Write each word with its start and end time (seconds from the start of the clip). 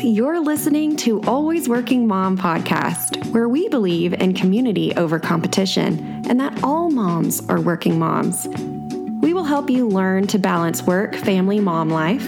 You're 0.00 0.38
listening 0.38 0.94
to 0.98 1.20
Always 1.22 1.68
Working 1.68 2.06
Mom 2.06 2.38
podcast, 2.38 3.32
where 3.32 3.48
we 3.48 3.68
believe 3.68 4.12
in 4.12 4.32
community 4.32 4.94
over 4.94 5.18
competition 5.18 6.24
and 6.28 6.38
that 6.38 6.62
all 6.62 6.88
moms 6.88 7.44
are 7.48 7.60
working 7.60 7.98
moms. 7.98 8.46
We 9.20 9.34
will 9.34 9.42
help 9.42 9.68
you 9.68 9.88
learn 9.88 10.28
to 10.28 10.38
balance 10.38 10.84
work, 10.84 11.16
family, 11.16 11.58
mom 11.58 11.90
life, 11.90 12.24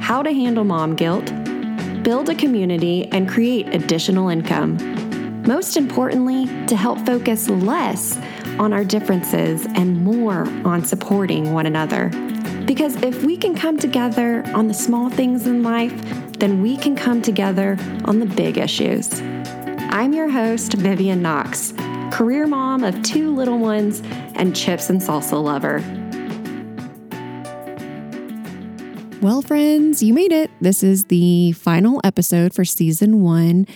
how 0.00 0.22
to 0.22 0.32
handle 0.32 0.64
mom 0.64 0.96
guilt, 0.96 1.26
build 2.02 2.30
a 2.30 2.34
community, 2.34 3.06
and 3.12 3.28
create 3.28 3.68
additional 3.74 4.30
income. 4.30 4.78
Most 5.42 5.76
importantly, 5.76 6.46
to 6.68 6.76
help 6.76 6.98
focus 7.04 7.50
less 7.50 8.16
on 8.58 8.72
our 8.72 8.84
differences 8.84 9.66
and 9.74 10.02
more 10.02 10.48
on 10.64 10.86
supporting 10.86 11.52
one 11.52 11.66
another. 11.66 12.08
Because 12.64 12.96
if 13.02 13.24
we 13.24 13.36
can 13.36 13.54
come 13.54 13.76
together 13.76 14.42
on 14.54 14.68
the 14.68 14.74
small 14.74 15.10
things 15.10 15.46
in 15.46 15.62
life, 15.62 15.92
then 16.40 16.62
we 16.62 16.76
can 16.76 16.96
come 16.96 17.22
together 17.22 17.76
on 18.06 18.18
the 18.18 18.26
big 18.26 18.56
issues. 18.56 19.20
I'm 19.92 20.12
your 20.12 20.28
host, 20.28 20.72
Vivian 20.74 21.20
Knox, 21.22 21.74
career 22.10 22.46
mom 22.46 22.82
of 22.82 23.02
two 23.02 23.34
little 23.34 23.58
ones 23.58 24.02
and 24.34 24.56
chips 24.56 24.88
and 24.88 25.00
salsa 25.00 25.42
lover. 25.42 25.82
Well, 29.20 29.42
friends, 29.42 30.02
you 30.02 30.14
made 30.14 30.32
it. 30.32 30.50
This 30.62 30.82
is 30.82 31.04
the 31.04 31.52
final 31.52 32.00
episode 32.04 32.54
for 32.54 32.64
season 32.64 33.20
one. 33.20 33.66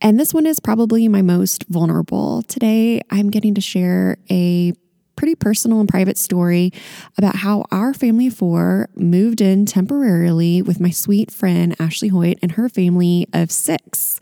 And 0.00 0.18
this 0.18 0.32
one 0.32 0.46
is 0.46 0.60
probably 0.60 1.08
my 1.08 1.22
most 1.22 1.64
vulnerable. 1.64 2.42
Today, 2.44 3.00
I'm 3.10 3.30
getting 3.30 3.54
to 3.54 3.60
share 3.60 4.18
a 4.30 4.74
pretty 5.16 5.34
personal 5.34 5.80
and 5.80 5.88
private 5.88 6.18
story 6.18 6.72
about 7.16 7.36
how 7.36 7.64
our 7.70 7.94
family 7.94 8.26
of 8.28 8.34
four 8.34 8.88
moved 8.94 9.40
in 9.40 9.66
temporarily 9.66 10.62
with 10.62 10.80
my 10.80 10.90
sweet 10.90 11.30
friend 11.30 11.76
Ashley 11.78 12.08
Hoyt 12.08 12.38
and 12.42 12.52
her 12.52 12.68
family 12.68 13.26
of 13.32 13.50
six. 13.50 14.20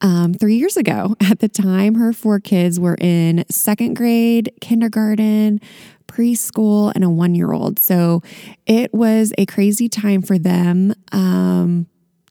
Um, 0.00 0.32
three 0.32 0.54
years 0.54 0.76
ago. 0.76 1.16
At 1.20 1.40
the 1.40 1.48
time, 1.48 1.96
her 1.96 2.12
four 2.12 2.38
kids 2.38 2.78
were 2.78 2.96
in 3.00 3.44
second 3.50 3.94
grade, 3.94 4.52
kindergarten, 4.60 5.60
preschool, 6.06 6.92
and 6.94 7.02
a 7.02 7.10
one 7.10 7.34
year 7.34 7.52
old. 7.52 7.80
So 7.80 8.22
it 8.64 8.94
was 8.94 9.32
a 9.38 9.46
crazy 9.46 9.88
time 9.88 10.22
for 10.22 10.38
them. 10.38 10.94
Um, 11.10 11.88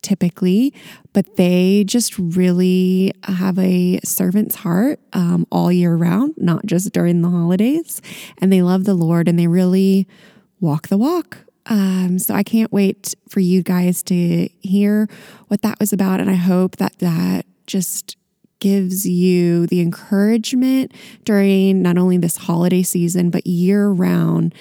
typically, 0.08 0.74
but 1.12 1.36
they 1.36 1.84
just 1.84 2.18
really 2.18 3.12
have 3.24 3.60
a 3.60 4.00
servant's 4.06 4.56
heart 4.56 5.02
um, 5.12 5.46
all 5.52 5.70
year 5.70 5.98
round, 5.98 6.34
not 6.38 6.66
just 6.66 6.94
during 6.94 7.22
the 7.22 7.30
holidays. 7.30 8.02
And 8.38 8.52
they 8.52 8.62
love 8.62 8.86
the 8.86 8.94
Lord 8.94 9.28
and 9.28 9.38
they 9.38 9.48
really 9.48 10.08
walk 10.62 10.88
the 10.88 10.98
walk. 10.98 11.40
Um, 11.66 12.20
so 12.20 12.34
I 12.34 12.44
can't 12.44 12.72
wait 12.72 13.16
for 13.28 13.42
you 13.42 13.62
guys 13.64 14.02
to 14.04 14.48
hear 14.62 15.10
what 15.50 15.62
that 15.64 15.78
was 15.78 15.92
about. 15.92 16.22
And 16.22 16.30
I 16.30 16.36
hope 16.36 16.78
that 16.78 17.00
that 17.00 17.46
just 17.66 18.16
gives 18.60 19.06
you 19.06 19.68
the 19.68 19.82
encouragement 19.82 20.94
during 21.26 21.82
not 21.82 21.98
only 21.98 22.18
this 22.18 22.38
holiday 22.38 22.82
season, 22.82 23.30
but 23.30 23.46
year 23.46 23.90
round 23.90 24.56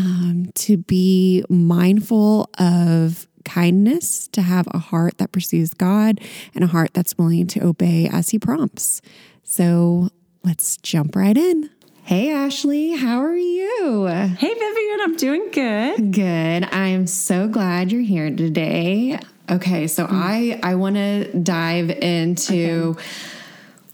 um, 0.00 0.50
to 0.56 0.76
be 0.76 1.44
mindful 1.48 2.50
of 2.58 3.27
kindness, 3.48 4.28
to 4.28 4.42
have 4.42 4.68
a 4.72 4.78
heart 4.78 5.18
that 5.18 5.32
pursues 5.32 5.74
God 5.74 6.20
and 6.54 6.62
a 6.62 6.68
heart 6.68 6.90
that's 6.94 7.16
willing 7.16 7.46
to 7.48 7.64
obey 7.64 8.08
as 8.10 8.30
He 8.30 8.38
prompts. 8.38 9.00
So 9.42 10.10
let's 10.44 10.76
jump 10.76 11.16
right 11.16 11.36
in. 11.36 11.70
Hey, 12.04 12.30
Ashley, 12.30 12.96
how 12.96 13.22
are 13.22 13.36
you? 13.36 14.06
Hey, 14.06 14.54
Vivian, 14.54 15.00
I'm 15.00 15.16
doing 15.16 15.50
good. 15.50 16.12
Good. 16.12 16.64
I'm 16.72 17.06
so 17.06 17.48
glad 17.48 17.92
you're 17.92 18.02
here 18.02 18.30
today. 18.34 19.18
Okay, 19.50 19.86
so 19.86 20.06
mm. 20.06 20.10
I 20.12 20.60
I 20.62 20.74
want 20.74 20.96
to 20.96 21.32
dive 21.38 21.90
into 21.90 22.96
okay 22.96 23.02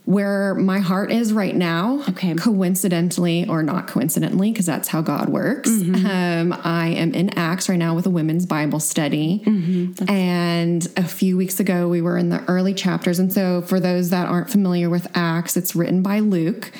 where 0.05 0.53
my 0.53 0.79
heart 0.79 1.11
is 1.11 1.33
right 1.33 1.55
now. 1.55 2.03
Okay. 2.09 2.35
Coincidentally 2.35 3.47
or 3.47 3.63
not 3.63 3.87
coincidentally, 3.87 4.51
because 4.51 4.67
that's 4.67 4.87
how 4.87 5.01
God 5.01 5.29
works. 5.29 5.69
Mm-hmm. 5.69 6.05
Um, 6.05 6.61
I 6.63 6.89
am 6.89 7.13
in 7.13 7.29
Acts 7.37 7.67
right 7.67 7.77
now 7.77 7.95
with 7.95 8.05
a 8.05 8.11
women's 8.11 8.45
Bible 8.45 8.79
study. 8.79 9.41
Mm-hmm. 9.45 10.09
And 10.09 10.87
a 10.95 11.03
few 11.03 11.35
weeks 11.37 11.59
ago, 11.59 11.87
we 11.87 12.01
were 12.01 12.17
in 12.17 12.29
the 12.29 12.43
early 12.47 12.75
chapters. 12.75 13.17
And 13.17 13.33
so, 13.33 13.63
for 13.63 13.79
those 13.79 14.11
that 14.11 14.27
aren't 14.27 14.51
familiar 14.51 14.91
with 14.91 15.07
Acts, 15.15 15.57
it's 15.57 15.75
written 15.75 16.03
by 16.03 16.19
Luke. 16.19 16.71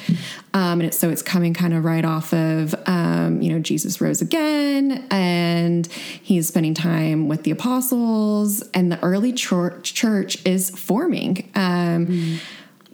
Um, 0.53 0.79
and 0.79 0.83
it's, 0.83 0.99
so 0.99 1.09
it's 1.09 1.23
coming 1.23 1.53
kind 1.53 1.73
of 1.73 1.83
right 1.83 2.05
off 2.05 2.31
of, 2.31 2.75
um, 2.85 3.41
you 3.41 3.51
know, 3.51 3.59
Jesus 3.59 3.99
rose 3.99 4.21
again 4.21 5.05
and 5.11 5.87
he's 5.87 6.47
spending 6.47 6.73
time 6.73 7.27
with 7.27 7.43
the 7.43 7.51
apostles, 7.51 8.61
and 8.73 8.91
the 8.91 9.01
early 9.03 9.33
church, 9.33 9.93
church 9.93 10.45
is 10.45 10.69
forming. 10.69 11.51
Um, 11.55 12.07
mm 12.07 12.39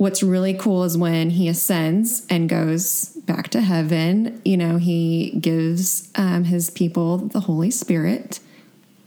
what's 0.02 0.24
really 0.24 0.56
cool 0.56 0.84
is 0.84 0.98
when 0.98 1.30
he 1.30 1.48
ascends 1.48 2.26
and 2.28 2.50
goes 2.50 3.10
back 3.28 3.50
to 3.50 3.62
heaven, 3.62 4.42
you 4.44 4.58
know, 4.58 4.78
he 4.78 5.30
gives 5.40 6.10
um, 6.16 6.44
his 6.44 6.72
people 6.72 7.18
the 7.20 7.42
Holy 7.42 7.70
Spirit. 7.70 8.40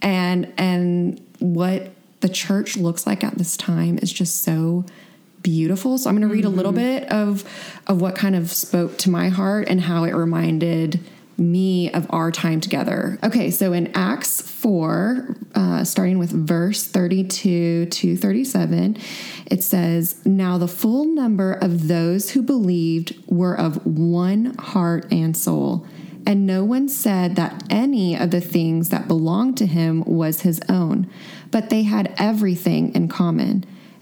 And 0.00 0.52
and 0.56 1.20
what 1.40 1.90
the 2.20 2.28
church 2.28 2.76
looks 2.76 3.08
like 3.08 3.24
at 3.24 3.36
this 3.36 3.56
time 3.56 3.98
is 4.02 4.12
just 4.12 4.44
so 4.44 4.84
beautiful. 5.42 5.98
So 5.98 6.08
I'm 6.08 6.16
going 6.16 6.28
to 6.28 6.32
read 6.32 6.44
mm-hmm. 6.44 6.54
a 6.54 6.56
little 6.56 6.72
mm-hmm. 6.72 7.00
bit 7.00 7.10
of 7.10 7.42
of 7.88 8.00
what 8.00 8.14
kind 8.14 8.36
of 8.36 8.52
spoke 8.52 8.96
to 8.98 9.10
my 9.10 9.30
heart 9.30 9.66
and 9.68 9.80
how 9.80 10.04
it 10.04 10.14
reminded 10.14 11.00
me 11.38 11.90
of 11.92 12.06
our 12.10 12.30
time 12.30 12.60
together. 12.60 13.18
Okay, 13.22 13.50
so 13.50 13.72
in 13.72 13.90
Acts 13.94 14.40
4, 14.40 15.36
uh, 15.54 15.84
starting 15.84 16.18
with 16.18 16.30
verse 16.30 16.84
32 16.84 17.86
to 17.86 18.16
37, 18.16 18.96
it 19.46 19.62
says, 19.62 20.24
Now 20.24 20.58
the 20.58 20.68
full 20.68 21.04
number 21.04 21.52
of 21.52 21.88
those 21.88 22.30
who 22.30 22.42
believed 22.42 23.14
were 23.26 23.58
of 23.58 23.84
one 23.84 24.54
heart 24.58 25.12
and 25.12 25.36
soul. 25.36 25.86
And 26.26 26.46
no 26.46 26.64
one 26.64 26.88
said 26.88 27.36
that 27.36 27.64
any 27.68 28.16
of 28.16 28.30
the 28.30 28.40
things 28.40 28.88
that 28.88 29.08
belonged 29.08 29.58
to 29.58 29.66
him 29.66 30.02
was 30.04 30.40
his 30.40 30.60
own, 30.68 31.10
but 31.50 31.68
they 31.68 31.82
had 31.82 32.14
everything 32.16 32.94
in 32.94 33.08
common. 33.08 33.64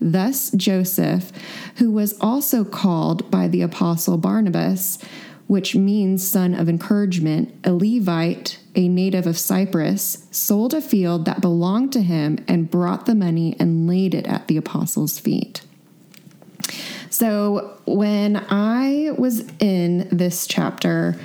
Thus, 0.00 0.50
Joseph, 0.52 1.32
who 1.76 1.90
was 1.90 2.16
also 2.20 2.64
called 2.64 3.30
by 3.30 3.48
the 3.48 3.62
apostle 3.62 4.16
Barnabas, 4.16 4.98
which 5.48 5.74
means 5.74 6.28
son 6.28 6.54
of 6.54 6.68
encouragement, 6.68 7.52
a 7.64 7.72
Levite, 7.72 8.60
a 8.74 8.86
native 8.86 9.26
of 9.26 9.38
Cyprus, 9.38 10.26
sold 10.30 10.74
a 10.74 10.80
field 10.80 11.24
that 11.24 11.40
belonged 11.40 11.92
to 11.94 12.02
him 12.02 12.44
and 12.46 12.70
brought 12.70 13.06
the 13.06 13.14
money 13.14 13.56
and 13.58 13.88
laid 13.88 14.14
it 14.14 14.26
at 14.26 14.46
the 14.46 14.56
apostles' 14.56 15.18
feet. 15.18 15.62
So, 17.10 17.80
when 17.86 18.36
I 18.50 19.12
was 19.16 19.50
in 19.58 20.06
this 20.12 20.46
chapter, 20.46 21.18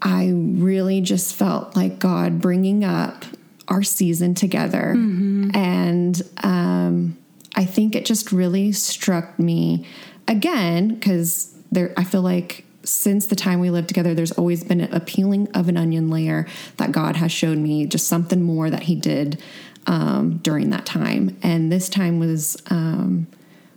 I 0.00 0.30
really 0.32 1.00
just 1.00 1.34
felt 1.34 1.74
like 1.76 1.98
God 1.98 2.40
bringing 2.40 2.84
up 2.84 3.24
our 3.68 3.82
season 3.82 4.34
together. 4.34 4.94
Mm-hmm. 4.96 5.50
And 5.54 6.22
um, 6.42 7.18
I 7.54 7.64
think 7.64 7.94
it 7.94 8.04
just 8.04 8.32
really 8.32 8.72
struck 8.72 9.38
me 9.38 9.86
again 10.28 10.94
because 10.94 11.54
there 11.70 11.92
I 11.96 12.04
feel 12.04 12.22
like 12.22 12.64
since 12.84 13.26
the 13.26 13.36
time 13.36 13.60
we 13.60 13.70
lived 13.70 13.88
together, 13.88 14.14
there's 14.14 14.32
always 14.32 14.64
been 14.64 14.80
a 14.80 15.00
peeling 15.00 15.48
of 15.52 15.68
an 15.68 15.76
onion 15.76 16.10
layer 16.10 16.46
that 16.78 16.90
God 16.90 17.16
has 17.16 17.30
shown 17.30 17.62
me, 17.62 17.86
just 17.86 18.08
something 18.08 18.42
more 18.42 18.70
that 18.70 18.84
He 18.84 18.94
did 18.94 19.40
um, 19.86 20.38
during 20.38 20.70
that 20.70 20.84
time. 20.84 21.36
And 21.42 21.70
this 21.70 21.88
time 21.88 22.18
was 22.18 22.56
um, 22.70 23.26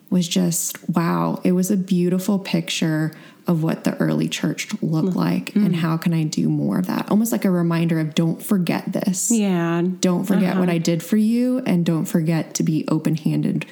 was 0.09 0.27
just 0.27 0.77
wow! 0.89 1.41
It 1.43 1.51
was 1.51 1.71
a 1.71 1.77
beautiful 1.77 2.39
picture 2.39 3.13
of 3.47 3.63
what 3.63 3.83
the 3.83 3.95
early 3.97 4.27
church 4.27 4.71
looked 4.81 5.09
mm-hmm. 5.09 5.19
like 5.19 5.45
mm-hmm. 5.45 5.65
and 5.65 5.75
how 5.75 5.97
can 5.97 6.13
I 6.13 6.23
do 6.23 6.49
more 6.49 6.79
of 6.79 6.87
that? 6.87 7.09
Almost 7.11 7.31
like 7.31 7.45
a 7.45 7.51
reminder 7.51 7.99
of 7.99 8.15
don't 8.15 8.41
forget 8.41 8.91
this. 8.91 9.31
Yeah. 9.31 9.83
Don't 9.99 10.25
forget 10.25 10.51
uh-huh. 10.51 10.61
what 10.61 10.69
I 10.69 10.77
did 10.77 11.03
for 11.03 11.17
you 11.17 11.59
and 11.59 11.85
don't 11.85 12.05
forget 12.05 12.55
to 12.55 12.63
be 12.63 12.85
open 12.87 13.15
handed 13.15 13.65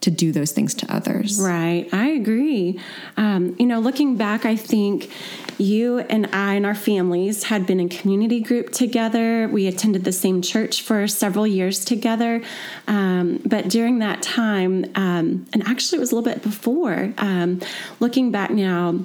to 0.00 0.10
do 0.10 0.32
those 0.32 0.52
things 0.52 0.74
to 0.74 0.94
others. 0.94 1.38
Right. 1.40 1.86
I 1.92 2.08
agree. 2.08 2.80
Um, 3.16 3.54
you 3.58 3.66
know, 3.66 3.80
looking 3.80 4.16
back, 4.16 4.46
I 4.46 4.56
think 4.56 5.10
you 5.58 5.98
and 5.98 6.26
I 6.32 6.54
and 6.54 6.64
our 6.64 6.74
families 6.74 7.44
had 7.44 7.66
been 7.66 7.80
in 7.80 7.90
community 7.90 8.40
group 8.40 8.72
together. 8.72 9.46
We 9.48 9.66
attended 9.66 10.04
the 10.04 10.12
same 10.12 10.40
church 10.40 10.82
for 10.82 11.06
several 11.06 11.46
years 11.46 11.84
together. 11.84 12.42
Um, 12.88 13.42
but 13.44 13.68
during 13.68 13.98
that 13.98 14.22
time, 14.22 14.86
um, 14.94 15.46
and 15.52 15.62
actually 15.66 15.98
it 15.98 16.00
was 16.00 16.12
a 16.12 16.14
little 16.14 16.32
bit 16.32 16.42
before, 16.42 17.12
um, 17.18 17.60
looking 18.00 18.30
back 18.30 18.50
now, 18.50 19.00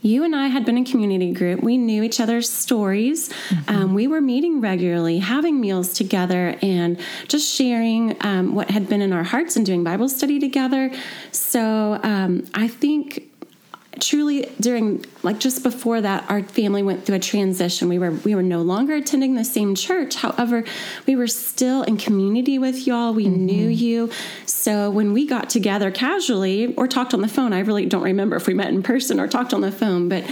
you 0.00 0.24
and 0.24 0.34
I 0.34 0.46
had 0.46 0.64
been 0.64 0.76
in 0.76 0.84
community 0.84 1.32
group. 1.32 1.62
We 1.62 1.76
knew 1.76 2.02
each 2.02 2.20
other's 2.20 2.48
stories. 2.48 3.28
Mm-hmm. 3.28 3.74
Um, 3.74 3.94
we 3.94 4.06
were 4.06 4.20
meeting 4.20 4.60
regularly, 4.60 5.18
having 5.18 5.60
meals 5.60 5.92
together, 5.92 6.56
and 6.62 6.98
just 7.26 7.52
sharing 7.52 8.16
um, 8.20 8.54
what 8.54 8.70
had 8.70 8.88
been 8.88 9.02
in 9.02 9.12
our 9.12 9.24
hearts 9.24 9.56
and 9.56 9.66
doing 9.66 9.82
Bible 9.82 10.08
study 10.08 10.38
together. 10.38 10.92
So 11.32 11.98
um, 12.02 12.46
I 12.54 12.68
think 12.68 13.27
truly 14.00 14.50
during 14.60 15.04
like 15.22 15.40
just 15.40 15.62
before 15.62 16.00
that 16.00 16.28
our 16.30 16.42
family 16.42 16.82
went 16.82 17.04
through 17.04 17.16
a 17.16 17.20
transition. 17.20 17.88
We 17.88 17.98
were 17.98 18.12
we 18.12 18.34
were 18.34 18.42
no 18.42 18.62
longer 18.62 18.94
attending 18.94 19.34
the 19.34 19.44
same 19.44 19.74
church. 19.74 20.16
However 20.16 20.64
we 21.06 21.16
were 21.16 21.26
still 21.26 21.82
in 21.82 21.96
community 21.96 22.58
with 22.58 22.86
y'all. 22.86 23.12
We 23.12 23.26
mm-hmm. 23.26 23.46
knew 23.46 23.68
you. 23.68 24.10
So 24.46 24.90
when 24.90 25.12
we 25.12 25.26
got 25.26 25.50
together 25.50 25.90
casually 25.90 26.74
or 26.74 26.86
talked 26.86 27.14
on 27.14 27.20
the 27.20 27.28
phone 27.28 27.52
i 27.52 27.60
really 27.60 27.86
don't 27.86 28.02
remember 28.02 28.36
if 28.36 28.46
we 28.46 28.54
met 28.54 28.68
in 28.68 28.82
person 28.82 29.20
or 29.20 29.28
talked 29.28 29.52
on 29.52 29.60
the 29.60 29.72
phone 29.72 30.08
but 30.08 30.24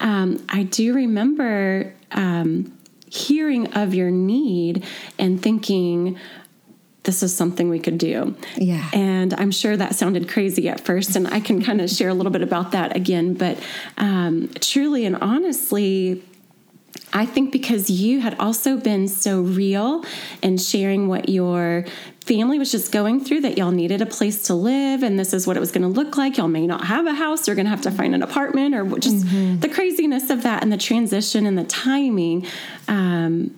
um, 0.00 0.44
i 0.48 0.62
do 0.62 0.94
remember 0.94 1.92
um, 2.12 2.72
hearing 3.08 3.72
of 3.74 3.94
your 3.94 4.10
need 4.10 4.84
and 5.18 5.42
thinking 5.42 6.18
this 7.04 7.22
is 7.22 7.34
something 7.34 7.70
we 7.70 7.78
could 7.78 7.98
do. 7.98 8.34
Yeah. 8.56 8.88
And 8.92 9.32
I'm 9.34 9.50
sure 9.50 9.76
that 9.76 9.94
sounded 9.94 10.28
crazy 10.28 10.68
at 10.68 10.80
first, 10.80 11.16
and 11.16 11.26
I 11.28 11.40
can 11.40 11.62
kind 11.62 11.80
of 11.80 11.90
share 11.90 12.08
a 12.08 12.14
little 12.14 12.32
bit 12.32 12.42
about 12.42 12.72
that 12.72 12.94
again. 12.94 13.34
But 13.34 13.58
um, 13.96 14.50
truly 14.60 15.06
and 15.06 15.16
honestly, 15.16 16.22
I 17.12 17.26
think 17.26 17.52
because 17.52 17.90
you 17.90 18.20
had 18.20 18.36
also 18.38 18.76
been 18.76 19.08
so 19.08 19.40
real 19.40 20.04
in 20.42 20.58
sharing 20.58 21.08
what 21.08 21.28
your 21.28 21.86
family 22.24 22.58
was 22.58 22.70
just 22.70 22.92
going 22.92 23.24
through 23.24 23.40
that 23.40 23.58
y'all 23.58 23.72
needed 23.72 24.00
a 24.00 24.06
place 24.06 24.44
to 24.44 24.54
live 24.54 25.02
and 25.02 25.18
this 25.18 25.32
is 25.32 25.46
what 25.46 25.56
it 25.56 25.60
was 25.60 25.72
going 25.72 25.82
to 25.82 25.88
look 25.88 26.16
like. 26.16 26.36
Y'all 26.36 26.46
may 26.46 26.66
not 26.66 26.84
have 26.84 27.06
a 27.06 27.14
house, 27.14 27.48
you're 27.48 27.56
going 27.56 27.66
to 27.66 27.70
have 27.70 27.80
to 27.82 27.90
find 27.90 28.14
an 28.14 28.22
apartment 28.22 28.74
or 28.74 28.84
just 28.98 29.26
mm-hmm. 29.26 29.58
the 29.58 29.68
craziness 29.68 30.30
of 30.30 30.44
that 30.44 30.62
and 30.62 30.72
the 30.72 30.76
transition 30.76 31.46
and 31.46 31.58
the 31.58 31.64
timing. 31.64 32.46
Um, 32.86 33.56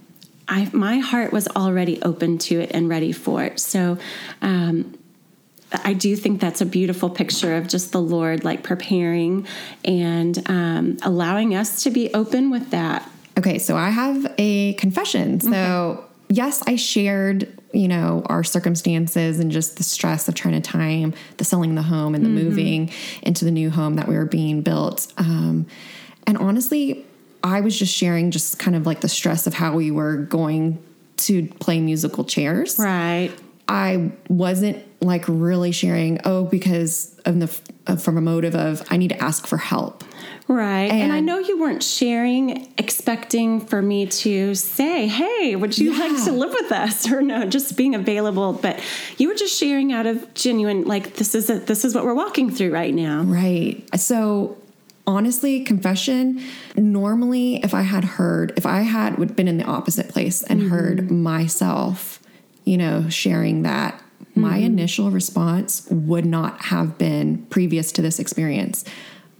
I, 0.49 0.69
my 0.73 0.99
heart 0.99 1.33
was 1.33 1.49
already 1.49 2.03
open 2.03 2.39
to 2.39 2.61
it 2.61 2.71
and 2.73 2.89
ready 2.89 3.13
for 3.13 3.45
it. 3.45 3.61
So, 3.61 3.99
um, 4.41 4.99
I 5.85 5.95
do 5.95 6.17
think 6.17 6.41
that's 6.41 6.61
a 6.61 6.67
beautiful 6.67 7.09
picture 7.09 7.57
of 7.57 7.67
just 7.67 7.93
the 7.93 8.01
Lord 8.01 8.45
like 8.45 8.63
preparing 8.63 9.47
and 9.85 10.51
um, 10.51 10.99
allowing 11.03 11.55
us 11.55 11.83
to 11.85 11.91
be 11.91 12.13
open 12.13 12.51
with 12.51 12.71
that. 12.71 13.09
Okay, 13.39 13.59
so 13.59 13.77
I 13.77 13.91
have 13.91 14.35
a 14.37 14.75
confession. 14.75 15.41
So, 15.41 15.51
okay. 15.51 16.07
yes, 16.29 16.63
I 16.67 16.77
shared, 16.77 17.49
you 17.73 17.89
know, 17.89 18.23
our 18.27 18.45
circumstances 18.45 19.41
and 19.41 19.51
just 19.51 19.79
the 19.79 19.83
stress 19.83 20.29
of 20.29 20.35
trying 20.35 20.61
to 20.61 20.61
time 20.61 21.15
the 21.39 21.45
selling 21.45 21.75
the 21.75 21.83
home 21.83 22.15
and 22.15 22.25
the 22.25 22.29
mm-hmm. 22.29 22.49
moving 22.49 22.91
into 23.23 23.47
the 23.47 23.51
new 23.51 23.71
home 23.71 23.95
that 23.95 24.07
we 24.07 24.17
were 24.17 24.27
being 24.27 24.61
built. 24.61 25.11
Um, 25.17 25.67
and 26.27 26.37
honestly, 26.37 27.07
I 27.45 27.61
was 27.61 27.79
just 27.79 27.95
sharing 27.95 28.31
just 28.31 28.59
kind 28.59 28.77
of 28.77 28.87
like 28.87 29.01
the 29.01 29.09
stress 29.09 29.47
of 29.47 29.55
how 29.55 29.75
we 29.75 29.91
were 29.91 30.17
going 30.17 30.83
to 31.19 31.47
play 31.61 31.81
musical 31.81 32.25
chairs. 32.25 32.79
Right. 32.79 33.31
I 33.69 34.13
wasn't 34.29 34.85
like 35.01 35.25
really 35.29 35.73
sharing, 35.73 36.21
oh, 36.25 36.45
because 36.45 37.19
of 37.25 37.41
the 37.41 37.61
uh, 37.87 37.97
from 37.97 38.17
a 38.17 38.21
motive 38.21 38.55
of 38.55 38.83
I 38.91 38.97
need 38.97 39.09
to 39.09 39.23
ask 39.23 39.47
for 39.47 39.57
help. 39.57 40.05
Right. 40.49 40.91
And, 40.91 41.03
and, 41.03 41.13
I 41.13 41.21
know 41.21 41.39
you 41.39 41.61
weren't 41.61 41.83
sharing 41.83 42.73
expecting 42.77 43.61
for 43.61 43.81
me 43.81 44.07
to 44.07 44.55
say, 44.55 45.07
hey, 45.07 45.57
would 45.57 45.79
you 45.79 45.93
yeah. 45.93 46.07
like 46.07 46.25
to 46.25 46.33
live 46.33 46.53
with 46.53 46.73
us? 46.73 47.11
Or 47.13 47.21
no, 47.23 47.47
just 47.47 47.77
being 47.77 47.95
available. 47.95 48.53
But 48.53 48.81
you 49.19 49.29
were 49.29 49.35
just 49.35 49.59
sharing 49.59 49.93
out 49.93 50.07
of 50.07 50.33
genuine, 50.35 50.85
like, 50.85 51.15
this 51.15 51.35
is 51.35 51.51
a, 51.51 51.59
this 51.59 51.85
is 51.85 51.95
what 51.95 52.05
we're 52.05 52.15
walking 52.15 52.51
through 52.51 52.73
right 52.73 52.95
now. 52.95 53.23
Right. 53.23 53.83
So 53.99 54.57
honestly, 55.07 55.65
confession, 55.65 56.43
normally 56.77 57.57
if 57.57 57.75
I 57.75 57.83
had 57.83 58.05
heard, 58.05 58.53
if 58.57 58.67
I 58.67 58.83
had 58.83 59.19
would 59.19 59.37
been 59.37 59.49
in 59.49 59.59
the 59.59 59.65
opposite 59.65 60.09
place 60.09 60.43
and 60.43 60.61
mm-hmm. 60.61 60.71
heard 60.71 61.11
myself, 61.11 62.21
you 62.65 62.77
know, 62.77 63.09
sharing 63.09 63.63
that, 63.63 63.95
mm-hmm. 63.95 64.41
my 64.41 64.57
initial 64.59 65.11
response 65.11 65.87
would 65.91 66.25
not 66.25 66.63
have 66.63 66.99
been 66.99 67.45
previous 67.47 67.93
to 67.93 68.03
this 68.03 68.19
experience. 68.19 68.85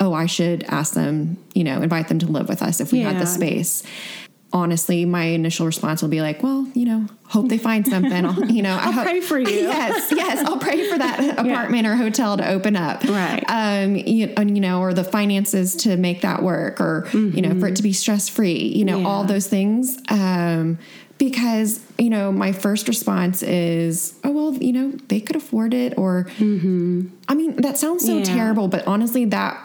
Oh, 0.01 0.13
I 0.13 0.27
should 0.27 0.65
ask 0.65 0.95
them, 0.95 1.37
you 1.55 1.63
know, 1.63 1.81
invite 1.81 2.09
them 2.09 2.19
to 2.21 2.27
live 2.27 2.49
with 2.49 2.63
us 2.63 2.81
if 2.81 2.93
we 2.93 3.01
yeah. 3.01 3.13
had 3.13 3.23
the 3.23 3.27
space 3.27 3.85
honestly, 4.53 5.05
my 5.05 5.25
initial 5.25 5.67
response 5.67 6.03
will 6.03 6.09
be 6.09 6.21
like, 6.21 6.43
well, 6.43 6.67
you 6.75 6.85
know, 6.85 7.07
hope 7.27 7.49
they 7.49 7.59
find 7.59 7.87
something. 7.87 8.27
I'll, 8.27 8.51
you 8.51 8.63
know, 8.63 8.77
I'll 8.81 8.99
I 8.99 9.05
pray 9.05 9.21
for 9.21 9.39
you. 9.39 9.49
yes, 9.49 10.13
yes, 10.13 10.45
I'll 10.47 10.59
pray 10.59 10.89
for 10.89 10.99
that 10.99 11.21
apartment 11.39 11.85
yeah. 11.85 11.93
or 11.93 11.97
hotel 11.97 12.37
to 12.37 12.47
open 12.49 12.77
up. 12.77 13.03
Right. 13.05 13.43
Um, 13.49 13.97
you, 13.97 14.33
you, 14.37 14.61
know, 14.61 14.81
or 14.81 14.93
the 14.93 15.05
finances 15.05 15.77
to 15.77 15.97
make 15.97 16.21
that 16.21 16.43
work, 16.43 16.81
or 16.81 17.03
mm-hmm. 17.09 17.37
you 17.37 17.43
know, 17.43 17.59
for 17.59 17.69
it 17.69 17.77
to 17.77 17.83
be 17.83 17.93
stress 17.93 18.29
free. 18.29 18.59
You 18.59 18.85
know, 18.85 19.01
yeah. 19.01 19.07
all 19.07 19.25
those 19.25 19.47
things. 19.47 19.99
Um, 20.09 20.79
because 21.19 21.81
you 21.99 22.11
know 22.11 22.33
my 22.33 22.51
first 22.51 22.89
response 22.89 23.45
is 23.45 24.19
oh 24.25 24.31
well 24.33 24.55
you 24.55 24.73
know 24.73 24.91
they 25.07 25.21
could 25.21 25.37
afford 25.37 25.73
it 25.73 25.97
or 25.97 26.25
mm-hmm. 26.39 27.07
i 27.29 27.35
mean 27.35 27.55
that 27.63 27.79
sounds 27.79 28.05
so 28.05 28.19
yeah. 28.19 28.25
terrible 28.25 28.67
but 28.67 28.85
honestly 28.89 29.25
that 29.25 29.65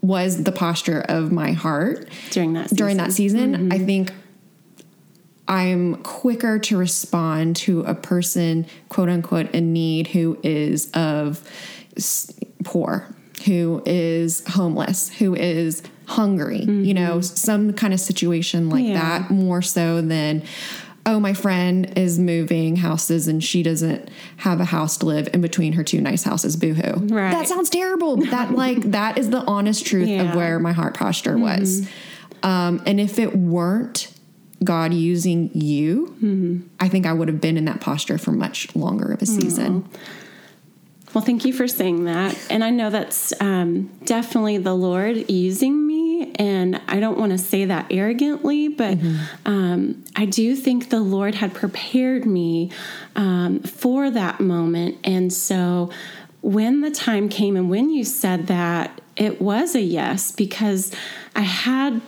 was 0.00 0.42
the 0.42 0.50
posture 0.50 1.04
of 1.08 1.30
my 1.30 1.52
heart 1.52 2.08
during 2.30 2.54
that 2.54 2.70
season. 2.70 2.76
during 2.76 2.96
that 2.96 3.12
season 3.12 3.54
mm-hmm. 3.54 3.72
i 3.72 3.78
think 3.78 4.10
I'm 5.48 6.02
quicker 6.02 6.58
to 6.58 6.76
respond 6.76 7.56
to 7.56 7.80
a 7.82 7.94
person, 7.94 8.66
quote 8.88 9.08
unquote, 9.08 9.50
in 9.52 9.72
need 9.72 10.08
who 10.08 10.38
is 10.42 10.90
of 10.92 11.48
poor, 12.64 13.14
who 13.44 13.82
is 13.86 14.44
homeless, 14.48 15.08
who 15.08 15.34
is 15.34 15.82
hungry, 16.06 16.60
mm-hmm. 16.60 16.84
you 16.84 16.94
know, 16.94 17.20
some 17.20 17.72
kind 17.72 17.92
of 17.92 18.00
situation 18.00 18.70
like 18.70 18.84
yeah. 18.84 18.94
that, 18.94 19.30
more 19.30 19.62
so 19.62 20.00
than, 20.00 20.42
oh, 21.04 21.20
my 21.20 21.32
friend 21.32 21.96
is 21.96 22.18
moving 22.18 22.76
houses 22.76 23.28
and 23.28 23.42
she 23.42 23.62
doesn't 23.62 24.08
have 24.38 24.60
a 24.60 24.64
house 24.64 24.96
to 24.98 25.06
live 25.06 25.28
in 25.32 25.40
between 25.40 25.74
her 25.74 25.84
two 25.84 26.00
nice 26.00 26.24
houses. 26.24 26.56
Boohoo. 26.56 27.06
Right. 27.06 27.30
That 27.30 27.46
sounds 27.46 27.70
terrible. 27.70 28.16
But 28.16 28.30
that, 28.30 28.52
like, 28.52 28.80
that 28.90 29.18
is 29.18 29.30
the 29.30 29.42
honest 29.42 29.86
truth 29.86 30.08
yeah. 30.08 30.22
of 30.22 30.36
where 30.36 30.58
my 30.58 30.72
heart 30.72 30.94
posture 30.94 31.34
mm-hmm. 31.34 31.42
was. 31.60 31.88
Um, 32.42 32.82
and 32.86 33.00
if 33.00 33.18
it 33.18 33.36
weren't, 33.36 34.12
God 34.64 34.94
using 34.94 35.50
you, 35.54 36.14
mm-hmm. 36.22 36.66
I 36.80 36.88
think 36.88 37.06
I 37.06 37.12
would 37.12 37.28
have 37.28 37.40
been 37.40 37.56
in 37.56 37.66
that 37.66 37.80
posture 37.80 38.18
for 38.18 38.32
much 38.32 38.74
longer 38.74 39.12
of 39.12 39.22
a 39.22 39.26
season. 39.26 39.88
Well, 41.16 41.24
thank 41.24 41.46
you 41.46 41.52
for 41.54 41.66
saying 41.66 42.04
that. 42.04 42.36
And 42.50 42.62
I 42.62 42.68
know 42.68 42.90
that's 42.90 43.32
um, 43.40 43.90
definitely 44.04 44.58
the 44.58 44.74
Lord 44.74 45.30
using 45.30 45.86
me. 45.86 46.32
And 46.34 46.80
I 46.88 47.00
don't 47.00 47.18
want 47.18 47.32
to 47.32 47.38
say 47.38 47.64
that 47.64 47.86
arrogantly, 47.90 48.68
but 48.68 48.98
mm-hmm. 48.98 49.24
um, 49.46 50.04
I 50.14 50.26
do 50.26 50.54
think 50.54 50.90
the 50.90 51.00
Lord 51.00 51.34
had 51.34 51.54
prepared 51.54 52.26
me 52.26 52.70
um, 53.14 53.60
for 53.60 54.10
that 54.10 54.40
moment. 54.40 54.98
And 55.04 55.32
so 55.32 55.90
when 56.42 56.82
the 56.82 56.90
time 56.90 57.28
came 57.28 57.56
and 57.56 57.70
when 57.70 57.88
you 57.88 58.04
said 58.04 58.48
that, 58.48 59.00
it 59.16 59.40
was 59.40 59.74
a 59.74 59.80
yes 59.80 60.32
because 60.32 60.92
I 61.34 61.40
had 61.40 62.02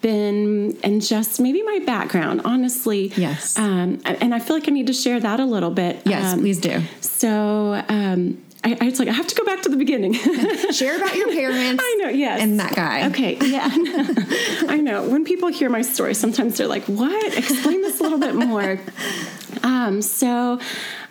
been 0.00 0.78
and 0.84 1.02
just 1.02 1.40
maybe 1.40 1.62
my 1.62 1.80
background 1.84 2.40
honestly 2.44 3.12
yes 3.16 3.58
um, 3.58 4.00
and 4.04 4.34
i 4.34 4.38
feel 4.38 4.56
like 4.56 4.68
i 4.68 4.70
need 4.70 4.86
to 4.86 4.92
share 4.92 5.18
that 5.18 5.40
a 5.40 5.44
little 5.44 5.70
bit 5.70 6.00
yes 6.04 6.34
um, 6.34 6.40
please 6.40 6.60
do 6.60 6.80
so 7.00 7.82
um, 7.88 8.38
I, 8.64 8.76
I 8.80 8.84
was 8.86 8.98
like, 8.98 9.08
I 9.08 9.12
have 9.12 9.26
to 9.28 9.34
go 9.34 9.44
back 9.44 9.62
to 9.62 9.68
the 9.68 9.76
beginning. 9.76 10.12
Share 10.72 10.96
about 10.96 11.14
your 11.14 11.28
parents. 11.28 11.82
I 11.82 11.96
know, 12.00 12.08
yes. 12.08 12.40
And 12.40 12.58
that 12.58 12.74
guy. 12.74 13.06
Okay, 13.08 13.38
yeah. 13.40 13.68
I 14.68 14.80
know. 14.82 15.08
When 15.08 15.24
people 15.24 15.48
hear 15.48 15.70
my 15.70 15.82
story, 15.82 16.14
sometimes 16.14 16.58
they're 16.58 16.66
like, 16.66 16.84
what? 16.84 17.38
Explain 17.38 17.82
this 17.82 18.00
a 18.00 18.02
little 18.02 18.18
bit 18.18 18.34
more. 18.34 18.80
Um, 19.62 20.02
so 20.02 20.60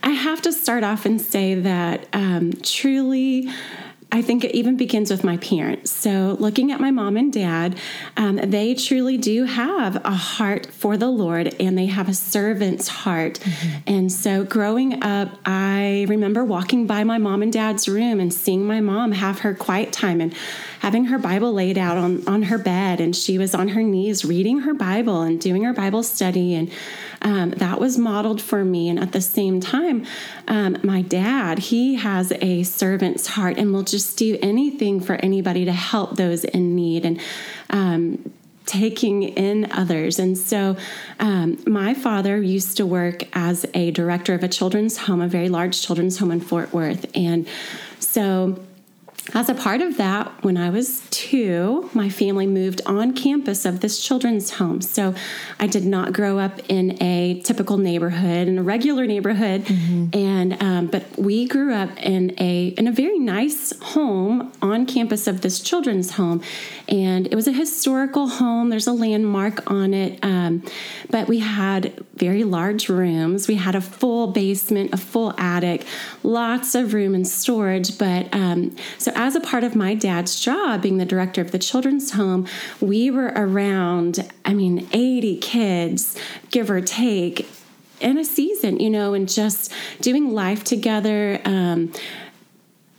I 0.04 0.12
have 0.12 0.42
to 0.44 0.52
start 0.52 0.84
off 0.84 1.06
and 1.06 1.22
say 1.22 1.56
that 1.56 2.08
um, 2.12 2.54
truly, 2.64 3.50
I 4.10 4.22
think 4.22 4.46
it 4.46 4.56
even 4.56 4.78
begins 4.78 5.12
with 5.12 5.26
my 5.26 5.36
parents. 5.38 5.92
So, 5.92 6.38
looking 6.40 6.72
at 6.72 6.80
my 6.80 6.92
mom 6.92 7.18
and 7.18 7.32
dad, 7.32 7.78
um, 8.16 8.38
they 8.38 8.74
truly 8.74 9.18
do 9.18 9.44
have 9.44 9.98
a 10.06 10.12
heart 10.12 10.68
for 10.68 10.96
the 10.96 11.10
Lord 11.10 11.54
and 11.60 11.78
they 11.78 11.88
have 11.88 12.08
a 12.08 12.14
servant's 12.14 12.88
heart. 12.88 13.40
Mm-hmm. 13.40 13.78
And 13.86 14.12
so, 14.12 14.46
growing 14.46 15.04
up, 15.04 15.38
I 15.46 16.06
remember 16.08 16.46
walking 16.46 16.88
by 16.88 17.04
my 17.04 17.18
mom 17.18 17.42
and 17.42 17.52
dad's 17.52 17.90
room 17.90 18.22
and 18.22 18.34
seeing 18.34 18.66
my 18.66 18.80
mom 18.80 19.12
have 19.12 19.40
her 19.40 19.54
quiet 19.54 19.92
time 19.92 20.22
and 20.22 20.34
having 20.80 21.06
her 21.06 21.18
Bible 21.18 21.54
laid 21.54 21.78
out 21.78 21.98
on, 21.98 22.28
on 22.28 22.44
her 22.44 22.58
bed. 22.58 23.00
And 23.00 23.16
she 23.16 23.38
was 23.38 23.54
on 23.56 23.70
her 23.70 23.84
knees 23.84 24.24
reading 24.24 24.60
her 24.60 24.74
Bible 24.74 25.22
and 25.22 25.40
doing 25.40 25.64
her 25.64 25.74
Bible 25.74 26.04
study. 26.04 26.56
And 26.56 26.72
um, 27.22 27.52
that 27.52 27.80
was 27.80 27.98
modeled 27.98 28.42
for 28.42 28.64
me. 28.64 28.90
And 28.90 29.00
at 29.00 29.12
the 29.12 29.22
same 29.22 29.60
time, 29.60 30.06
um, 30.48 30.78
my 30.84 31.02
dad, 31.02 31.60
he 31.60 31.96
has 31.96 32.32
a 32.42 32.64
servant's 32.64 33.28
heart 33.28 33.58
and 33.58 33.74
will 33.74 33.84
just 33.84 34.18
do 34.18 34.38
anything 34.42 35.00
for 35.00 35.16
anybody 35.16 35.66
to 35.66 35.74
help 35.74 36.16
those 36.16 36.44
in 36.44 36.76
need. 36.76 37.06
And 37.06 37.20
um, 37.70 38.32
taking 38.68 39.24
in 39.24 39.72
others. 39.72 40.20
And 40.20 40.38
so, 40.38 40.76
um, 41.20 41.58
my 41.66 41.94
father 41.94 42.40
used 42.40 42.78
to 42.78 42.86
work 42.86 43.24
as 43.34 43.66
a 43.74 43.92
director 43.92 44.34
of 44.36 44.44
a 44.44 44.48
children's 44.48 44.98
home, 44.98 45.22
a 45.22 45.28
very 45.28 45.50
large 45.50 45.82
children's 45.82 46.20
home 46.20 46.32
in 46.32 46.42
Fort 46.42 46.74
Worth. 46.74 47.10
And 47.16 47.48
so, 48.00 48.60
as 49.34 49.50
a 49.50 49.54
part 49.54 49.82
of 49.82 49.98
that, 49.98 50.44
when 50.44 50.56
I 50.58 50.70
was 50.70 51.02
two, 51.10 51.90
my 51.94 52.10
family 52.10 52.48
moved 52.48 52.82
on 52.86 53.14
campus 53.14 53.66
of 53.66 53.82
this 53.82 54.02
children's 54.02 54.52
home. 54.52 54.82
So 54.82 55.14
I 55.60 55.68
did 55.68 55.86
not 55.86 56.14
grow 56.14 56.40
up 56.40 56.60
in 56.70 57.02
a 57.04 57.42
typical 57.42 57.78
neighborhood, 57.78 58.48
in 58.48 58.58
a 58.58 58.64
regular 58.64 59.06
neighborhood, 59.06 59.66
mm-hmm. 59.66 60.18
and 60.18 60.64
um, 60.64 60.88
but 60.88 61.04
we 61.18 61.46
grew 61.46 61.74
up 61.74 61.90
in 61.98 62.36
a 62.40 62.68
in 62.78 62.88
a 62.88 62.92
very 62.92 63.20
nice 63.20 63.78
home 63.82 64.52
on 64.62 64.86
campus 64.86 65.28
of 65.28 65.42
this 65.42 65.60
children's 65.60 66.12
home, 66.12 66.42
and 66.88 67.28
it 67.28 67.36
was 67.36 67.48
a 67.48 67.54
historical 67.54 68.28
home. 68.28 68.70
There's 68.70 68.88
a 68.88 68.94
landmark 68.94 69.70
on 69.70 69.94
it, 69.94 70.20
um, 70.24 70.64
but 71.10 71.28
we 71.28 71.40
had 71.40 72.06
very 72.16 72.44
large 72.44 72.90
rooms. 72.90 73.48
We 73.48 73.56
had 73.56 73.76
a 73.76 73.82
full 73.82 74.28
basement, 74.28 74.94
a 74.94 74.98
full 74.98 75.34
attic, 75.38 75.86
lots 76.24 76.76
of 76.76 76.94
room 76.94 77.14
and 77.14 77.28
storage. 77.28 77.98
But 77.98 78.34
um, 78.34 78.76
so 78.98 79.12
as 79.18 79.36
a 79.36 79.42
part 79.42 79.64
of 79.64 79.76
my 79.76 79.96
dad's 79.96 80.40
job, 80.40 80.84
being 80.84 80.98
the 80.98 81.06
director 81.06 81.42
of 81.42 81.52
the 81.52 81.60
children's 81.60 82.12
home, 82.12 82.48
we 82.80 83.12
were 83.12 83.34
around, 83.36 84.32
I 84.46 84.54
mean, 84.54 84.88
80 84.94 85.38
kids, 85.40 86.18
give 86.52 86.70
or 86.70 86.80
take, 86.80 87.50
in 88.00 88.20
a 88.20 88.24
season, 88.24 88.80
you 88.80 88.92
know, 88.92 89.16
and 89.16 89.28
just 89.28 89.74
doing 90.02 90.32
life 90.32 90.64
together. 90.64 91.42
Um, 91.46 91.92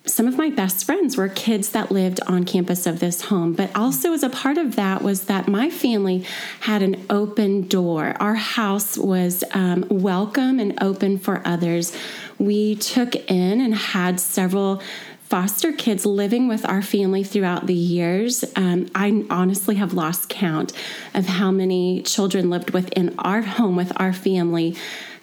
some 0.05 0.27
of 0.27 0.37
my 0.37 0.51
best 0.51 0.85
friends 0.85 1.17
were 1.17 1.29
kids 1.29 1.71
that 1.71 1.93
lived 1.93 2.21
on 2.27 2.45
campus 2.45 2.87
of 2.87 2.99
this 2.99 3.23
home. 3.23 3.53
But 3.53 3.71
also, 3.77 4.13
as 4.13 4.23
a 4.23 4.31
part 4.31 4.59
of 4.59 4.75
that, 4.77 5.03
was 5.03 5.27
that 5.27 5.47
my 5.47 5.71
family 5.71 6.25
had 6.61 6.83
an 6.83 7.05
open 7.11 7.69
door. 7.69 8.17
Our 8.19 8.35
house 8.35 8.97
was 8.97 9.45
um, 9.53 9.87
welcome 9.91 10.59
and 10.59 10.83
open 10.83 11.19
for 11.19 11.43
others. 11.45 11.97
We 12.39 12.77
took 12.77 13.15
in 13.31 13.61
and 13.61 13.75
had 13.75 14.19
several 14.19 14.83
foster 15.29 15.73
kids 15.73 16.07
living 16.07 16.49
with 16.49 16.67
our 16.67 16.81
family 16.81 17.23
throughout 17.23 17.67
the 17.67 17.75
years. 17.75 18.47
Um, 18.57 18.89
I 18.95 19.27
honestly 19.29 19.75
have 19.75 19.93
lost 19.93 20.31
count 20.31 20.73
of 21.13 21.27
how 21.27 21.51
many 21.51 22.01
children 22.03 22.49
lived 22.49 22.71
within 22.71 23.15
our 23.19 23.43
home 23.43 23.77
with 23.77 23.93
our 23.97 24.15
family. 24.15 24.75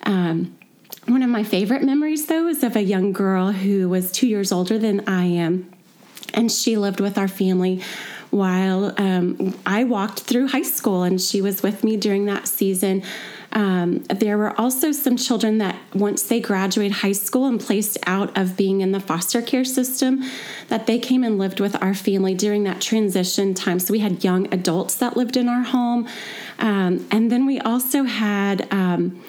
Um, 0.03 0.55
one 1.07 1.23
of 1.23 1.29
my 1.29 1.43
favorite 1.43 1.81
memories, 1.81 2.27
though, 2.27 2.47
is 2.47 2.63
of 2.63 2.75
a 2.75 2.83
young 2.83 3.13
girl 3.13 3.51
who 3.51 3.89
was 3.89 4.11
two 4.11 4.27
years 4.27 4.51
older 4.51 4.77
than 4.77 5.07
I 5.09 5.25
am, 5.25 5.73
and 6.35 6.51
she 6.51 6.77
lived 6.77 6.99
with 6.99 7.17
our 7.17 7.27
family 7.27 7.81
while 8.29 8.93
um, 8.97 9.57
I 9.65 9.85
walked 9.85 10.19
through 10.19 10.49
high 10.49 10.61
school, 10.61 11.01
and 11.01 11.19
she 11.19 11.41
was 11.41 11.63
with 11.63 11.83
me 11.83 11.97
during 11.97 12.25
that 12.25 12.47
season. 12.47 13.01
Um, 13.55 13.99
there 14.03 14.37
were 14.37 14.59
also 14.59 14.91
some 14.91 15.15
children 15.15 15.59
that 15.59 15.77
once 15.93 16.23
they 16.23 16.41
graduated 16.41 16.97
high 16.97 17.13
school 17.13 17.45
and 17.45 17.59
placed 17.59 17.97
out 18.05 18.37
of 18.37 18.57
being 18.57 18.81
in 18.81 18.91
the 18.91 18.99
foster 18.99 19.41
care 19.41 19.63
system, 19.63 20.23
that 20.67 20.85
they 20.87 20.99
came 20.99 21.23
and 21.23 21.37
lived 21.37 21.61
with 21.61 21.81
our 21.81 21.93
family 21.93 22.35
during 22.35 22.65
that 22.65 22.81
transition 22.81 23.53
time. 23.53 23.79
So 23.79 23.93
we 23.93 23.99
had 23.99 24.23
young 24.23 24.53
adults 24.53 24.95
that 24.95 25.15
lived 25.15 25.37
in 25.37 25.47
our 25.47 25.63
home. 25.63 26.07
Um, 26.59 27.07
and 27.11 27.31
then 27.31 27.45
we 27.45 27.59
also 27.59 28.03
had 28.03 28.67
um, 28.73 29.23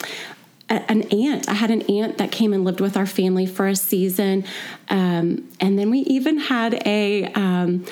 an 0.68 1.02
aunt. 1.12 1.48
I 1.48 1.54
had 1.54 1.70
an 1.70 1.82
aunt 1.82 2.18
that 2.18 2.32
came 2.32 2.52
and 2.52 2.64
lived 2.64 2.80
with 2.80 2.96
our 2.96 3.06
family 3.06 3.46
for 3.46 3.68
a 3.68 3.76
season, 3.76 4.44
um, 4.88 5.48
and 5.60 5.78
then 5.78 5.90
we 5.90 6.00
even 6.00 6.38
had 6.38 6.82
a 6.84 7.26
um, 7.34 7.84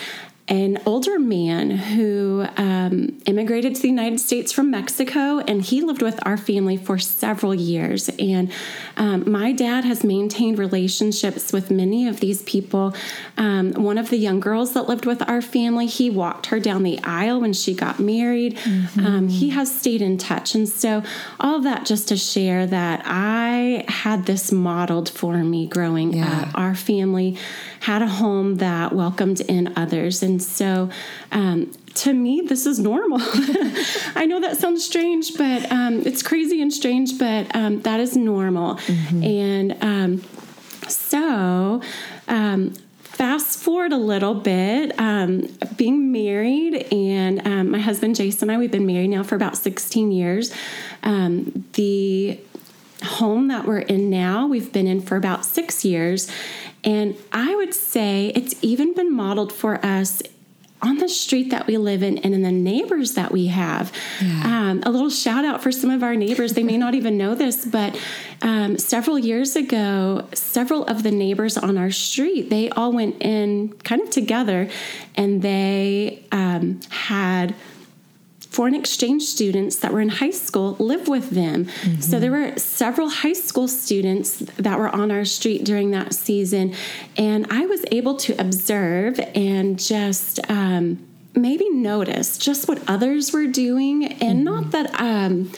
an 0.46 0.78
older 0.84 1.18
man 1.18 1.70
who 1.70 2.46
um, 2.58 3.18
immigrated 3.24 3.74
to 3.74 3.80
the 3.80 3.88
United 3.88 4.20
States 4.20 4.52
from 4.52 4.70
Mexico, 4.70 5.38
and 5.38 5.62
he 5.62 5.80
lived 5.80 6.02
with 6.02 6.18
our 6.26 6.36
family 6.36 6.76
for 6.76 6.98
several 6.98 7.54
years. 7.54 8.10
And 8.18 8.52
um, 8.98 9.30
my 9.30 9.52
dad 9.52 9.84
has 9.84 10.04
maintained 10.04 10.58
relationships 10.58 11.50
with 11.50 11.70
many 11.70 12.06
of 12.06 12.20
these 12.20 12.42
people. 12.42 12.94
Um, 13.38 13.72
one 13.72 13.96
of 13.96 14.10
the 14.10 14.18
young 14.18 14.38
girls 14.38 14.74
that 14.74 14.82
lived 14.82 15.06
with 15.06 15.26
our 15.26 15.40
family, 15.40 15.86
he 15.86 16.10
walked 16.10 16.46
her 16.46 16.60
down 16.60 16.82
the 16.82 17.00
aisle 17.02 17.40
when 17.40 17.54
she 17.54 17.72
got 17.72 17.98
married. 17.98 18.56
Mm-hmm. 18.58 19.06
Um, 19.06 19.28
he 19.28 19.48
has 19.50 19.74
stayed 19.74 20.02
in 20.02 20.18
touch. 20.18 20.54
And 20.54 20.68
so, 20.68 21.02
all 21.40 21.56
of 21.56 21.62
that 21.64 21.86
just 21.86 22.08
to 22.08 22.18
share 22.18 22.66
that 22.66 23.00
I 23.06 23.86
had 23.88 24.26
this 24.26 24.52
modeled 24.52 25.08
for 25.08 25.38
me 25.38 25.66
growing 25.66 26.12
yeah. 26.12 26.42
up. 26.42 26.48
Our 26.54 26.74
family 26.74 27.38
had 27.84 28.00
a 28.00 28.08
home 28.08 28.56
that 28.56 28.94
welcomed 28.94 29.42
in 29.42 29.70
others. 29.76 30.22
And 30.22 30.42
so, 30.42 30.88
um, 31.32 31.70
to 31.92 32.14
me, 32.14 32.40
this 32.40 32.64
is 32.64 32.78
normal. 32.78 33.18
I 34.14 34.24
know 34.26 34.40
that 34.40 34.56
sounds 34.56 34.82
strange, 34.82 35.36
but 35.36 35.70
um, 35.70 36.00
it's 36.06 36.22
crazy 36.22 36.62
and 36.62 36.72
strange, 36.72 37.18
but 37.18 37.54
um, 37.54 37.82
that 37.82 38.00
is 38.00 38.16
normal. 38.16 38.76
Mm-hmm. 38.76 39.22
And 39.22 39.84
um, 39.84 40.22
so, 40.88 41.82
um, 42.26 42.70
fast 43.02 43.58
forward 43.58 43.92
a 43.92 43.98
little 43.98 44.34
bit, 44.34 44.98
um, 44.98 45.46
being 45.76 46.10
married, 46.10 46.90
and 46.90 47.46
um, 47.46 47.70
my 47.70 47.80
husband 47.80 48.16
Jason 48.16 48.48
and 48.48 48.56
I, 48.56 48.58
we've 48.58 48.72
been 48.72 48.86
married 48.86 49.08
now 49.08 49.22
for 49.22 49.36
about 49.36 49.58
16 49.58 50.10
years. 50.10 50.54
Um, 51.02 51.66
the 51.74 52.40
home 53.04 53.48
that 53.48 53.66
we're 53.66 53.78
in 53.78 54.08
now, 54.08 54.46
we've 54.46 54.72
been 54.72 54.86
in 54.86 55.02
for 55.02 55.16
about 55.16 55.44
six 55.44 55.84
years. 55.84 56.30
And 56.84 57.16
I 57.32 57.54
would 57.56 57.74
say 57.74 58.32
it's 58.34 58.54
even 58.62 58.94
been 58.94 59.14
modeled 59.14 59.52
for 59.52 59.84
us 59.84 60.22
on 60.84 60.98
the 60.98 61.08
street 61.08 61.50
that 61.50 61.66
we 61.66 61.78
live 61.78 62.02
in 62.02 62.18
and 62.18 62.34
in 62.34 62.42
the 62.42 62.52
neighbors 62.52 63.14
that 63.14 63.32
we 63.32 63.46
have. 63.46 63.90
Yeah. 64.20 64.42
Um, 64.44 64.82
a 64.84 64.90
little 64.90 65.08
shout 65.08 65.44
out 65.44 65.62
for 65.62 65.72
some 65.72 65.88
of 65.88 66.02
our 66.02 66.14
neighbors. 66.14 66.52
They 66.52 66.62
may 66.62 66.76
not 66.76 66.94
even 66.94 67.16
know 67.16 67.34
this, 67.34 67.64
but 67.64 67.98
um, 68.42 68.76
several 68.76 69.18
years 69.18 69.56
ago, 69.56 70.28
several 70.34 70.84
of 70.84 71.02
the 71.02 71.10
neighbors 71.10 71.56
on 71.56 71.78
our 71.78 71.90
street, 71.90 72.50
they 72.50 72.68
all 72.70 72.92
went 72.92 73.22
in 73.22 73.72
kind 73.78 74.02
of 74.02 74.10
together 74.10 74.68
and 75.16 75.40
they 75.40 76.22
um, 76.32 76.80
had 76.90 77.54
foreign 78.54 78.74
exchange 78.74 79.22
students 79.22 79.76
that 79.76 79.92
were 79.92 80.00
in 80.00 80.10
high 80.10 80.30
school 80.30 80.76
live 80.78 81.08
with 81.08 81.30
them. 81.30 81.64
Mm-hmm. 81.64 82.00
So 82.00 82.20
there 82.20 82.30
were 82.30 82.56
several 82.84 83.08
high 83.08 83.32
school 83.32 83.66
students 83.66 84.40
that 84.58 84.78
were 84.78 84.94
on 84.94 85.10
our 85.10 85.24
street 85.24 85.64
during 85.64 85.90
that 85.92 86.12
season. 86.12 86.74
And 87.16 87.46
I 87.48 87.64
was 87.64 87.82
able 87.90 88.14
to 88.16 88.38
observe 88.38 89.18
and 89.34 89.78
just 89.78 90.38
um, 90.50 91.02
maybe 91.34 91.70
notice 91.70 92.36
just 92.36 92.68
what 92.68 92.82
others 92.86 93.32
were 93.32 93.46
doing. 93.46 94.04
And 94.04 94.20
mm-hmm. 94.20 94.44
not 94.44 94.70
that 94.72 95.00
um, 95.00 95.50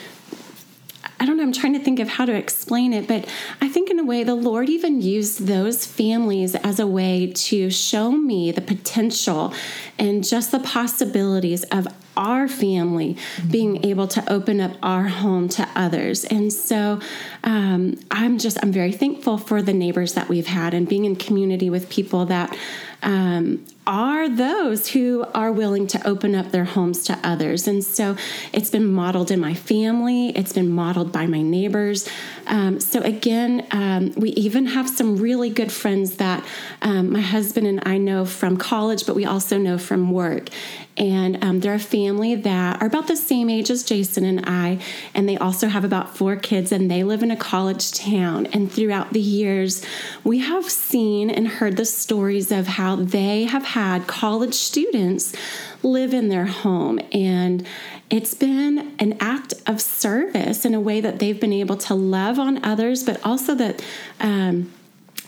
I 1.19 1.27
don't 1.27 1.37
know, 1.37 1.43
I'm 1.43 1.53
trying 1.53 1.73
to 1.73 1.81
think 1.81 1.99
of 1.99 2.07
how 2.07 2.27
to 2.27 2.33
explain 2.33 2.93
it, 2.93 3.09
but 3.09 3.27
I 3.61 3.69
think 3.69 3.91
in 3.91 3.99
a 3.99 4.05
way 4.05 4.23
the 4.23 4.37
Lord 4.37 4.69
even 4.69 5.03
used 5.03 5.49
those 5.49 5.85
families 5.85 6.55
as 6.55 6.79
a 6.79 6.87
way 6.87 7.33
to 7.49 7.71
show 7.71 8.13
me 8.13 8.53
the 8.53 8.61
potential 8.61 9.53
and 9.99 10.23
just 10.23 10.53
the 10.53 10.61
possibilities 10.61 11.65
of 11.73 11.89
our 12.17 12.49
family 12.49 13.17
being 13.51 13.85
able 13.85 14.09
to 14.09 14.33
open 14.33 14.61
up 14.61 14.73
our 14.83 15.05
home 15.05 15.49
to 15.51 15.69
others. 15.75 16.25
And 16.25 16.53
so 16.53 17.01
um, 17.45 17.99
I'm 18.11 18.39
just, 18.39 18.59
I'm 18.63 18.73
very 18.73 18.93
thankful 18.93 19.39
for 19.39 19.63
the 19.63 19.73
neighbors 19.73 20.15
that 20.15 20.29
we've 20.29 20.47
had 20.47 20.75
and 20.75 20.89
being 20.89 21.05
in 21.05 21.17
community 21.17 21.71
with 21.71 21.89
people 21.91 22.27
that 22.27 22.57
um, 23.03 23.65
are 23.87 24.29
those 24.29 24.89
who 24.89 25.25
are 25.35 25.53
willing 25.53 25.87
to 25.87 26.07
open 26.07 26.35
up 26.35 26.51
their 26.51 26.65
homes 26.65 27.05
to 27.05 27.19
others. 27.23 27.69
And 27.69 27.85
so 27.85 28.17
it's 28.53 28.71
been 28.71 28.87
modeled 28.87 29.31
in 29.31 29.39
my 29.39 29.55
family, 29.55 30.31
it's 30.31 30.53
been 30.53 30.71
modeled 30.71 31.13
by 31.13 31.27
my 31.27 31.43
neighbors. 31.43 32.09
Um, 32.47 32.81
so, 32.81 33.01
again, 33.01 33.67
um, 33.71 34.13
we 34.17 34.31
even 34.31 34.67
have 34.67 34.89
some 34.89 35.17
really 35.17 35.51
good 35.51 35.73
friends 35.73 36.17
that 36.17 36.45
um, 36.83 37.13
my 37.13 37.21
husband 37.21 37.67
and 37.67 37.83
I 37.85 37.99
know 37.99 38.25
from 38.25 38.57
college, 38.57 39.07
but 39.07 39.17
we 39.17 39.25
also 39.25 39.59
know 39.59 39.79
from 39.79 40.11
work. 40.11 40.49
And 40.97 41.45
um, 41.45 41.61
they're 41.61 41.75
a 41.75 41.79
family 41.79 42.35
that 42.35 42.81
are 42.81 42.87
about 42.87 43.07
the 43.07 43.17
same 43.17 43.51
age 43.51 43.71
as 43.71 43.83
Jason 43.83 44.25
and 44.25 44.45
I, 44.47 44.79
and 45.15 45.29
they 45.29 45.37
also 45.37 45.69
have 45.69 45.85
about 45.85 46.17
four 46.17 46.37
kids, 46.37 46.73
and 46.73 46.91
they 46.91 47.05
live 47.05 47.23
in 47.23 47.31
a 47.31 47.37
college 47.37 47.93
town. 47.93 48.47
And 48.47 48.73
throughout 48.73 49.13
the 49.13 49.21
years, 49.21 49.85
we 50.25 50.39
have 50.39 50.71
seen 50.71 51.29
and 51.29 51.47
heard 51.47 51.77
the 51.77 51.85
stories 51.85 52.51
of 52.51 52.67
how 52.67 52.97
they 52.97 53.45
have 53.45 53.65
had 53.65 54.07
college 54.07 54.55
students 54.55 55.35
live 55.83 56.15
in 56.15 56.29
their 56.29 56.47
home. 56.47 56.99
And 57.13 57.67
it's 58.09 58.35
been 58.35 58.95
an 58.99 59.17
act 59.21 59.55
of 59.67 59.81
service 59.81 60.65
in 60.65 60.75
a 60.75 60.81
way 60.81 61.01
that 61.01 61.19
they've 61.19 61.41
been 61.41 61.53
able 61.53 61.77
to 61.77 61.95
love 61.95 62.39
on 62.39 62.65
others, 62.65 63.03
but 63.03 63.25
also 63.25 63.55
that. 63.55 63.85
Um, 64.21 64.73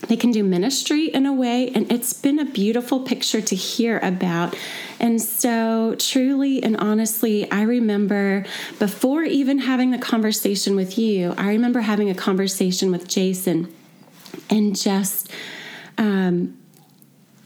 they 0.07 0.15
can 0.15 0.31
do 0.31 0.43
ministry 0.43 1.07
in 1.07 1.25
a 1.25 1.33
way 1.33 1.69
and 1.75 1.91
it's 1.91 2.13
been 2.13 2.39
a 2.39 2.45
beautiful 2.45 3.01
picture 3.01 3.41
to 3.41 3.55
hear 3.55 3.99
about 3.99 4.55
and 4.99 5.21
so 5.21 5.93
truly 5.99 6.63
and 6.63 6.77
honestly 6.77 7.51
i 7.51 7.61
remember 7.61 8.45
before 8.79 9.23
even 9.23 9.59
having 9.59 9.91
the 9.91 9.97
conversation 9.97 10.75
with 10.75 10.97
you 10.97 11.33
i 11.37 11.49
remember 11.49 11.81
having 11.81 12.09
a 12.09 12.15
conversation 12.15 12.91
with 12.91 13.09
jason 13.09 13.73
and 14.49 14.79
just 14.79 15.29
um, 15.97 16.57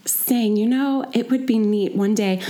saying 0.04 0.56
you 0.56 0.66
know 0.66 1.10
it 1.12 1.30
would 1.30 1.46
be 1.46 1.58
neat 1.58 1.94
one 1.94 2.14
day 2.14 2.40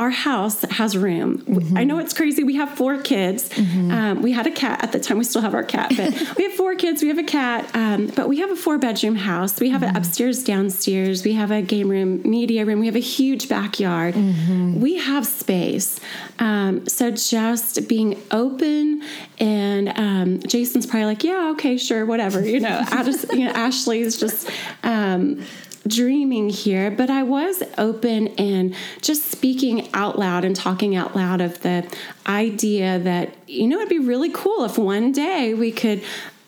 our 0.00 0.08
house 0.08 0.62
has 0.62 0.96
room. 0.96 1.38
Mm-hmm. 1.42 1.76
I 1.76 1.84
know 1.84 1.98
it's 1.98 2.14
crazy. 2.14 2.42
We 2.42 2.56
have 2.56 2.70
four 2.70 3.02
kids. 3.02 3.50
Mm-hmm. 3.50 3.90
Um, 3.90 4.22
we 4.22 4.32
had 4.32 4.46
a 4.46 4.50
cat 4.50 4.82
at 4.82 4.92
the 4.92 4.98
time. 4.98 5.18
We 5.18 5.24
still 5.24 5.42
have 5.42 5.52
our 5.52 5.62
cat, 5.62 5.92
but 5.94 6.36
we 6.38 6.44
have 6.44 6.54
four 6.54 6.74
kids. 6.74 7.02
We 7.02 7.08
have 7.08 7.18
a 7.18 7.22
cat, 7.22 7.70
um, 7.74 8.06
but 8.16 8.26
we 8.26 8.38
have 8.38 8.50
a 8.50 8.56
four 8.56 8.78
bedroom 8.78 9.14
house. 9.14 9.60
We 9.60 9.68
have 9.68 9.82
mm-hmm. 9.82 9.90
an 9.90 9.96
upstairs, 9.96 10.42
downstairs. 10.42 11.22
We 11.22 11.34
have 11.34 11.50
a 11.50 11.60
game 11.60 11.90
room, 11.90 12.22
media 12.24 12.64
room. 12.64 12.80
We 12.80 12.86
have 12.86 12.96
a 12.96 12.98
huge 12.98 13.50
backyard. 13.50 14.14
Mm-hmm. 14.14 14.80
We 14.80 14.96
have 14.96 15.26
space. 15.26 16.00
Um, 16.38 16.88
so 16.88 17.10
just 17.10 17.86
being 17.86 18.22
open 18.30 19.02
and 19.38 19.90
um, 19.98 20.38
Jason's 20.46 20.86
probably 20.86 21.04
like, 21.04 21.24
yeah, 21.24 21.50
okay, 21.50 21.76
sure, 21.76 22.06
whatever. 22.06 22.42
You 22.42 22.60
know, 22.60 22.82
just, 23.04 23.30
you 23.34 23.44
know 23.44 23.52
Ashley's 23.52 24.18
just 24.18 24.48
um, 24.82 25.44
dreaming 25.86 26.50
here, 26.50 26.90
but 26.90 27.10
I 27.10 27.22
was 27.22 27.62
open 27.78 28.28
and 28.28 28.74
just 29.00 29.30
speaking 29.30 29.88
out 29.94 30.18
loud 30.18 30.44
and 30.44 30.54
talking 30.54 30.94
out 30.94 31.16
loud 31.16 31.40
of 31.40 31.60
the 31.62 31.90
idea 32.26 32.98
that, 32.98 33.34
you 33.46 33.66
know, 33.66 33.76
it'd 33.76 33.88
be 33.88 33.98
really 33.98 34.30
cool 34.30 34.64
if 34.64 34.78
one 34.78 35.12
day 35.12 35.54
we 35.54 35.72
could 35.72 36.02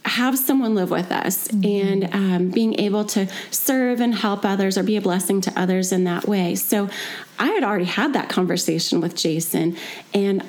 have 0.05 0.37
someone 0.37 0.75
live 0.75 0.91
with 0.91 1.13
us 1.13 1.49
mm-hmm. 1.49 1.65
and 1.65 2.15
um, 2.15 2.51
being 2.51 2.79
able 2.81 3.05
to 3.05 3.29
serve 3.51 4.01
and 4.01 4.15
help 4.15 4.45
others 4.45 4.77
or 4.77 4.83
be 4.83 4.97
a 4.97 5.01
blessing 5.01 5.41
to 5.41 5.53
others 5.59 5.93
in 5.93 6.05
that 6.05 6.27
way. 6.27 6.55
So 6.55 6.89
I 7.39 7.47
had 7.47 7.63
already 7.63 7.85
had 7.85 8.13
that 8.15 8.29
conversation 8.29 9.01
with 9.01 9.17
Jason 9.17 9.77
and 10.13 10.43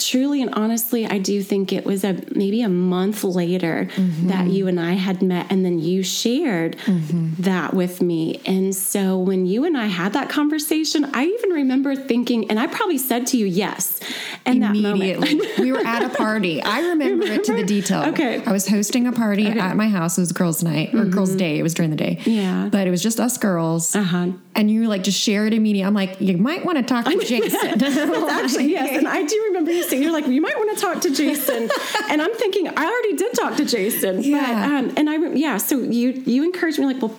truly 0.00 0.42
and 0.42 0.52
honestly, 0.54 1.06
I 1.06 1.18
do 1.18 1.42
think 1.42 1.72
it 1.72 1.84
was 1.84 2.04
a 2.04 2.16
maybe 2.34 2.62
a 2.62 2.68
month 2.68 3.22
later 3.22 3.88
mm-hmm. 3.94 4.28
that 4.28 4.48
you 4.48 4.66
and 4.66 4.80
I 4.80 4.92
had 4.92 5.22
met, 5.22 5.46
and 5.50 5.64
then 5.64 5.78
you 5.78 6.02
shared 6.02 6.76
mm-hmm. 6.78 7.42
that 7.42 7.74
with 7.74 8.00
me. 8.00 8.40
And 8.46 8.74
so 8.74 9.18
when 9.18 9.46
you 9.46 9.64
and 9.64 9.76
I 9.76 9.86
had 9.86 10.14
that 10.14 10.28
conversation, 10.28 11.04
I 11.14 11.24
even 11.26 11.50
remember 11.50 11.94
thinking, 11.94 12.50
and 12.50 12.58
I 12.58 12.66
probably 12.66 12.98
said 12.98 13.26
to 13.28 13.36
you, 13.36 13.46
yes. 13.46 14.00
And 14.46 14.64
immediately, 14.64 15.40
we 15.58 15.72
were 15.72 15.86
at 15.86 16.02
a 16.02 16.08
party. 16.08 16.62
I 16.62 16.80
remember, 16.80 17.04
remember, 17.24 17.32
it 17.34 17.44
to 17.44 17.52
the 17.54 17.64
detail. 17.64 18.04
Okay, 18.10 18.42
I 18.44 18.52
was 18.52 18.66
hosting 18.66 19.06
a 19.06 19.12
party 19.12 19.48
okay. 19.48 19.58
at 19.58 19.76
my 19.76 19.88
house. 19.88 20.18
It 20.18 20.22
was 20.22 20.32
girls' 20.32 20.62
night 20.62 20.94
or 20.94 20.98
mm-hmm. 20.98 21.10
girls' 21.10 21.34
day. 21.34 21.58
It 21.58 21.62
was 21.62 21.74
during 21.74 21.90
the 21.90 21.96
day. 21.96 22.20
Yeah, 22.24 22.68
but 22.72 22.86
it 22.86 22.90
was 22.90 23.02
just 23.02 23.20
us 23.20 23.36
girls. 23.36 23.94
Uh 23.94 24.02
huh. 24.02 24.28
And 24.54 24.70
you 24.70 24.88
like 24.88 25.04
just 25.04 25.20
shared 25.20 25.54
immediately. 25.54 25.86
I'm 25.86 25.94
like, 25.94 26.20
you 26.20 26.36
might 26.36 26.64
want 26.64 26.78
to 26.78 26.84
talk 26.84 27.04
to 27.04 27.18
Jason. 27.24 27.82
actually 28.30 28.70
yes, 28.70 28.96
and 28.96 29.06
I 29.06 29.24
do 29.24 29.42
remember 29.48 29.70
you 29.70 29.82
you're 29.96 30.12
like, 30.12 30.26
you 30.26 30.40
might 30.40 30.56
want 30.56 30.76
to 30.76 30.80
talk 30.82 31.00
to 31.02 31.14
Jason. 31.14 31.70
and 32.08 32.22
I'm 32.22 32.34
thinking, 32.34 32.68
I 32.68 32.84
already 32.84 33.16
did 33.16 33.34
talk 33.34 33.56
to 33.56 33.64
Jason. 33.64 34.22
Yeah. 34.22 34.40
But, 34.40 34.72
um, 34.72 34.94
and 34.96 35.10
I, 35.10 35.16
yeah, 35.34 35.56
so 35.58 35.78
you, 35.78 36.10
you 36.10 36.44
encouraged 36.44 36.78
me 36.78 36.86
like, 36.86 37.02
well, 37.02 37.16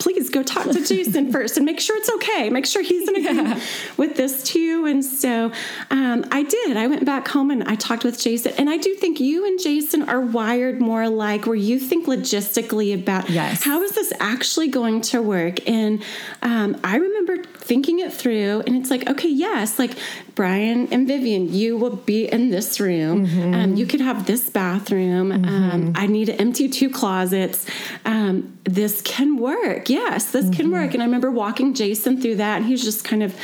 please 0.00 0.30
go 0.30 0.42
talk 0.42 0.64
to 0.64 0.84
Jason 0.84 1.30
first 1.32 1.56
and 1.56 1.66
make 1.66 1.78
sure 1.78 1.96
it's 1.96 2.10
okay. 2.10 2.50
Make 2.50 2.66
sure 2.66 2.82
he's 2.82 3.08
in 3.08 3.16
agreement 3.16 3.48
yeah. 3.48 3.64
with 3.96 4.16
this 4.16 4.42
too. 4.42 4.86
And 4.86 5.04
so 5.04 5.52
um, 5.90 6.26
I 6.32 6.42
did. 6.42 6.76
I 6.76 6.86
went 6.86 7.04
back 7.04 7.28
home 7.28 7.50
and 7.50 7.62
I 7.64 7.76
talked 7.76 8.02
with 8.02 8.18
Jason. 8.18 8.52
And 8.58 8.68
I 8.68 8.78
do 8.78 8.94
think 8.94 9.20
you 9.20 9.46
and 9.46 9.60
Jason 9.60 10.08
are 10.08 10.20
wired 10.20 10.80
more 10.80 11.02
alike, 11.02 11.46
where 11.46 11.54
you 11.54 11.78
think 11.78 12.06
logistically 12.06 12.94
about 12.94 13.28
yes. 13.30 13.62
how 13.62 13.82
is 13.82 13.92
this 13.92 14.12
actually 14.18 14.68
going 14.68 15.02
to 15.02 15.22
work. 15.22 15.68
And 15.68 16.02
um, 16.42 16.80
I 16.82 16.96
remember 16.96 17.44
thinking 17.44 18.00
it 18.00 18.12
through, 18.12 18.62
and 18.66 18.76
it's 18.76 18.90
like, 18.90 19.08
okay, 19.08 19.28
yes, 19.28 19.78
like 19.78 19.96
Brian 20.40 20.88
and 20.90 21.06
Vivian, 21.06 21.52
you 21.52 21.76
will 21.76 21.96
be 21.96 22.24
in 22.24 22.48
this 22.48 22.80
room. 22.80 23.26
Mm-hmm. 23.26 23.54
Um, 23.54 23.74
you 23.74 23.84
could 23.84 24.00
have 24.00 24.24
this 24.24 24.48
bathroom. 24.48 25.32
Um, 25.32 25.42
mm-hmm. 25.42 25.70
Um, 25.70 25.92
I 25.94 26.06
need 26.06 26.28
to 26.28 26.40
empty 26.40 26.66
two 26.66 26.88
closets. 26.88 27.66
Um, 28.06 28.58
this 28.64 29.02
can 29.02 29.36
work. 29.36 29.90
Yes, 29.90 30.32
this 30.32 30.46
mm-hmm. 30.46 30.54
can 30.54 30.70
work. 30.70 30.94
And 30.94 31.02
I 31.02 31.04
remember 31.04 31.30
walking 31.30 31.74
Jason 31.74 32.22
through 32.22 32.36
that, 32.36 32.56
and 32.56 32.64
he's 32.64 32.82
just 32.82 33.04
kind 33.04 33.22
of, 33.22 33.36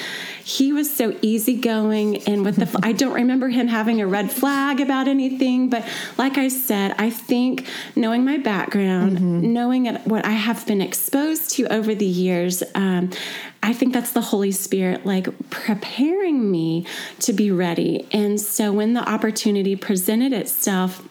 he 0.46 0.72
was 0.72 0.94
so 0.94 1.12
easygoing. 1.22 2.18
And 2.18 2.44
with 2.44 2.54
the, 2.54 2.80
I 2.80 2.92
don't 2.92 3.14
remember 3.14 3.48
him 3.48 3.66
having 3.66 4.00
a 4.00 4.06
red 4.06 4.30
flag 4.30 4.80
about 4.80 5.08
anything. 5.08 5.68
But 5.68 5.84
like 6.16 6.38
I 6.38 6.46
said, 6.46 6.94
I 6.98 7.10
think 7.10 7.66
knowing 7.96 8.24
my 8.24 8.36
background, 8.36 9.16
mm-hmm. 9.16 9.52
knowing 9.52 9.86
what 10.04 10.24
I 10.24 10.30
have 10.30 10.64
been 10.64 10.80
exposed 10.80 11.50
to 11.54 11.66
over 11.66 11.96
the 11.96 12.06
years, 12.06 12.62
um, 12.76 13.10
I 13.60 13.72
think 13.72 13.92
that's 13.92 14.12
the 14.12 14.20
Holy 14.20 14.52
Spirit 14.52 15.04
like 15.04 15.26
preparing 15.50 16.48
me 16.48 16.86
to 17.22 17.32
be 17.32 17.50
ready. 17.50 18.06
And 18.12 18.40
so 18.40 18.72
when 18.72 18.92
the 18.92 19.02
opportunity 19.02 19.74
presented 19.74 20.32
itself, 20.32 21.02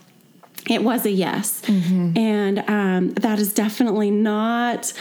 it 0.69 0.82
was 0.82 1.06
a 1.06 1.12
yes. 1.12 1.62
Mm-hmm. 1.65 2.17
And 2.17 2.60
um, 2.69 3.10
that 3.15 3.39
is 3.39 3.54
definitely 3.54 4.12
not 4.12 4.93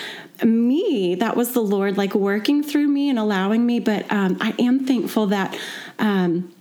me. 0.42 1.14
That 1.14 1.36
was 1.36 1.52
the 1.52 1.60
Lord 1.60 1.96
like 1.96 2.14
working 2.14 2.62
through 2.62 2.88
me 2.88 3.10
and 3.10 3.18
allowing 3.18 3.64
me. 3.64 3.80
But 3.80 4.10
um, 4.10 4.38
I 4.40 4.54
am 4.58 4.86
thankful 4.86 5.28
that 5.28 5.56
um, 5.98 6.52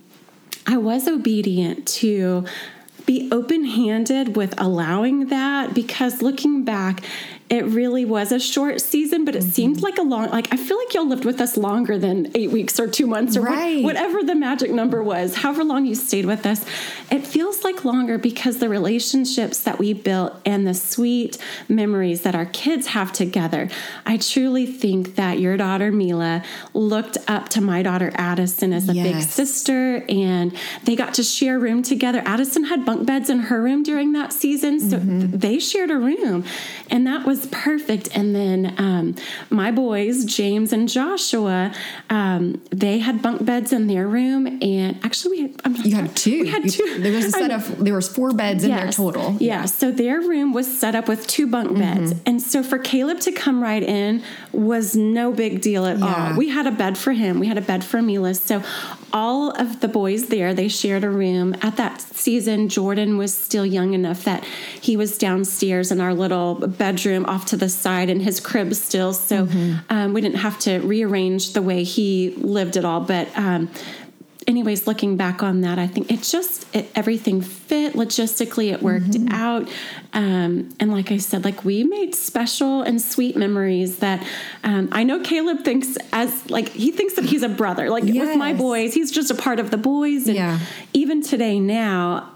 I 0.66 0.76
was 0.76 1.08
obedient 1.08 1.86
to 1.88 2.46
be 3.06 3.28
open 3.30 3.64
handed 3.64 4.36
with 4.36 4.54
allowing 4.58 5.26
that 5.26 5.74
because 5.74 6.22
looking 6.22 6.64
back, 6.64 7.02
it 7.50 7.66
really 7.66 8.06
was 8.06 8.32
a 8.32 8.40
short 8.40 8.80
season, 8.80 9.24
but 9.24 9.36
it 9.36 9.42
mm-hmm. 9.42 9.50
seemed 9.50 9.82
like 9.82 9.98
a 9.98 10.02
long, 10.02 10.30
like 10.30 10.52
I 10.52 10.56
feel 10.56 10.78
like 10.78 10.94
y'all 10.94 11.06
lived 11.06 11.26
with 11.26 11.40
us 11.42 11.58
longer 11.58 11.98
than 11.98 12.30
eight 12.34 12.50
weeks 12.50 12.80
or 12.80 12.88
two 12.88 13.06
months 13.06 13.36
or 13.36 13.42
right. 13.42 13.84
whatever 13.84 14.22
the 14.22 14.34
magic 14.34 14.70
number 14.70 15.02
was, 15.02 15.36
however 15.36 15.62
long 15.62 15.84
you 15.84 15.94
stayed 15.94 16.24
with 16.24 16.46
us. 16.46 16.64
It 17.10 17.26
feels 17.26 17.62
like 17.62 17.84
longer 17.84 18.16
because 18.16 18.58
the 18.58 18.70
relationships 18.70 19.60
that 19.60 19.78
we 19.78 19.92
built 19.92 20.40
and 20.46 20.66
the 20.66 20.72
sweet 20.72 21.36
memories 21.68 22.22
that 22.22 22.34
our 22.34 22.46
kids 22.46 22.88
have 22.88 23.12
together. 23.12 23.68
I 24.06 24.16
truly 24.16 24.64
think 24.64 25.16
that 25.16 25.38
your 25.38 25.58
daughter 25.58 25.92
Mila 25.92 26.42
looked 26.72 27.18
up 27.28 27.50
to 27.50 27.60
my 27.60 27.82
daughter 27.82 28.10
Addison 28.14 28.72
as 28.72 28.88
a 28.88 28.94
yes. 28.94 29.06
big 29.06 29.22
sister 29.22 30.04
and 30.08 30.56
they 30.84 30.96
got 30.96 31.12
to 31.14 31.22
share 31.22 31.56
a 31.56 31.58
room 31.58 31.82
together. 31.82 32.22
Addison 32.24 32.64
had 32.64 32.86
bunk 32.86 33.06
beds 33.06 33.28
in 33.28 33.40
her 33.40 33.62
room 33.62 33.82
during 33.82 34.12
that 34.12 34.32
season, 34.32 34.80
so 34.80 34.98
mm-hmm. 34.98 35.36
they 35.36 35.58
shared 35.58 35.90
a 35.90 35.98
room. 35.98 36.44
And 36.90 37.06
that 37.06 37.26
was 37.26 37.33
was 37.34 37.46
perfect. 37.46 38.08
And 38.16 38.34
then 38.34 38.74
um, 38.78 39.14
my 39.50 39.70
boys, 39.70 40.24
James 40.24 40.72
and 40.72 40.88
Joshua, 40.88 41.72
um, 42.10 42.62
they 42.70 42.98
had 42.98 43.22
bunk 43.22 43.44
beds 43.44 43.72
in 43.72 43.86
their 43.88 44.06
room, 44.06 44.46
and 44.62 45.04
actually, 45.04 45.36
we 45.36 45.42
had, 45.42 45.60
I'm 45.64 45.76
you 45.76 45.94
had 45.94 46.14
two. 46.16 46.42
We 46.42 46.48
had 46.48 46.68
two. 46.68 47.00
there 47.00 47.12
was 47.12 47.26
a 47.26 47.30
set 47.42 47.50
of 47.50 47.84
there 47.84 47.94
was 47.94 48.08
four 48.08 48.32
beds 48.32 48.64
yes, 48.64 48.70
in 48.70 48.76
there 48.76 48.92
total. 48.92 49.36
Yeah. 49.40 49.64
So 49.64 49.90
their 49.90 50.20
room 50.20 50.52
was 50.52 50.66
set 50.78 50.94
up 50.94 51.08
with 51.08 51.26
two 51.26 51.46
bunk 51.46 51.76
beds, 51.76 52.12
mm-hmm. 52.12 52.22
and 52.26 52.42
so 52.42 52.62
for 52.62 52.78
Caleb 52.78 53.20
to 53.20 53.32
come 53.32 53.62
right 53.62 53.82
in 53.82 54.22
was 54.52 54.94
no 54.94 55.32
big 55.32 55.60
deal 55.60 55.86
at 55.86 55.98
yeah. 55.98 56.30
all. 56.30 56.38
We 56.38 56.48
had 56.50 56.66
a 56.66 56.72
bed 56.72 56.96
for 56.96 57.12
him. 57.12 57.40
We 57.40 57.48
had 57.48 57.58
a 57.58 57.62
bed 57.62 57.84
for 57.84 58.00
Mila. 58.00 58.34
So 58.34 58.62
all 59.14 59.52
of 59.52 59.78
the 59.80 59.86
boys 59.86 60.26
there, 60.26 60.52
they 60.52 60.66
shared 60.66 61.04
a 61.04 61.08
room. 61.08 61.54
At 61.62 61.76
that 61.76 62.00
season, 62.00 62.68
Jordan 62.68 63.16
was 63.16 63.32
still 63.32 63.64
young 63.64 63.94
enough 63.94 64.24
that 64.24 64.44
he 64.80 64.96
was 64.96 65.16
downstairs 65.16 65.92
in 65.92 66.00
our 66.00 66.12
little 66.12 66.56
bedroom 66.56 67.24
off 67.26 67.46
to 67.46 67.56
the 67.56 67.68
side 67.68 68.10
in 68.10 68.18
his 68.18 68.40
crib 68.40 68.74
still. 68.74 69.12
So 69.12 69.46
mm-hmm. 69.46 69.74
um, 69.88 70.14
we 70.14 70.20
didn't 70.20 70.38
have 70.38 70.58
to 70.60 70.80
rearrange 70.80 71.52
the 71.52 71.62
way 71.62 71.84
he 71.84 72.34
lived 72.38 72.76
at 72.76 72.84
all. 72.84 73.00
But, 73.00 73.28
um, 73.38 73.70
anyways, 74.46 74.86
looking 74.86 75.16
back 75.16 75.42
on 75.42 75.60
that, 75.62 75.78
I 75.78 75.86
think 75.86 76.10
it 76.10 76.22
just 76.22 76.66
it, 76.74 76.90
everything 76.94 77.40
fit 77.40 77.94
logistically. 77.94 78.72
It 78.72 78.82
worked 78.82 79.10
mm-hmm. 79.10 79.32
out, 79.32 79.68
um, 80.12 80.74
and 80.80 80.92
like 80.92 81.10
I 81.10 81.18
said, 81.18 81.44
like 81.44 81.64
we 81.64 81.84
made 81.84 82.14
special 82.14 82.82
and 82.82 83.00
sweet 83.00 83.36
memories 83.36 83.98
that 83.98 84.26
um, 84.62 84.88
I 84.92 85.04
know 85.04 85.20
Caleb 85.20 85.64
thinks 85.64 85.96
as 86.12 86.50
like 86.50 86.68
he 86.70 86.90
thinks 86.90 87.14
that 87.14 87.24
he's 87.24 87.42
a 87.42 87.48
brother. 87.48 87.90
Like 87.90 88.04
yes. 88.04 88.28
with 88.28 88.36
my 88.36 88.52
boys, 88.52 88.94
he's 88.94 89.10
just 89.10 89.30
a 89.30 89.34
part 89.34 89.60
of 89.60 89.70
the 89.70 89.78
boys. 89.78 90.26
And 90.26 90.36
yeah. 90.36 90.58
even 90.92 91.22
today 91.22 91.58
now, 91.60 92.30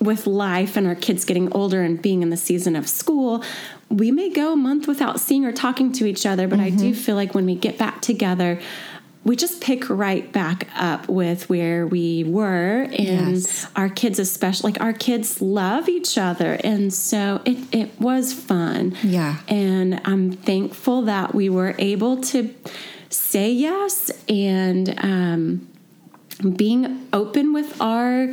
with 0.00 0.26
life 0.26 0.76
and 0.76 0.86
our 0.86 0.94
kids 0.94 1.24
getting 1.24 1.52
older 1.52 1.82
and 1.82 2.00
being 2.00 2.22
in 2.22 2.30
the 2.30 2.36
season 2.36 2.76
of 2.76 2.88
school, 2.88 3.42
we 3.88 4.10
may 4.10 4.30
go 4.30 4.52
a 4.52 4.56
month 4.56 4.86
without 4.86 5.18
seeing 5.18 5.44
or 5.44 5.52
talking 5.52 5.92
to 5.92 6.06
each 6.06 6.26
other, 6.26 6.46
but 6.46 6.58
mm-hmm. 6.58 6.66
I 6.66 6.70
do 6.70 6.92
mm-hmm. 6.92 7.00
feel 7.00 7.16
like 7.16 7.34
when 7.34 7.46
we 7.46 7.54
get 7.54 7.78
back 7.78 8.00
together, 8.02 8.60
we 9.28 9.36
just 9.36 9.60
pick 9.60 9.90
right 9.90 10.32
back 10.32 10.66
up 10.74 11.06
with 11.06 11.50
where 11.50 11.86
we 11.86 12.24
were 12.24 12.84
and 12.84 13.32
yes. 13.32 13.66
our 13.76 13.90
kids 13.90 14.18
especially 14.18 14.72
like 14.72 14.80
our 14.80 14.94
kids 14.94 15.42
love 15.42 15.86
each 15.86 16.16
other. 16.16 16.58
And 16.64 16.92
so 16.92 17.42
it, 17.44 17.58
it 17.70 18.00
was 18.00 18.32
fun. 18.32 18.96
Yeah. 19.02 19.36
And 19.46 20.00
i'm 20.06 20.32
thankful 20.32 21.02
that 21.02 21.34
we 21.34 21.50
were 21.50 21.74
able 21.78 22.22
to 22.22 22.54
say 23.10 23.50
yes 23.50 24.10
and 24.28 24.98
um, 25.04 25.68
being 26.56 27.06
open 27.12 27.52
with 27.52 27.80
our 27.80 28.32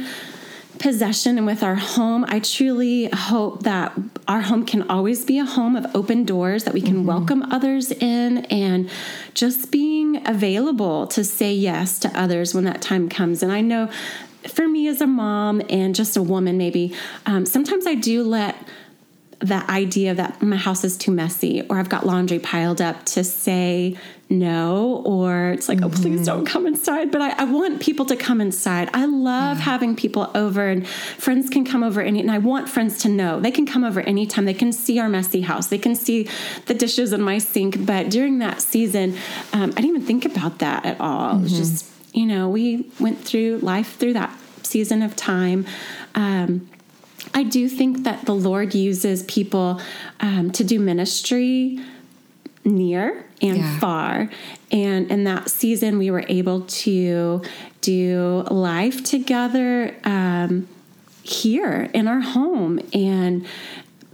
possession 0.86 1.40
and 1.40 1.48
with 1.48 1.64
our 1.64 1.74
home. 1.74 2.24
I 2.28 2.38
truly 2.38 3.10
hope 3.12 3.64
that 3.64 3.92
our 4.28 4.42
home 4.42 4.68
can 4.68 4.88
always 4.88 5.26
be 5.26 5.40
a 5.40 5.44
home 5.44 5.76
of 5.76 5.88
open 5.96 6.26
doors, 6.26 6.64
that 6.66 6.76
we 6.76 6.82
can 6.82 6.98
mm-hmm. 6.98 7.08
welcome 7.08 7.42
others 7.52 7.92
in, 7.92 8.46
and 8.46 8.88
just 9.34 9.72
being 9.72 10.22
available 10.28 11.08
to 11.08 11.24
say 11.24 11.52
yes 11.52 11.98
to 12.02 12.10
others 12.10 12.54
when 12.54 12.66
that 12.66 12.84
time 12.84 13.10
comes. 13.10 13.42
And 13.42 13.52
I 13.52 13.62
know 13.62 13.90
for 14.48 14.68
me 14.68 14.88
as 14.88 15.02
a 15.02 15.08
mom 15.08 15.60
and 15.72 15.96
just 15.96 16.16
a 16.18 16.22
woman, 16.22 16.56
maybe, 16.56 16.94
um, 17.26 17.48
sometimes 17.48 17.88
I 17.88 17.96
do 17.96 18.22
let 18.22 18.56
that 19.40 19.70
idea 19.70 20.14
that 20.14 20.42
my 20.42 20.56
house 20.56 20.84
is 20.84 20.98
too 20.98 21.12
messy 21.12 21.62
or 21.70 21.78
I've 21.78 21.90
got 21.90 22.06
laundry 22.06 22.40
piled 22.40 22.82
up 22.82 23.06
to 23.08 23.24
say 23.24 23.98
no 24.30 25.04
or 25.06 25.52
it's 25.52 25.68
like, 25.70 25.80
mm-hmm. 25.80 25.88
oh, 25.88 26.02
please 26.02 26.26
don't 26.26 26.46
come 26.46 26.66
inside. 26.66 27.12
But 27.12 27.22
I, 27.22 27.30
I, 27.42 27.44
want 27.44 27.82
people 27.82 28.06
to 28.08 28.16
come 28.16 28.42
inside. 28.42 28.90
I 28.94 29.06
love 29.06 29.58
yeah. 29.58 29.64
having 29.64 29.96
people 29.96 30.32
over 30.34 30.68
and 30.68 30.88
friends 30.88 31.50
can 31.50 31.66
come 31.66 31.84
over 31.84 32.02
any 32.02 32.22
and 32.22 32.32
I 32.32 32.38
want 32.38 32.70
friends 32.70 32.98
to 33.00 33.10
know 33.10 33.40
they 33.40 33.52
can 33.52 33.66
come 33.66 33.84
over 33.84 34.02
anytime. 34.02 34.46
They 34.46 34.54
can 34.54 34.72
see 34.72 35.00
our 35.00 35.10
messy 35.10 35.42
house. 35.42 35.68
They 35.68 35.78
can 35.78 35.96
see 35.96 36.30
the 36.66 36.74
dishes 36.74 37.14
in 37.14 37.22
my 37.22 37.38
sink. 37.38 37.86
But 37.86 38.10
during 38.10 38.40
that 38.40 38.62
season, 38.62 39.16
um, 39.54 39.72
I 39.72 39.82
didn't 39.82 39.98
even 39.98 40.06
think 40.06 40.26
about 40.26 40.60
that 40.60 40.86
at 40.86 41.00
all. 41.00 41.34
Mm-hmm. 41.34 41.40
It 41.40 41.44
was 41.44 41.52
mm-hmm. 41.52 41.62
just, 41.62 41.92
you 42.14 42.26
know, 42.26 42.50
we 42.50 42.90
went 43.00 43.24
through 43.24 43.60
life 43.60 43.98
through 43.98 44.14
that 44.14 44.36
season 44.64 45.02
of 45.02 45.16
time. 45.16 45.66
Um, 46.16 46.70
I 47.36 47.44
do 47.44 47.68
think 47.68 48.06
that 48.06 48.26
the 48.26 48.34
Lord 48.34 48.74
uses 48.74 49.22
people 49.24 49.82
um, 50.22 50.52
to 50.52 50.64
do 50.64 50.80
ministry 50.80 51.80
near 52.64 53.26
and 53.42 53.58
yeah. 53.58 53.80
far. 53.80 54.30
And 54.72 55.12
in 55.12 55.26
that 55.26 55.50
season, 55.50 55.98
we 55.98 56.10
were 56.10 56.24
able 56.30 56.62
to 56.62 57.42
do 57.82 58.46
life 58.50 59.04
together 59.04 59.96
um, 60.06 60.68
here 61.24 61.90
in 61.94 62.08
our 62.08 62.22
home. 62.22 62.80
And 62.94 63.46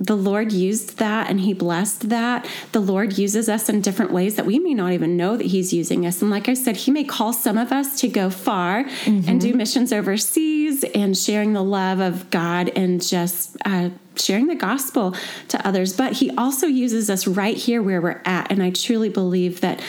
the 0.02 0.18
Lord 0.18 0.52
used 0.52 0.98
that 0.98 1.30
and 1.30 1.40
He 1.40 1.54
blessed 1.54 2.10
that. 2.10 2.48
The 2.72 2.80
Lord 2.80 3.18
uses 3.20 3.48
us 3.48 3.70
in 3.70 3.82
different 3.82 4.12
ways 4.12 4.36
that 4.36 4.48
we 4.48 4.58
may 4.58 4.74
not 4.74 4.94
even 4.94 5.16
know 5.16 5.38
that 5.38 5.46
He's 5.48 5.72
using 5.72 6.06
us. 6.06 6.22
And 6.22 6.32
like 6.32 6.50
I 6.50 6.56
said, 6.56 6.76
He 6.76 6.92
may 6.92 7.04
call 7.04 7.34
some 7.34 7.58
of 7.58 7.72
us 7.72 8.00
to 8.02 8.08
go 8.08 8.30
far 8.32 8.84
mm-hmm. 8.84 9.30
and 9.30 9.40
do 9.40 9.54
missions 9.54 9.94
overseas 9.94 10.84
and 10.96 11.16
sharing 11.16 11.54
the 11.54 11.64
love 11.64 12.00
of 12.00 12.30
God 12.32 12.70
and 12.70 13.02
just 13.02 13.56
uh, 13.64 13.92
sharing 14.16 14.48
the 14.48 14.56
gospel 14.56 15.16
to 15.50 15.68
others. 15.68 15.96
But 15.96 16.14
He 16.14 16.32
also 16.32 16.66
uses 16.66 17.10
us 17.10 17.28
right 17.28 17.56
here 17.56 17.84
where 17.84 18.02
we're 18.02 18.22
at. 18.26 18.52
And 18.52 18.64
I 18.64 18.72
truly 18.72 19.10
believe 19.10 19.62
that 19.62 19.82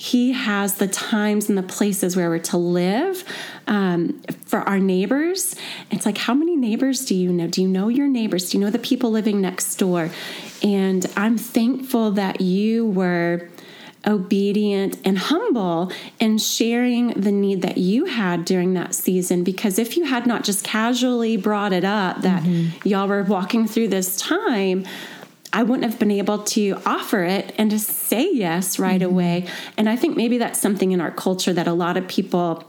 he 0.00 0.32
has 0.32 0.76
the 0.76 0.88
times 0.88 1.50
and 1.50 1.58
the 1.58 1.62
places 1.62 2.16
where 2.16 2.30
we're 2.30 2.38
to 2.38 2.56
live 2.56 3.22
um, 3.66 4.18
for 4.46 4.60
our 4.60 4.78
neighbors. 4.78 5.54
It's 5.90 6.06
like, 6.06 6.16
how 6.16 6.32
many 6.32 6.56
neighbors 6.56 7.04
do 7.04 7.14
you 7.14 7.30
know? 7.30 7.46
Do 7.46 7.60
you 7.60 7.68
know 7.68 7.88
your 7.88 8.08
neighbors? 8.08 8.48
Do 8.48 8.56
you 8.56 8.64
know 8.64 8.70
the 8.70 8.78
people 8.78 9.10
living 9.10 9.42
next 9.42 9.76
door? 9.76 10.08
And 10.62 11.04
I'm 11.18 11.36
thankful 11.36 12.12
that 12.12 12.40
you 12.40 12.86
were 12.86 13.50
obedient 14.06 14.96
and 15.04 15.18
humble 15.18 15.92
in 16.18 16.38
sharing 16.38 17.08
the 17.08 17.30
need 17.30 17.60
that 17.60 17.76
you 17.76 18.06
had 18.06 18.46
during 18.46 18.72
that 18.72 18.94
season 18.94 19.44
because 19.44 19.78
if 19.78 19.98
you 19.98 20.04
had 20.04 20.26
not 20.26 20.44
just 20.44 20.64
casually 20.64 21.36
brought 21.36 21.74
it 21.74 21.84
up 21.84 22.22
that 22.22 22.42
mm-hmm. 22.42 22.88
y'all 22.88 23.06
were 23.06 23.22
walking 23.24 23.68
through 23.68 23.88
this 23.88 24.16
time 24.16 24.86
I 25.52 25.62
wouldn't 25.62 25.90
have 25.90 25.98
been 25.98 26.10
able 26.10 26.38
to 26.44 26.80
offer 26.86 27.24
it 27.24 27.52
and 27.58 27.70
to 27.70 27.78
say 27.78 28.30
yes 28.32 28.78
right 28.78 29.00
mm-hmm. 29.00 29.10
away. 29.10 29.46
And 29.76 29.88
I 29.88 29.96
think 29.96 30.16
maybe 30.16 30.38
that's 30.38 30.60
something 30.60 30.92
in 30.92 31.00
our 31.00 31.10
culture 31.10 31.52
that 31.52 31.66
a 31.66 31.72
lot 31.72 31.96
of 31.96 32.06
people 32.06 32.64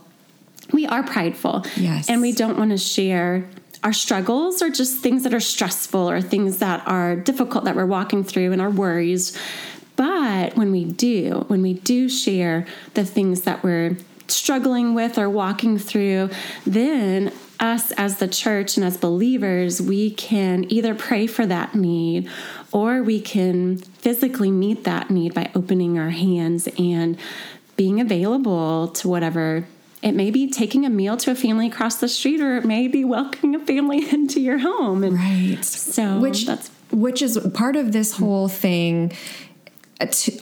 we 0.72 0.86
are 0.86 1.02
prideful. 1.02 1.64
Yes. 1.76 2.08
And 2.08 2.20
we 2.22 2.32
don't 2.32 2.58
want 2.58 2.70
to 2.70 2.78
share 2.78 3.48
our 3.84 3.92
struggles 3.92 4.62
or 4.62 4.70
just 4.70 5.00
things 5.00 5.24
that 5.24 5.34
are 5.34 5.40
stressful 5.40 6.08
or 6.08 6.20
things 6.20 6.58
that 6.58 6.86
are 6.86 7.16
difficult 7.16 7.64
that 7.64 7.74
we're 7.74 7.86
walking 7.86 8.24
through 8.24 8.52
and 8.52 8.60
our 8.60 8.70
worries. 8.70 9.36
But 9.96 10.56
when 10.56 10.72
we 10.72 10.84
do, 10.84 11.44
when 11.48 11.62
we 11.62 11.74
do 11.74 12.08
share 12.08 12.66
the 12.94 13.04
things 13.04 13.42
that 13.42 13.62
we're 13.62 13.96
struggling 14.28 14.94
with 14.94 15.18
or 15.18 15.28
walking 15.28 15.78
through, 15.78 16.30
then 16.64 17.32
us 17.60 17.92
as 17.92 18.18
the 18.18 18.28
church 18.28 18.76
and 18.76 18.84
as 18.84 18.96
believers, 18.96 19.80
we 19.80 20.10
can 20.10 20.70
either 20.72 20.94
pray 20.94 21.26
for 21.26 21.44
that 21.46 21.74
need 21.74 22.28
or 22.72 23.02
we 23.02 23.20
can 23.20 23.78
physically 23.78 24.50
meet 24.50 24.84
that 24.84 25.10
need 25.10 25.34
by 25.34 25.50
opening 25.54 25.98
our 25.98 26.10
hands 26.10 26.68
and 26.78 27.18
being 27.76 28.00
available 28.00 28.88
to 28.88 29.08
whatever. 29.08 29.66
It 30.02 30.12
may 30.12 30.30
be 30.30 30.50
taking 30.50 30.84
a 30.84 30.90
meal 30.90 31.16
to 31.18 31.30
a 31.30 31.34
family 31.34 31.68
across 31.68 31.96
the 31.96 32.08
street 32.08 32.40
or 32.40 32.56
it 32.56 32.64
may 32.64 32.88
be 32.88 33.04
welcoming 33.04 33.54
a 33.54 33.64
family 33.64 34.10
into 34.12 34.40
your 34.40 34.58
home. 34.58 35.04
And 35.04 35.14
right. 35.16 35.64
so 35.64 36.18
which 36.18 36.46
that's 36.46 36.70
which 36.90 37.22
is 37.22 37.38
part 37.54 37.76
of 37.76 37.92
this 37.92 38.12
whole 38.12 38.48
thing 38.48 39.12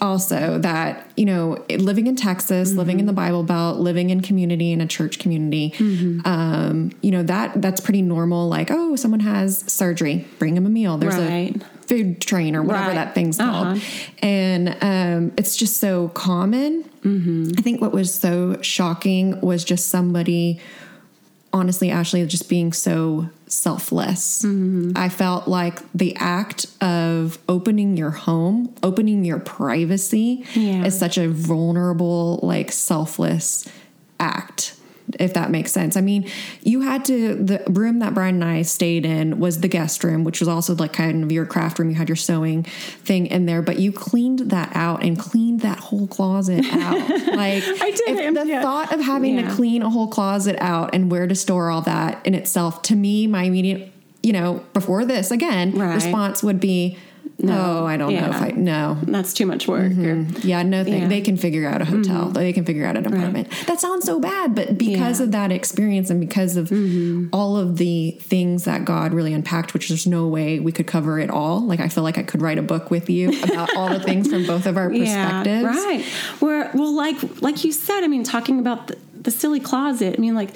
also 0.01 0.59
that 0.59 1.11
you 1.17 1.25
know 1.25 1.63
living 1.69 2.07
in 2.07 2.17
texas 2.17 2.71
mm-hmm. 2.71 2.79
living 2.79 3.01
in 3.01 3.07
the 3.07 3.13
bible 3.13 3.43
belt 3.43 3.79
living 3.79 4.11
in 4.11 4.21
community 4.21 4.73
in 4.73 4.81
a 4.81 4.87
church 4.87 5.19
community 5.19 5.71
mm-hmm. 5.77 6.27
um, 6.27 6.91
you 7.03 7.11
know 7.11 7.23
that 7.23 7.61
that's 7.61 7.81
pretty 7.81 8.03
normal 8.03 8.49
like 8.49 8.71
oh 8.71 8.97
someone 8.97 9.21
has 9.21 9.59
surgery 9.71 10.27
bring 10.39 10.55
them 10.55 10.65
a 10.67 10.71
meal 10.71 10.97
there's 10.97 11.17
right. 11.17 11.57
a 11.57 11.87
food 11.87 12.21
train 12.21 12.57
or 12.57 12.63
whatever 12.63 12.89
right. 12.89 12.95
that 12.95 13.15
thing's 13.15 13.39
uh-huh. 13.39 13.51
called 13.51 13.83
and 14.23 14.77
um, 14.81 15.33
it's 15.37 15.57
just 15.57 15.79
so 15.79 16.09
common 16.09 16.83
mm-hmm. 17.03 17.51
i 17.59 17.61
think 17.61 17.81
what 17.81 17.93
was 17.93 18.15
so 18.15 18.61
shocking 18.63 19.39
was 19.41 19.63
just 19.63 19.89
somebody 19.89 20.59
honestly, 21.53 21.91
Ashley, 21.91 22.25
just 22.27 22.49
being 22.49 22.73
so 22.73 23.29
selfless. 23.47 24.43
Mm-hmm. 24.43 24.93
I 24.97 25.09
felt 25.09 25.49
like 25.49 25.81
the 25.93 26.15
act 26.17 26.67
of 26.81 27.39
opening 27.49 27.97
your 27.97 28.11
home, 28.11 28.75
opening 28.83 29.25
your 29.25 29.41
privacy 29.41 30.45
yeah. 30.55 30.85
is 30.85 30.99
such 30.99 31.19
a 31.19 31.29
vulnerable, 31.29 32.41
like 32.43 32.73
selfless 32.73 33.69
act 34.19 34.80
if 35.19 35.35
that 35.35 35.51
makes 35.51 35.73
sense. 35.73 35.97
I 35.97 36.01
mean, 36.01 36.29
you 36.63 36.83
had 36.83 37.05
to 37.07 37.35
the 37.35 37.63
room 37.69 37.99
that 38.01 38.15
Brian 38.15 38.37
and 38.37 38.45
I 38.45 38.63
stayed 38.63 39.05
in 39.05 39.39
was 39.41 39.61
the 39.61 39.69
guest 39.69 40.05
room, 40.05 40.25
which 40.25 40.41
was 40.41 40.49
also 40.49 40.75
like 40.75 40.93
kind 40.93 41.25
of 41.25 41.33
your 41.33 41.47
craft 41.47 41.79
room. 41.79 41.91
You 41.91 41.97
had 41.97 42.09
your 42.09 42.17
sewing 42.17 42.65
thing 42.65 43.27
in 43.27 43.47
there, 43.47 43.63
but 43.63 43.79
you 43.79 43.93
cleaned 43.93 44.51
that 44.51 44.71
out 44.75 45.03
and 45.03 45.19
cleaned 45.19 45.61
that 45.61 45.79
whole 45.79 46.07
closet 46.07 46.65
out. 46.73 47.09
like 47.27 47.63
I 47.65 47.93
did. 48.07 48.37
the 48.37 48.47
yeah. 48.47 48.63
thought 48.63 48.93
of 48.93 49.01
having 49.01 49.39
yeah. 49.39 49.49
to 49.49 49.55
clean 49.55 49.83
a 49.83 49.91
whole 49.91 50.09
closet 50.09 50.57
out 50.61 50.95
and 50.95 51.11
where 51.11 51.27
to 51.27 51.35
store 51.35 51.71
all 51.71 51.83
that 51.83 52.25
in 52.27 52.35
itself, 52.35 52.83
to 52.83 52.97
me, 52.97 53.27
my 53.27 53.45
immediate, 53.45 53.93
you 54.23 54.33
know, 54.33 54.65
before 54.73 55.05
this 55.05 55.31
again, 55.31 55.73
right. 55.73 55.95
response 55.95 56.43
would 56.43 56.61
be 56.61 56.99
no, 57.43 57.81
oh, 57.81 57.87
I 57.87 57.97
don't 57.97 58.11
yeah. 58.11 58.27
know 58.27 58.31
if 58.31 58.43
I 58.43 58.51
no. 58.51 58.99
That's 59.03 59.33
too 59.33 59.47
much 59.47 59.67
work. 59.67 59.93
Mm-hmm. 59.93 60.47
Yeah, 60.47 60.63
no 60.63 60.85
thing. 60.85 61.03
Yeah. 61.03 61.09
They 61.09 61.21
can 61.21 61.37
figure 61.37 61.69
out 61.69 61.81
a 61.81 61.85
hotel. 61.85 62.25
Mm-hmm. 62.25 62.33
They 62.33 62.53
can 62.53 62.65
figure 62.65 62.85
out 62.85 62.97
an 62.97 63.07
apartment. 63.07 63.49
Right. 63.53 63.67
That 63.67 63.81
sounds 63.81 64.05
so 64.05 64.21
bad, 64.21 64.55
but 64.55 64.77
because 64.79 65.21
yeah. 65.21 65.25
of 65.25 65.33
that 65.33 65.53
experience 65.53 66.11
and 66.11 66.21
because 66.21 66.57
of 66.57 66.69
mm-hmm. 66.69 67.29
all 67.33 67.57
of 67.57 67.77
the 67.77 68.13
things 68.21 68.65
that 68.65 68.85
God 68.85 69.13
really 69.13 69.33
unpacked, 69.33 69.75
which 69.75 69.89
there's 69.89 70.07
no 70.07 70.27
way 70.27 70.61
we 70.61 70.73
could 70.73 70.87
cover 70.87 71.19
it 71.19 71.31
all. 71.31 71.61
Like 71.61 71.81
I 71.81 71.89
feel 71.89 72.05
like 72.05 72.19
I 72.19 72.23
could 72.23 72.43
write 72.43 72.59
a 72.59 72.63
book 72.63 72.91
with 72.91 73.09
you 73.09 73.31
about 73.43 73.75
all 73.77 73.89
the 73.89 74.01
things 74.01 74.29
from 74.29 74.47
both 74.47 74.67
of 74.67 74.77
our 74.77 74.91
perspectives. 74.91 75.65
right. 75.65 76.05
Where 76.41 76.71
well, 76.75 76.95
like 76.95 77.43
like 77.43 77.65
you 77.65 77.73
said, 77.73 78.05
I 78.05 78.07
mean, 78.07 78.25
talking 78.25 78.59
about 78.59 78.89
the, 78.89 78.99
the 79.15 79.31
silly 79.31 79.61
closet. 79.61 80.15
I 80.19 80.21
mean, 80.21 80.35
like 80.35 80.51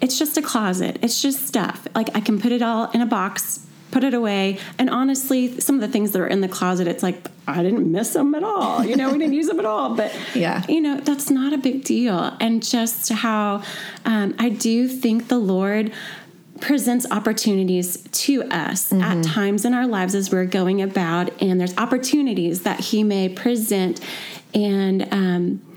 it's 0.00 0.18
just 0.18 0.36
a 0.36 0.42
closet. 0.42 0.98
It's 1.02 1.20
just 1.20 1.46
stuff. 1.46 1.86
Like 1.94 2.08
I 2.14 2.20
can 2.20 2.40
put 2.40 2.52
it 2.52 2.62
all 2.62 2.90
in 2.90 3.00
a 3.00 3.06
box 3.06 3.66
put 3.92 4.02
it 4.02 4.14
away. 4.14 4.58
And 4.78 4.90
honestly, 4.90 5.60
some 5.60 5.76
of 5.76 5.80
the 5.80 5.88
things 5.88 6.10
that 6.10 6.20
are 6.20 6.26
in 6.26 6.40
the 6.40 6.48
closet, 6.48 6.88
it's 6.88 7.02
like, 7.02 7.28
I 7.46 7.62
didn't 7.62 7.90
miss 7.90 8.14
them 8.14 8.34
at 8.34 8.42
all. 8.42 8.84
You 8.84 8.96
know, 8.96 9.12
we 9.12 9.18
didn't 9.18 9.34
use 9.34 9.46
them 9.46 9.60
at 9.60 9.66
all. 9.66 9.94
But, 9.94 10.12
yeah, 10.34 10.64
you 10.68 10.80
know, 10.80 10.98
that's 10.98 11.30
not 11.30 11.52
a 11.52 11.58
big 11.58 11.84
deal. 11.84 12.36
And 12.40 12.62
just 12.62 13.10
how 13.10 13.62
um, 14.04 14.34
I 14.38 14.48
do 14.48 14.88
think 14.88 15.28
the 15.28 15.38
Lord 15.38 15.92
presents 16.60 17.06
opportunities 17.10 18.02
to 18.12 18.44
us 18.44 18.90
mm-hmm. 18.90 19.02
at 19.02 19.24
times 19.24 19.64
in 19.64 19.74
our 19.74 19.86
lives 19.86 20.14
as 20.14 20.30
we're 20.30 20.44
going 20.44 20.80
about, 20.80 21.30
and 21.42 21.60
there's 21.60 21.76
opportunities 21.76 22.62
that 22.62 22.80
He 22.80 23.04
may 23.04 23.28
present. 23.28 24.00
And, 24.54 25.08
um, 25.12 25.71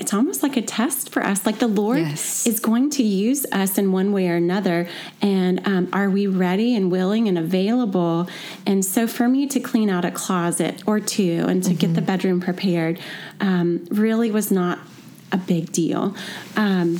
it's 0.00 0.14
almost 0.14 0.42
like 0.42 0.56
a 0.56 0.62
test 0.62 1.10
for 1.10 1.22
us. 1.22 1.44
Like 1.44 1.58
the 1.58 1.68
Lord 1.68 1.98
yes. 1.98 2.46
is 2.46 2.58
going 2.58 2.90
to 2.90 3.02
use 3.02 3.44
us 3.52 3.76
in 3.76 3.92
one 3.92 4.12
way 4.12 4.28
or 4.28 4.36
another. 4.36 4.88
And 5.20 5.66
um, 5.66 5.88
are 5.92 6.08
we 6.08 6.26
ready 6.26 6.74
and 6.74 6.90
willing 6.90 7.28
and 7.28 7.36
available? 7.36 8.28
And 8.66 8.84
so 8.84 9.06
for 9.06 9.28
me 9.28 9.46
to 9.48 9.60
clean 9.60 9.90
out 9.90 10.04
a 10.04 10.10
closet 10.10 10.82
or 10.86 11.00
two 11.00 11.44
and 11.48 11.62
to 11.64 11.70
mm-hmm. 11.70 11.78
get 11.78 11.94
the 11.94 12.02
bedroom 12.02 12.40
prepared 12.40 12.98
um, 13.40 13.86
really 13.90 14.30
was 14.30 14.50
not 14.50 14.78
a 15.32 15.36
big 15.36 15.70
deal. 15.70 16.16
Um, 16.56 16.98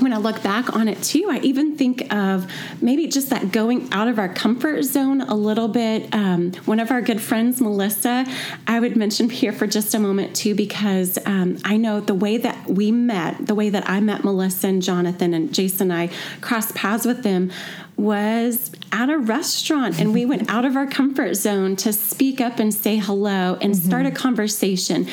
when 0.00 0.12
I 0.12 0.18
look 0.18 0.42
back 0.42 0.76
on 0.76 0.88
it 0.88 1.02
too, 1.02 1.28
I 1.30 1.38
even 1.38 1.76
think 1.76 2.12
of 2.12 2.50
maybe 2.82 3.06
just 3.06 3.30
that 3.30 3.52
going 3.52 3.88
out 3.92 4.08
of 4.08 4.18
our 4.18 4.28
comfort 4.28 4.82
zone 4.82 5.22
a 5.22 5.34
little 5.34 5.68
bit. 5.68 6.14
Um, 6.14 6.52
one 6.66 6.80
of 6.80 6.90
our 6.90 7.00
good 7.00 7.22
friends, 7.22 7.60
Melissa, 7.60 8.26
I 8.66 8.80
would 8.80 8.96
mention 8.96 9.30
here 9.30 9.52
for 9.52 9.66
just 9.66 9.94
a 9.94 9.98
moment 9.98 10.36
too, 10.36 10.54
because 10.54 11.18
um, 11.24 11.58
I 11.64 11.78
know 11.78 12.00
the 12.00 12.14
way 12.14 12.36
that 12.36 12.68
we 12.68 12.92
met, 12.92 13.46
the 13.46 13.54
way 13.54 13.70
that 13.70 13.88
I 13.88 14.00
met 14.00 14.24
Melissa 14.24 14.68
and 14.68 14.82
Jonathan 14.82 15.32
and 15.32 15.54
Jason 15.54 15.86
and 15.90 15.92
I 15.92 16.10
crossed 16.40 16.74
paths 16.74 17.06
with 17.06 17.22
them 17.22 17.50
was 17.96 18.70
at 18.96 19.10
a 19.10 19.18
restaurant 19.18 20.00
and 20.00 20.14
we 20.14 20.24
went 20.24 20.48
out 20.48 20.64
of 20.64 20.74
our 20.74 20.86
comfort 20.86 21.34
zone 21.34 21.76
to 21.76 21.92
speak 21.92 22.40
up 22.40 22.58
and 22.58 22.72
say 22.72 22.96
hello 22.96 23.58
and 23.60 23.74
mm-hmm. 23.74 23.86
start 23.86 24.06
a 24.06 24.10
conversation. 24.10 25.06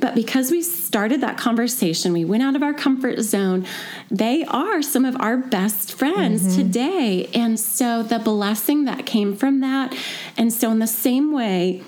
But 0.00 0.16
because 0.16 0.50
we 0.50 0.60
started 0.60 1.20
that 1.20 1.38
conversation, 1.38 2.12
we 2.12 2.24
went 2.24 2.42
out 2.42 2.56
of 2.56 2.64
our 2.64 2.74
comfort 2.74 3.20
zone, 3.20 3.64
they 4.10 4.44
are 4.46 4.82
some 4.82 5.04
of 5.04 5.16
our 5.20 5.36
best 5.36 5.94
friends 5.94 6.42
mm-hmm. 6.42 6.56
today. 6.56 7.30
And 7.32 7.60
so 7.60 8.02
the 8.02 8.18
blessing 8.18 8.86
that 8.86 9.06
came 9.06 9.36
from 9.36 9.60
that. 9.60 9.96
And 10.36 10.52
so, 10.52 10.72
in 10.72 10.80
the 10.80 10.88
same 10.88 11.32
way, 11.32 11.84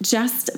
just 0.00 0.50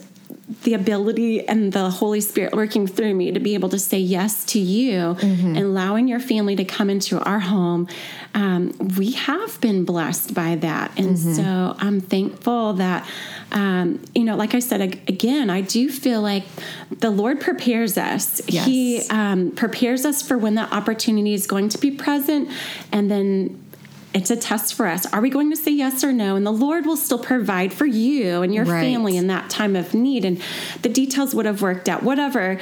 the 0.62 0.72
ability 0.72 1.46
and 1.46 1.72
the 1.72 1.90
Holy 1.90 2.22
Spirit 2.22 2.54
working 2.54 2.86
through 2.86 3.14
me 3.14 3.30
to 3.32 3.40
be 3.40 3.52
able 3.52 3.68
to 3.68 3.78
say 3.78 3.98
yes 3.98 4.44
to 4.46 4.58
you 4.58 4.98
mm-hmm. 4.98 5.56
and 5.56 5.58
allowing 5.58 6.08
your 6.08 6.20
family 6.20 6.56
to 6.56 6.64
come 6.64 6.88
into 6.88 7.20
our 7.20 7.38
home. 7.38 7.86
Um, 8.34 8.72
we 8.96 9.12
have 9.12 9.60
been 9.60 9.84
blessed 9.84 10.32
by 10.32 10.56
that. 10.56 10.98
And 10.98 11.16
mm-hmm. 11.16 11.34
so 11.34 11.76
I'm 11.78 12.00
thankful 12.00 12.74
that, 12.74 13.06
um, 13.52 14.02
you 14.14 14.24
know, 14.24 14.36
like 14.36 14.54
I 14.54 14.60
said, 14.60 14.80
again, 14.80 15.50
I 15.50 15.60
do 15.60 15.90
feel 15.90 16.22
like 16.22 16.44
the 16.90 17.10
Lord 17.10 17.40
prepares 17.40 17.98
us. 17.98 18.40
Yes. 18.48 18.66
He 18.66 19.02
um, 19.10 19.50
prepares 19.50 20.06
us 20.06 20.22
for 20.22 20.38
when 20.38 20.54
that 20.54 20.72
opportunity 20.72 21.34
is 21.34 21.46
going 21.46 21.68
to 21.70 21.78
be 21.78 21.90
present. 21.90 22.48
And 22.90 23.10
then 23.10 23.67
it's 24.14 24.30
a 24.30 24.36
test 24.36 24.74
for 24.74 24.86
us. 24.86 25.06
Are 25.12 25.20
we 25.20 25.30
going 25.30 25.50
to 25.50 25.56
say 25.56 25.70
yes 25.70 26.02
or 26.02 26.12
no? 26.12 26.36
And 26.36 26.46
the 26.46 26.52
Lord 26.52 26.86
will 26.86 26.96
still 26.96 27.18
provide 27.18 27.72
for 27.72 27.86
you 27.86 28.42
and 28.42 28.54
your 28.54 28.64
right. 28.64 28.80
family 28.80 29.16
in 29.16 29.26
that 29.26 29.50
time 29.50 29.76
of 29.76 29.94
need. 29.94 30.24
And 30.24 30.42
the 30.82 30.88
details 30.88 31.34
would 31.34 31.46
have 31.46 31.60
worked 31.60 31.88
out, 31.88 32.02
whatever. 32.02 32.58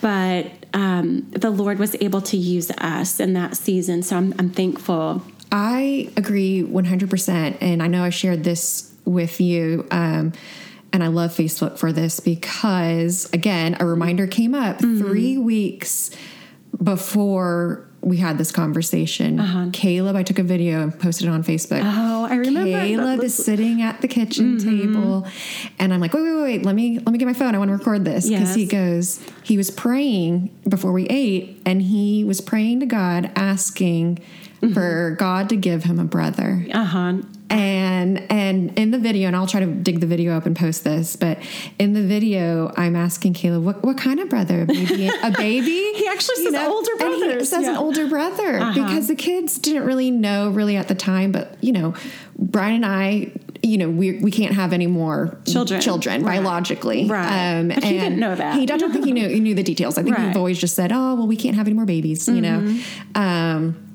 But 0.00 0.50
um, 0.74 1.30
the 1.30 1.50
Lord 1.50 1.78
was 1.78 1.94
able 2.00 2.20
to 2.22 2.36
use 2.36 2.70
us 2.72 3.20
in 3.20 3.32
that 3.34 3.56
season. 3.56 4.02
So 4.02 4.16
I'm, 4.16 4.34
I'm 4.38 4.50
thankful. 4.50 5.22
I 5.52 6.10
agree 6.16 6.62
100%. 6.62 7.58
And 7.60 7.82
I 7.82 7.86
know 7.86 8.02
I 8.02 8.10
shared 8.10 8.44
this 8.44 8.92
with 9.04 9.40
you. 9.40 9.86
Um, 9.90 10.32
and 10.92 11.04
I 11.04 11.08
love 11.08 11.32
Facebook 11.32 11.78
for 11.78 11.92
this 11.92 12.18
because, 12.18 13.30
again, 13.32 13.76
a 13.78 13.86
reminder 13.86 14.26
came 14.26 14.54
up 14.54 14.78
mm-hmm. 14.78 14.98
three 14.98 15.38
weeks 15.38 16.10
before 16.82 17.87
we 18.00 18.18
had 18.18 18.38
this 18.38 18.52
conversation. 18.52 19.40
Uh-huh. 19.40 19.70
Caleb, 19.72 20.16
I 20.16 20.22
took 20.22 20.38
a 20.38 20.42
video 20.42 20.82
and 20.82 20.98
posted 20.98 21.26
it 21.26 21.30
on 21.30 21.42
Facebook. 21.42 21.82
Oh, 21.82 22.26
I 22.30 22.36
remember. 22.36 22.70
Caleb 22.70 23.22
is 23.22 23.34
sitting 23.34 23.82
at 23.82 24.00
the 24.00 24.08
kitchen 24.08 24.58
mm-hmm. 24.58 24.94
table, 24.94 25.26
and 25.78 25.92
I'm 25.92 26.00
like, 26.00 26.14
wait, 26.14 26.22
wait, 26.22 26.42
wait, 26.42 26.64
let 26.64 26.74
me 26.74 26.98
let 26.98 27.08
me 27.08 27.18
get 27.18 27.26
my 27.26 27.32
phone. 27.32 27.54
I 27.54 27.58
want 27.58 27.70
to 27.70 27.76
record 27.76 28.04
this 28.04 28.28
because 28.28 28.48
yes. 28.48 28.54
he 28.54 28.66
goes. 28.66 29.20
He 29.42 29.56
was 29.56 29.70
praying 29.70 30.50
before 30.68 30.92
we 30.92 31.06
ate, 31.06 31.60
and 31.66 31.82
he 31.82 32.24
was 32.24 32.40
praying 32.40 32.80
to 32.80 32.86
God, 32.86 33.30
asking 33.34 34.18
mm-hmm. 34.62 34.72
for 34.72 35.16
God 35.18 35.48
to 35.48 35.56
give 35.56 35.84
him 35.84 35.98
a 35.98 36.04
brother. 36.04 36.66
Uh 36.72 36.84
huh 36.84 37.14
and 37.50 38.30
and 38.30 38.78
in 38.78 38.90
the 38.90 38.98
video 38.98 39.26
and 39.26 39.34
i'll 39.34 39.46
try 39.46 39.60
to 39.60 39.66
dig 39.66 40.00
the 40.00 40.06
video 40.06 40.36
up 40.36 40.44
and 40.44 40.54
post 40.56 40.84
this 40.84 41.16
but 41.16 41.38
in 41.78 41.94
the 41.94 42.02
video 42.02 42.72
i'm 42.76 42.94
asking 42.94 43.32
caleb 43.32 43.64
what, 43.64 43.82
what 43.82 43.96
kind 43.96 44.20
of 44.20 44.28
brother 44.28 44.62
a 44.62 44.66
baby 44.66 45.10
a 45.22 45.30
baby 45.30 45.92
he 45.94 46.06
actually 46.08 46.36
says 46.36 46.44
you 46.44 46.50
know? 46.50 46.74
older 46.74 46.96
brother 46.96 47.38
he 47.38 47.44
says 47.44 47.62
yeah. 47.62 47.70
an 47.70 47.76
older 47.76 48.06
brother 48.06 48.58
uh-huh. 48.58 48.72
because 48.74 49.08
the 49.08 49.16
kids 49.16 49.58
didn't 49.58 49.84
really 49.84 50.10
know 50.10 50.50
really 50.50 50.76
at 50.76 50.88
the 50.88 50.94
time 50.94 51.32
but 51.32 51.56
you 51.62 51.72
know 51.72 51.94
brian 52.36 52.84
and 52.84 52.86
i 52.86 53.32
you 53.62 53.76
know, 53.76 53.90
we, 53.90 54.18
we 54.20 54.30
can't 54.30 54.54
have 54.54 54.72
any 54.72 54.86
more 54.86 55.38
children, 55.46 55.80
children 55.80 56.22
right. 56.22 56.36
biologically. 56.36 57.06
Right. 57.06 57.58
Um, 57.58 57.68
but 57.68 57.82
he 57.82 57.98
didn't 57.98 58.18
know 58.18 58.34
that. 58.34 58.54
He, 58.56 58.62
I 58.62 58.76
don't 58.76 58.92
think 58.92 59.04
he 59.04 59.12
knew, 59.12 59.28
he 59.28 59.40
knew 59.40 59.54
the 59.54 59.62
details. 59.62 59.98
I 59.98 60.02
think 60.02 60.16
right. 60.16 60.28
we've 60.28 60.36
always 60.36 60.58
just 60.58 60.74
said, 60.74 60.92
oh, 60.92 61.16
well, 61.16 61.26
we 61.26 61.36
can't 61.36 61.56
have 61.56 61.66
any 61.66 61.74
more 61.74 61.84
babies, 61.84 62.26
mm-hmm. 62.26 62.36
you 62.36 62.40
know? 62.40 62.60
Mm-hmm. 62.60 63.20
Um, 63.20 63.88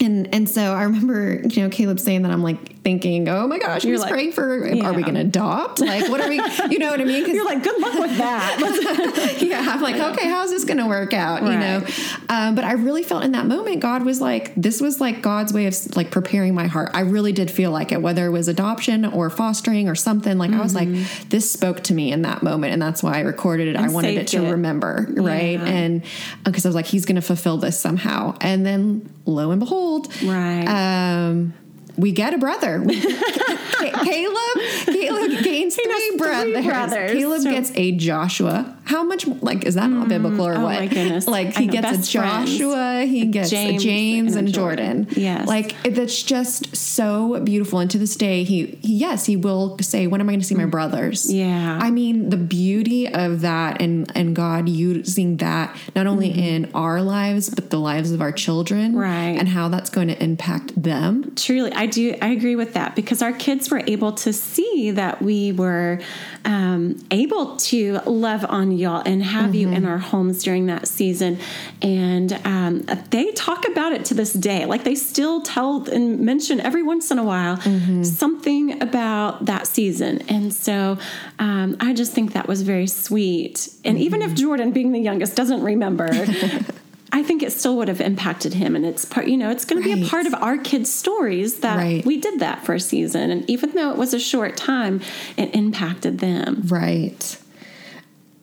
and 0.00 0.34
and 0.34 0.48
so 0.48 0.74
I 0.74 0.82
remember, 0.82 1.42
you 1.46 1.62
know, 1.62 1.68
Caleb 1.68 2.00
saying 2.00 2.22
that 2.22 2.32
I'm 2.32 2.42
like 2.42 2.81
thinking, 2.82 3.28
oh 3.28 3.46
my 3.46 3.58
gosh, 3.58 3.84
you're 3.84 3.98
like, 3.98 4.10
praying 4.10 4.32
for, 4.32 4.66
yeah. 4.66 4.86
are 4.86 4.92
we 4.92 5.02
going 5.02 5.14
to 5.14 5.20
adopt? 5.20 5.80
Like, 5.80 6.08
what 6.08 6.20
are 6.20 6.28
we, 6.28 6.36
you 6.70 6.78
know 6.78 6.90
what 6.90 7.00
I 7.00 7.04
mean? 7.04 7.32
You're 7.32 7.44
like, 7.44 7.62
good 7.62 7.80
luck 7.80 7.94
with 7.94 8.16
that. 8.18 9.38
yeah, 9.40 9.64
I'm 9.68 9.80
like, 9.80 9.96
okay, 9.96 10.28
how's 10.28 10.50
this 10.50 10.64
going 10.64 10.78
to 10.78 10.86
work 10.86 11.12
out? 11.12 11.42
Right. 11.42 11.52
You 11.52 11.58
know, 11.58 11.86
um, 12.28 12.54
but 12.54 12.64
I 12.64 12.72
really 12.72 13.02
felt 13.04 13.24
in 13.24 13.32
that 13.32 13.46
moment, 13.46 13.80
God 13.80 14.04
was 14.04 14.20
like, 14.20 14.54
this 14.56 14.80
was 14.80 15.00
like 15.00 15.22
God's 15.22 15.52
way 15.52 15.66
of 15.66 15.96
like 15.96 16.10
preparing 16.10 16.54
my 16.54 16.66
heart. 16.66 16.90
I 16.94 17.00
really 17.00 17.32
did 17.32 17.50
feel 17.50 17.70
like 17.70 17.92
it, 17.92 18.02
whether 18.02 18.26
it 18.26 18.30
was 18.30 18.48
adoption 18.48 19.04
or 19.04 19.30
fostering 19.30 19.88
or 19.88 19.94
something. 19.94 20.36
Like, 20.38 20.50
mm-hmm. 20.50 20.60
I 20.60 20.62
was 20.62 20.74
like, 20.74 20.88
mm-hmm. 20.88 21.28
this 21.28 21.50
spoke 21.50 21.82
to 21.84 21.94
me 21.94 22.12
in 22.12 22.22
that 22.22 22.42
moment, 22.42 22.72
and 22.72 22.82
that's 22.82 23.02
why 23.02 23.18
I 23.18 23.20
recorded 23.20 23.68
it. 23.68 23.76
And 23.76 23.84
I 23.84 23.90
wanted 23.90 24.16
it 24.16 24.28
to 24.28 24.44
it. 24.44 24.50
remember, 24.50 25.06
right? 25.10 25.58
Yeah. 25.58 25.64
And 25.66 26.02
because 26.44 26.64
uh, 26.64 26.68
I 26.68 26.70
was 26.70 26.74
like, 26.74 26.86
He's 26.86 27.04
going 27.04 27.16
to 27.16 27.22
fulfill 27.22 27.58
this 27.58 27.78
somehow, 27.78 28.36
and 28.40 28.66
then 28.66 29.12
lo 29.24 29.50
and 29.50 29.60
behold, 29.60 30.12
right. 30.24 30.66
Um, 30.66 31.54
we 31.96 32.12
get 32.12 32.34
a 32.34 32.38
brother. 32.38 32.84
Caleb, 32.88 34.58
Caleb 34.86 35.42
gains 35.42 35.74
three, 35.74 36.16
brothers. 36.16 36.52
three 36.52 36.66
brothers. 36.66 37.12
Caleb 37.12 37.42
so. 37.42 37.50
gets 37.50 37.72
a 37.74 37.92
Joshua. 37.92 38.76
How 38.84 39.02
much? 39.02 39.26
Like, 39.26 39.64
is 39.64 39.74
that 39.74 39.88
not 39.88 40.06
mm, 40.06 40.08
biblical 40.08 40.46
or 40.46 40.54
oh 40.54 40.64
what? 40.64 40.80
My 40.80 40.86
goodness. 40.86 41.26
Like, 41.26 41.56
he 41.56 41.66
gets 41.66 42.08
a 42.08 42.10
Joshua. 42.10 42.72
Friends. 42.72 43.10
He 43.10 43.26
gets 43.26 43.50
James, 43.50 43.82
a 43.82 43.86
James 43.86 44.36
and, 44.36 44.46
and 44.46 44.54
Jordan. 44.54 45.04
Jordan. 45.04 45.22
Yes. 45.22 45.46
Like, 45.46 45.74
that's 45.82 46.22
just 46.22 46.76
so 46.76 47.40
beautiful. 47.40 47.78
And 47.78 47.90
to 47.90 47.98
this 47.98 48.16
day, 48.16 48.44
he, 48.44 48.78
he 48.82 48.94
yes, 48.94 49.26
he 49.26 49.36
will 49.36 49.78
say, 49.80 50.06
"When 50.06 50.20
am 50.20 50.28
I 50.28 50.32
going 50.32 50.40
to 50.40 50.46
see 50.46 50.54
my 50.54 50.64
mm. 50.64 50.70
brothers?" 50.70 51.32
Yeah. 51.32 51.78
I 51.80 51.90
mean, 51.90 52.30
the 52.30 52.36
beauty 52.36 53.12
of 53.12 53.40
that, 53.42 53.80
and 53.80 54.10
and 54.14 54.34
God 54.34 54.68
using 54.68 55.36
that 55.38 55.76
not 55.94 56.06
only 56.06 56.30
mm-hmm. 56.30 56.40
in 56.40 56.70
our 56.74 57.02
lives 57.02 57.50
but 57.50 57.70
the 57.70 57.80
lives 57.80 58.12
of 58.12 58.20
our 58.20 58.32
children, 58.32 58.94
right? 58.96 59.36
And 59.38 59.48
how 59.48 59.68
that's 59.68 59.90
going 59.90 60.08
to 60.08 60.22
impact 60.22 60.80
them. 60.80 61.34
Truly, 61.36 61.72
I 61.72 61.81
do. 61.86 62.16
I 62.20 62.28
agree 62.28 62.56
with 62.56 62.74
that 62.74 62.96
because 62.96 63.22
our 63.22 63.32
kids 63.32 63.70
were 63.70 63.82
able 63.86 64.12
to 64.12 64.32
see 64.32 64.90
that 64.92 65.22
we 65.22 65.52
were 65.52 66.00
um, 66.44 67.04
able 67.10 67.56
to 67.56 68.00
love 68.06 68.44
on 68.48 68.72
y'all 68.72 69.02
and 69.04 69.22
have 69.22 69.46
mm-hmm. 69.46 69.54
you 69.54 69.68
in 69.68 69.74
mm-hmm. 69.82 69.86
our 69.86 69.98
homes 69.98 70.42
during 70.42 70.66
that 70.66 70.88
season. 70.88 71.38
And 71.80 72.32
um, 72.44 72.82
they 73.10 73.32
talk 73.32 73.66
about 73.68 73.92
it 73.92 74.04
to 74.06 74.14
this 74.14 74.32
day. 74.32 74.66
Like 74.66 74.84
they 74.84 74.94
still 74.94 75.40
tell 75.42 75.88
and 75.90 76.20
mention 76.20 76.60
every 76.60 76.82
once 76.82 77.10
in 77.10 77.18
a 77.18 77.24
while 77.24 77.56
mm-hmm. 77.58 78.02
something 78.02 78.82
about 78.82 79.46
that 79.46 79.66
season. 79.66 80.22
And 80.28 80.52
so 80.52 80.98
um, 81.38 81.76
I 81.80 81.92
just 81.94 82.12
think 82.12 82.32
that 82.32 82.48
was 82.48 82.62
very 82.62 82.86
sweet. 82.86 83.68
And 83.84 83.96
mm-hmm. 83.96 84.04
even 84.04 84.22
if 84.22 84.28
mm-hmm. 84.28 84.36
Jordan, 84.36 84.70
being 84.72 84.92
the 84.92 85.00
youngest, 85.00 85.36
doesn't 85.36 85.62
remember, 85.62 86.08
I 87.14 87.22
think 87.22 87.42
it 87.42 87.52
still 87.52 87.76
would 87.76 87.88
have 87.88 88.00
impacted 88.00 88.54
him. 88.54 88.74
And 88.74 88.86
it's 88.86 89.04
part, 89.04 89.26
you 89.26 89.36
know, 89.36 89.50
it's 89.50 89.66
going 89.66 89.82
right. 89.82 89.90
to 89.90 89.96
be 89.96 90.06
a 90.06 90.08
part 90.08 90.26
of 90.26 90.34
our 90.34 90.56
kids' 90.56 90.92
stories 90.92 91.60
that 91.60 91.76
right. 91.76 92.04
we 92.06 92.18
did 92.18 92.40
that 92.40 92.64
for 92.64 92.74
a 92.74 92.80
season. 92.80 93.30
And 93.30 93.48
even 93.50 93.72
though 93.72 93.90
it 93.90 93.98
was 93.98 94.14
a 94.14 94.18
short 94.18 94.56
time, 94.56 95.02
it 95.36 95.54
impacted 95.54 96.20
them. 96.20 96.62
Right. 96.66 97.38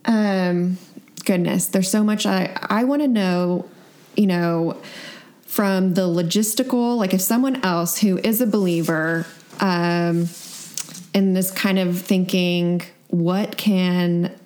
Um, 0.06 0.78
goodness, 1.26 1.66
there's 1.66 1.90
so 1.90 2.04
much 2.04 2.28
I, 2.28 2.56
I 2.62 2.84
want 2.84 3.02
to 3.02 3.08
know, 3.08 3.68
you 4.16 4.28
know, 4.28 4.80
from 5.42 5.96
the 5.96 6.08
logistical, 6.08 6.96
like 6.96 7.14
if 7.14 7.22
someone 7.22 7.66
else 7.66 7.98
who 7.98 8.20
is 8.20 8.40
a 8.40 8.48
believer, 8.48 9.26
um, 9.60 10.28
in 11.14 11.34
this 11.34 11.52
kind 11.52 11.80
of 11.80 12.00
thinking, 12.00 12.84
what 13.08 13.58
can 13.58 14.39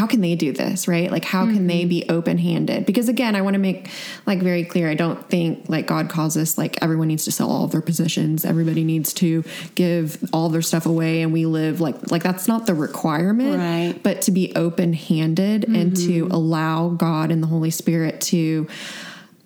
how 0.00 0.06
can 0.06 0.22
they 0.22 0.34
do 0.34 0.50
this 0.50 0.88
right 0.88 1.10
like 1.10 1.26
how 1.26 1.44
mm-hmm. 1.44 1.56
can 1.56 1.66
they 1.66 1.80
mm-hmm. 1.80 1.88
be 1.90 2.04
open-handed 2.08 2.86
because 2.86 3.10
again 3.10 3.36
i 3.36 3.42
want 3.42 3.52
to 3.52 3.58
make 3.58 3.90
like 4.24 4.38
very 4.38 4.64
clear 4.64 4.88
i 4.88 4.94
don't 4.94 5.28
think 5.28 5.68
like 5.68 5.86
god 5.86 6.08
calls 6.08 6.38
us 6.38 6.56
like 6.56 6.82
everyone 6.82 7.06
needs 7.06 7.26
to 7.26 7.30
sell 7.30 7.50
all 7.50 7.64
of 7.64 7.70
their 7.70 7.82
positions 7.82 8.46
everybody 8.46 8.82
needs 8.82 9.12
to 9.12 9.44
give 9.74 10.24
all 10.32 10.48
their 10.48 10.62
stuff 10.62 10.86
away 10.86 11.20
and 11.20 11.34
we 11.34 11.44
live 11.44 11.82
like 11.82 12.10
like 12.10 12.22
that's 12.22 12.48
not 12.48 12.66
the 12.66 12.74
requirement 12.74 13.58
right 13.58 14.02
but 14.02 14.22
to 14.22 14.30
be 14.30 14.54
open-handed 14.56 15.62
mm-hmm. 15.62 15.74
and 15.74 15.94
to 15.94 16.24
mm-hmm. 16.24 16.32
allow 16.32 16.88
god 16.88 17.30
and 17.30 17.42
the 17.42 17.46
holy 17.46 17.70
spirit 17.70 18.22
to 18.22 18.66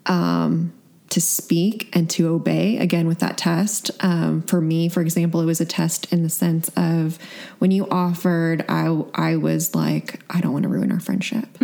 um 0.05 0.71
to 1.15 1.21
speak 1.21 1.87
and 1.93 2.09
to 2.09 2.27
obey 2.27 2.77
again 2.77 3.07
with 3.07 3.19
that 3.19 3.37
test. 3.37 3.89
Um, 4.01 4.41
for 4.41 4.59
me 4.59 4.89
for 4.89 4.99
example 4.99 5.39
it 5.39 5.45
was 5.45 5.61
a 5.61 5.65
test 5.65 6.11
in 6.11 6.23
the 6.23 6.29
sense 6.29 6.69
of 6.75 7.17
when 7.59 7.71
you 7.71 7.87
offered 7.89 8.65
i 8.67 8.85
i 9.13 9.37
was 9.37 9.73
like 9.73 10.19
i 10.29 10.41
don't 10.41 10.51
want 10.51 10.63
to 10.63 10.69
ruin 10.69 10.91
our 10.91 10.99
friendship. 10.99 11.47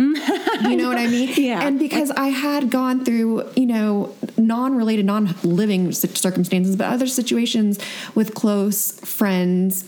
You 0.62 0.76
know 0.76 0.88
what 0.88 0.96
i 0.98 1.06
mean? 1.08 1.34
Yeah. 1.36 1.66
And 1.66 1.78
because 1.78 2.10
i 2.12 2.28
had 2.28 2.70
gone 2.70 3.04
through 3.04 3.50
you 3.56 3.66
know 3.66 4.14
non-related 4.38 5.04
non-living 5.04 5.92
circumstances 5.92 6.76
but 6.76 6.86
other 6.86 7.06
situations 7.06 7.78
with 8.14 8.34
close 8.34 8.92
friends 9.00 9.84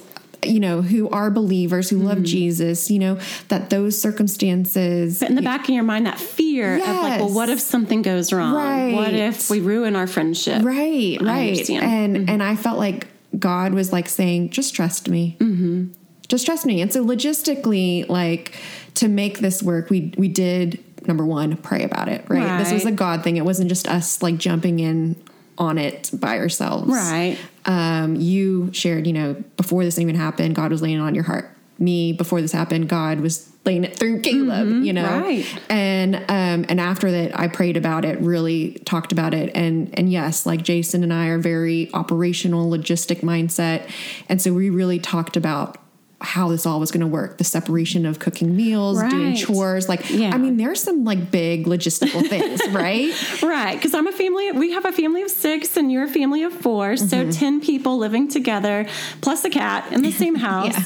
you 0.48 0.60
know, 0.60 0.82
who 0.82 1.08
are 1.10 1.30
believers, 1.30 1.90
who 1.90 1.96
Mm-hmm. 1.96 2.06
love 2.06 2.22
Jesus, 2.22 2.90
you 2.90 2.98
know, 2.98 3.18
that 3.48 3.70
those 3.70 4.00
circumstances 4.00 5.20
But 5.20 5.30
in 5.30 5.36
the 5.36 5.42
back 5.42 5.64
of 5.64 5.70
your 5.70 5.84
mind, 5.84 6.06
that 6.06 6.18
fear 6.18 6.74
of 6.76 6.80
like, 6.80 7.20
well, 7.20 7.32
what 7.32 7.48
if 7.48 7.60
something 7.60 8.02
goes 8.02 8.32
wrong? 8.32 8.54
Right. 8.54 8.94
What 8.94 9.14
if 9.14 9.48
we 9.50 9.60
ruin 9.60 9.96
our 9.96 10.06
friendship? 10.06 10.62
Right, 10.64 11.18
I 11.20 11.24
right. 11.24 11.48
understand. 11.50 11.84
And 12.16 12.30
and 12.30 12.42
I 12.42 12.56
felt 12.56 12.78
like 12.78 13.08
God 13.38 13.74
was 13.74 13.92
like 13.92 14.08
saying, 14.08 14.50
just 14.50 14.74
trust 14.74 15.08
me. 15.08 15.36
Mm-hmm. 15.40 15.92
Just 16.28 16.46
trust 16.46 16.66
me. 16.66 16.80
And 16.80 16.92
so 16.92 17.04
logistically, 17.04 18.08
like 18.08 18.54
to 18.94 19.08
make 19.08 19.38
this 19.38 19.62
work, 19.62 19.90
we 19.90 20.12
we 20.16 20.28
did 20.28 20.82
number 21.06 21.24
one 21.26 21.56
pray 21.58 21.84
about 21.84 22.08
it. 22.08 22.24
Right. 22.28 22.58
This 22.58 22.72
was 22.72 22.84
a 22.86 22.92
God 22.92 23.22
thing. 23.22 23.36
It 23.36 23.44
wasn't 23.44 23.68
just 23.68 23.88
us 23.88 24.22
like 24.22 24.38
jumping 24.38 24.78
in 24.80 25.16
on 25.58 25.78
it 25.78 26.10
by 26.12 26.38
ourselves. 26.38 26.88
Right. 26.88 27.38
Um, 27.64 28.16
you 28.16 28.72
shared, 28.72 29.06
you 29.06 29.12
know, 29.12 29.34
before 29.56 29.84
this 29.84 29.98
even 29.98 30.14
happened, 30.14 30.54
God 30.54 30.70
was 30.70 30.82
laying 30.82 30.96
it 30.98 31.00
on 31.00 31.14
your 31.14 31.24
heart. 31.24 31.50
Me, 31.78 32.12
before 32.12 32.40
this 32.40 32.52
happened, 32.52 32.88
God 32.88 33.20
was 33.20 33.50
laying 33.64 33.82
it 33.84 33.98
through 33.98 34.20
Caleb. 34.20 34.84
You 34.84 34.92
know, 34.92 35.04
Mm-hmm. 35.04 35.22
right. 35.22 35.62
and 35.70 36.14
um 36.16 36.66
and 36.68 36.78
after 36.80 37.10
that 37.10 37.38
i 37.38 37.48
prayed 37.48 37.76
about 37.78 38.04
it 38.04 38.20
really 38.20 38.72
talked 38.84 39.10
about 39.10 39.32
it 39.32 39.50
and 39.56 39.96
and 39.98 40.12
yes 40.12 40.44
like 40.44 40.62
jason 40.62 41.02
and 41.02 41.12
i 41.14 41.26
are 41.28 41.38
very 41.38 41.90
operational 41.94 42.70
logistic 42.70 43.20
mindset 43.20 43.88
and 44.28 44.40
so 44.42 44.52
we 44.52 44.68
really 44.68 44.98
talked 44.98 45.36
about 45.36 45.78
how 46.20 46.48
this 46.48 46.64
all 46.64 46.80
was 46.80 46.90
going 46.90 47.00
to 47.02 47.06
work 47.06 47.36
the 47.38 47.44
separation 47.44 48.06
of 48.06 48.18
cooking 48.18 48.56
meals 48.56 49.02
doing 49.10 49.34
chores 49.36 49.88
like 49.88 50.08
Yeah. 50.08 50.30
i 50.32 50.38
mean 50.38 50.56
there's 50.56 50.82
some 50.82 51.04
like 51.04 51.30
big 51.30 51.66
logistical 51.66 52.26
things 52.26 52.60
right 52.70 53.12
Right, 53.42 53.74
because 53.76 53.94
I'm 53.94 54.06
a 54.06 54.12
family. 54.12 54.52
We 54.52 54.72
have 54.72 54.84
a 54.84 54.92
family 54.92 55.22
of 55.22 55.30
six, 55.30 55.76
and 55.76 55.92
you're 55.92 56.04
a 56.04 56.08
family 56.08 56.42
of 56.44 56.52
4 56.52 56.94
Mm-hmm. 56.94 57.06
So 57.08 57.30
ten 57.30 57.60
people 57.60 57.98
living 57.98 58.28
together, 58.28 58.86
plus 59.20 59.44
a 59.44 59.50
cat 59.50 59.92
in 59.92 60.02
the 60.02 60.10
same 60.12 60.34
house. 60.50 60.76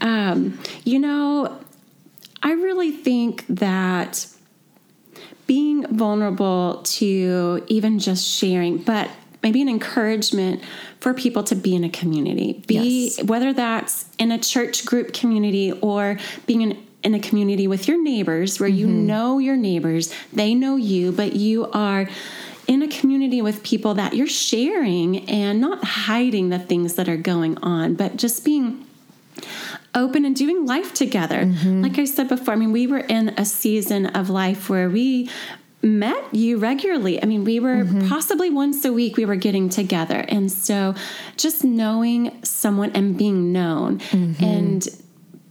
um, 0.00 0.58
you 0.84 0.98
know, 0.98 1.58
I 2.42 2.52
really 2.52 2.90
think 2.90 3.44
that 3.48 4.26
being 5.46 5.86
vulnerable 5.94 6.80
to 6.84 7.64
even 7.68 7.98
just 7.98 8.26
sharing, 8.26 8.78
but 8.78 9.08
maybe 9.42 9.60
an 9.62 9.68
encouragement 9.68 10.62
for 11.00 11.14
people 11.14 11.42
to 11.44 11.54
be 11.54 11.74
in 11.74 11.84
a 11.84 11.88
community. 11.88 12.62
Be 12.66 13.06
Yes. 13.16 13.24
whether 13.24 13.52
that's 13.52 14.04
in 14.18 14.30
a 14.30 14.38
church 14.38 14.84
group 14.84 15.12
community 15.12 15.72
or 15.72 16.18
being 16.46 16.62
in 16.62 16.78
in 17.02 17.14
a 17.14 17.18
community 17.18 17.66
with 17.66 17.88
your 17.88 18.02
neighbors 18.02 18.60
where 18.60 18.68
you 18.68 18.86
mm-hmm. 18.86 19.06
know 19.06 19.38
your 19.38 19.56
neighbors, 19.56 20.12
they 20.34 20.54
know 20.54 20.76
you, 20.76 21.12
but 21.12 21.34
you 21.34 21.66
are 21.72 22.06
in 22.66 22.82
a 22.82 22.88
community 22.88 23.40
with 23.40 23.62
people 23.62 23.94
that 23.94 24.14
you're 24.14 24.26
sharing 24.26 25.28
and 25.28 25.60
not 25.60 25.82
hiding 25.82 26.50
the 26.50 26.58
things 26.58 26.96
that 26.96 27.08
are 27.08 27.16
going 27.16 27.56
on, 27.58 27.94
but 27.94 28.16
just 28.16 28.44
being 28.44 28.84
open 29.94 30.24
and 30.24 30.36
doing 30.36 30.66
life 30.66 30.94
together. 30.94 31.44
Mm-hmm. 31.44 31.82
Like 31.82 31.98
I 31.98 32.04
said 32.04 32.28
before, 32.28 32.54
I 32.54 32.56
mean, 32.56 32.72
we 32.72 32.86
were 32.86 32.98
in 32.98 33.30
a 33.30 33.44
season 33.44 34.06
of 34.06 34.30
life 34.30 34.68
where 34.70 34.88
we 34.88 35.28
met 35.82 36.34
you 36.34 36.58
regularly. 36.58 37.22
I 37.22 37.26
mean, 37.26 37.44
we 37.44 37.58
were 37.60 37.84
mm-hmm. 37.84 38.08
possibly 38.08 38.50
once 38.50 38.84
a 38.84 38.92
week 38.92 39.16
we 39.16 39.24
were 39.24 39.36
getting 39.36 39.68
together. 39.68 40.24
And 40.28 40.50
so 40.52 40.94
just 41.36 41.64
knowing 41.64 42.44
someone 42.44 42.92
and 42.92 43.16
being 43.16 43.52
known 43.52 43.98
mm-hmm. 43.98 44.44
and 44.44 44.88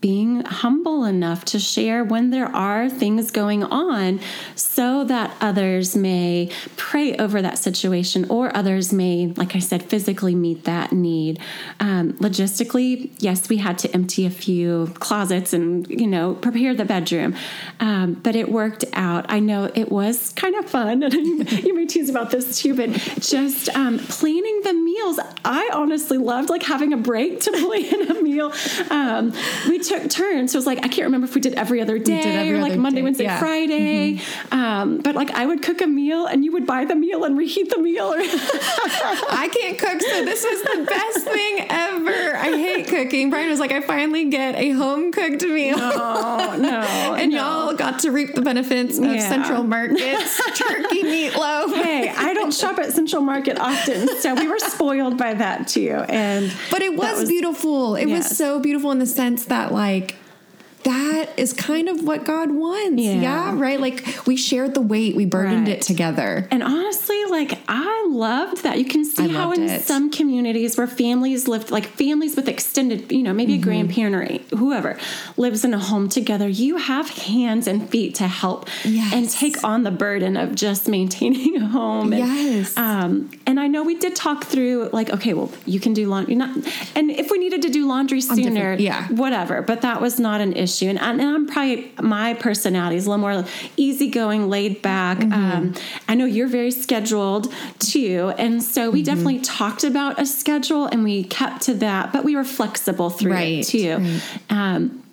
being 0.01 0.41
humble 0.45 1.03
enough 1.03 1.43
to 1.45 1.59
share 1.59 2.03
when 2.03 2.29
there 2.29 2.47
are 2.55 2.89
things 2.89 3.31
going 3.31 3.63
on 3.63 4.19
so 4.55 5.03
that 5.03 5.35
others 5.41 5.95
may 5.95 6.49
pray 6.77 7.15
over 7.17 7.41
that 7.41 7.57
situation 7.57 8.25
or 8.29 8.55
others 8.55 8.93
may, 8.93 9.27
like 9.35 9.55
I 9.55 9.59
said, 9.59 9.83
physically 9.83 10.35
meet 10.35 10.63
that 10.63 10.91
need. 10.91 11.39
Um, 11.79 12.13
logistically, 12.13 13.09
yes, 13.19 13.49
we 13.49 13.57
had 13.57 13.77
to 13.79 13.93
empty 13.93 14.25
a 14.25 14.29
few 14.29 14.93
closets 14.99 15.53
and, 15.53 15.87
you 15.89 16.07
know, 16.07 16.35
prepare 16.35 16.73
the 16.73 16.85
bedroom, 16.85 17.35
um, 17.79 18.13
but 18.13 18.35
it 18.35 18.51
worked 18.51 18.85
out. 18.93 19.25
I 19.29 19.39
know 19.39 19.69
it 19.75 19.91
was 19.91 20.31
kind 20.33 20.55
of 20.55 20.69
fun, 20.69 21.03
and 21.03 21.51
you, 21.51 21.75
may 21.75 21.85
tease 21.85 22.09
about 22.09 22.31
this 22.31 22.59
too, 22.59 22.75
but 22.75 22.89
just 23.19 23.69
um, 23.69 23.99
planning 23.99 24.61
the 24.63 24.73
meals. 24.73 25.19
I 25.43 25.69
honestly 25.73 26.17
loved 26.17 26.49
like 26.49 26.63
having 26.63 26.93
a 26.93 26.97
break 26.97 27.41
to 27.41 27.51
plan 27.51 28.11
a 28.17 28.21
meal. 28.21 28.53
Um, 28.89 29.33
we 29.67 29.79
took 29.89 30.09
turns. 30.09 30.51
So 30.51 30.57
it 30.57 30.59
was 30.59 30.65
like, 30.65 30.79
I 30.79 30.87
can't 30.87 31.05
remember 31.05 31.25
if 31.25 31.35
we 31.35 31.41
did 31.41 31.55
every 31.55 31.81
other 31.81 31.97
day 31.97 32.21
did 32.21 32.35
every 32.35 32.53
or 32.53 32.61
like 32.61 32.71
other 32.73 32.81
Monday, 32.81 32.99
day, 33.01 33.03
Wednesday, 33.03 33.23
yeah. 33.25 33.39
Friday. 33.39 34.21
Um, 34.51 34.99
but 34.99 35.15
like 35.15 35.31
I 35.31 35.45
would 35.45 35.61
cook 35.61 35.81
a 35.81 35.87
meal 35.87 36.25
and 36.25 36.45
you 36.45 36.51
would 36.53 36.65
buy 36.65 36.85
the 36.85 36.95
meal 36.95 37.23
and 37.23 37.37
reheat 37.37 37.69
the 37.69 37.79
meal. 37.79 38.13
Or 38.13 38.17
I 38.19 39.49
can't 39.51 39.77
cook, 39.77 40.01
so 40.01 40.25
this 40.25 40.43
was 40.43 40.61
the 40.63 40.85
best 40.85 41.25
thing 41.25 41.65
ever. 41.69 42.37
I 42.37 42.51
hate 42.57 42.87
cooking. 42.87 43.29
Brian 43.29 43.49
was 43.49 43.59
like, 43.59 43.71
I 43.71 43.81
finally 43.81 44.25
get 44.29 44.55
a 44.55 44.71
home 44.71 45.11
cooked 45.11 45.43
meal. 45.43 45.77
oh, 45.79 46.57
no. 46.59 46.79
and 47.15 47.31
no. 47.31 47.37
y'all 47.37 47.75
got 47.75 47.99
to 47.99 48.11
reap 48.11 48.35
the 48.35 48.41
benefits 48.41 48.97
of 48.97 49.05
Yeah. 49.05 49.27
Central 49.27 49.63
Market's 49.63 50.37
turkey 50.57 51.03
meatloaf. 51.03 51.73
Hey, 51.73 52.09
I 52.09 52.33
don't 52.33 52.53
shop 52.53 52.77
at 52.79 52.93
Central 52.93 53.21
Market 53.21 53.59
often, 53.59 54.07
so 54.19 54.35
we 54.35 54.47
were 54.47 54.59
spoiled 54.59 55.17
by 55.17 55.33
that 55.33 55.67
too. 55.67 56.03
And 56.07 56.53
But 56.71 56.81
it 56.81 56.95
that 56.97 57.15
was, 57.17 57.27
beautiful. 57.29 57.95
It 57.95 58.05
was 58.07 58.25
so 58.37 58.59
beautiful 58.59 58.91
in 58.91 58.99
the 58.99 59.05
sense 59.05 59.45
that, 59.45 59.71
like, 59.71 59.78
like 59.79 60.18
that 60.83 61.29
is 61.37 61.53
kind 61.53 61.89
of 61.89 62.03
what 62.03 62.23
God 62.25 62.51
wants. 62.51 63.01
Yeah. 63.01 63.13
Yeah. 63.13 63.59
right? 63.59 63.79
Like, 63.79 64.05
we 64.25 64.35
shared 64.37 64.73
the 64.73 64.81
weight, 64.81 65.15
we 65.15 65.25
burdened 65.25 65.67
Right. 65.67 65.77
it 65.77 65.81
together. 65.81 66.47
And 66.51 66.63
honestly, 66.63 67.25
like 67.25 67.59
I 67.67 68.07
loved 68.09 68.63
that. 68.63 68.77
You 68.79 68.85
can 68.85 69.03
see 69.03 69.25
I 69.25 69.27
how 69.27 69.51
in 69.51 69.63
it. 69.63 69.81
some 69.81 70.09
communities 70.09 70.77
where 70.77 70.87
families 70.87 71.47
live, 71.47 71.69
like 71.69 71.85
families 71.87 72.35
with 72.35 72.47
extended, 72.47 73.11
you 73.11 73.23
know, 73.23 73.33
maybe 73.33 73.53
Mm-hmm. 73.53 73.61
a 73.61 73.65
grandparent 73.65 74.15
or 74.51 74.57
whoever 74.57 74.97
lives 75.37 75.65
in 75.65 75.73
a 75.73 75.79
home 75.79 76.07
together, 76.07 76.47
you 76.47 76.77
have 76.77 77.09
hands 77.09 77.67
and 77.67 77.89
feet 77.89 78.15
to 78.15 78.27
help 78.27 78.67
Yes. 78.85 79.13
and 79.13 79.29
take 79.29 79.63
on 79.63 79.83
the 79.83 79.91
burden 79.91 80.37
of 80.37 80.55
just 80.55 80.87
maintaining 80.87 81.57
a 81.57 81.65
home. 81.67 82.13
And, 82.13 82.19
Yes. 82.25 82.77
Um, 82.77 83.29
and 83.45 83.59
I 83.59 83.67
know 83.67 83.83
we 83.83 83.95
did 83.95 84.15
talk 84.15 84.45
through, 84.45 84.89
like, 84.93 85.09
okay, 85.09 85.33
well, 85.33 85.51
you 85.65 85.79
can 85.79 85.93
do 85.93 86.07
laundry, 86.07 86.35
not, 86.35 86.55
and 86.95 87.11
if 87.11 87.31
we 87.31 87.37
needed 87.37 87.61
to 87.63 87.69
do 87.69 87.85
laundry 87.87 88.21
sooner, 88.21 88.75
yeah. 88.79 89.07
whatever. 89.09 89.61
But 89.61 89.81
that 89.81 89.99
was 90.01 90.19
not 90.19 90.39
an 90.41 90.53
issue. 90.53 90.68
And, 90.97 91.19
and 91.21 91.29
I'm 91.29 91.47
probably 91.47 91.91
my 92.01 92.33
personality 92.35 92.95
is 92.95 93.05
a 93.05 93.09
little 93.09 93.21
more 93.21 93.45
easygoing, 93.77 94.49
laid 94.49 94.81
back. 94.81 95.17
Mm-hmm. 95.19 95.33
Um, 95.33 95.73
I 96.07 96.15
know 96.15 96.25
you're 96.25 96.47
very 96.47 96.71
scheduled 96.71 97.53
too, 97.79 98.33
and 98.37 98.61
so 98.63 98.79
Mm-hmm. 98.79 98.93
we 98.93 99.03
definitely 99.03 99.39
talked 99.41 99.83
about 99.83 100.19
a 100.21 100.25
schedule 100.25 100.85
and 100.85 101.03
we 101.03 101.23
kept 101.25 101.63
to 101.63 101.73
that, 101.75 102.13
but 102.13 102.23
we 102.23 102.35
were 102.35 102.43
flexible 102.45 103.09
through 103.09 103.33
Right, 103.33 103.59
it 103.59 103.63
too. 103.67 103.97
right. 103.97 104.21
Um, 104.49 105.03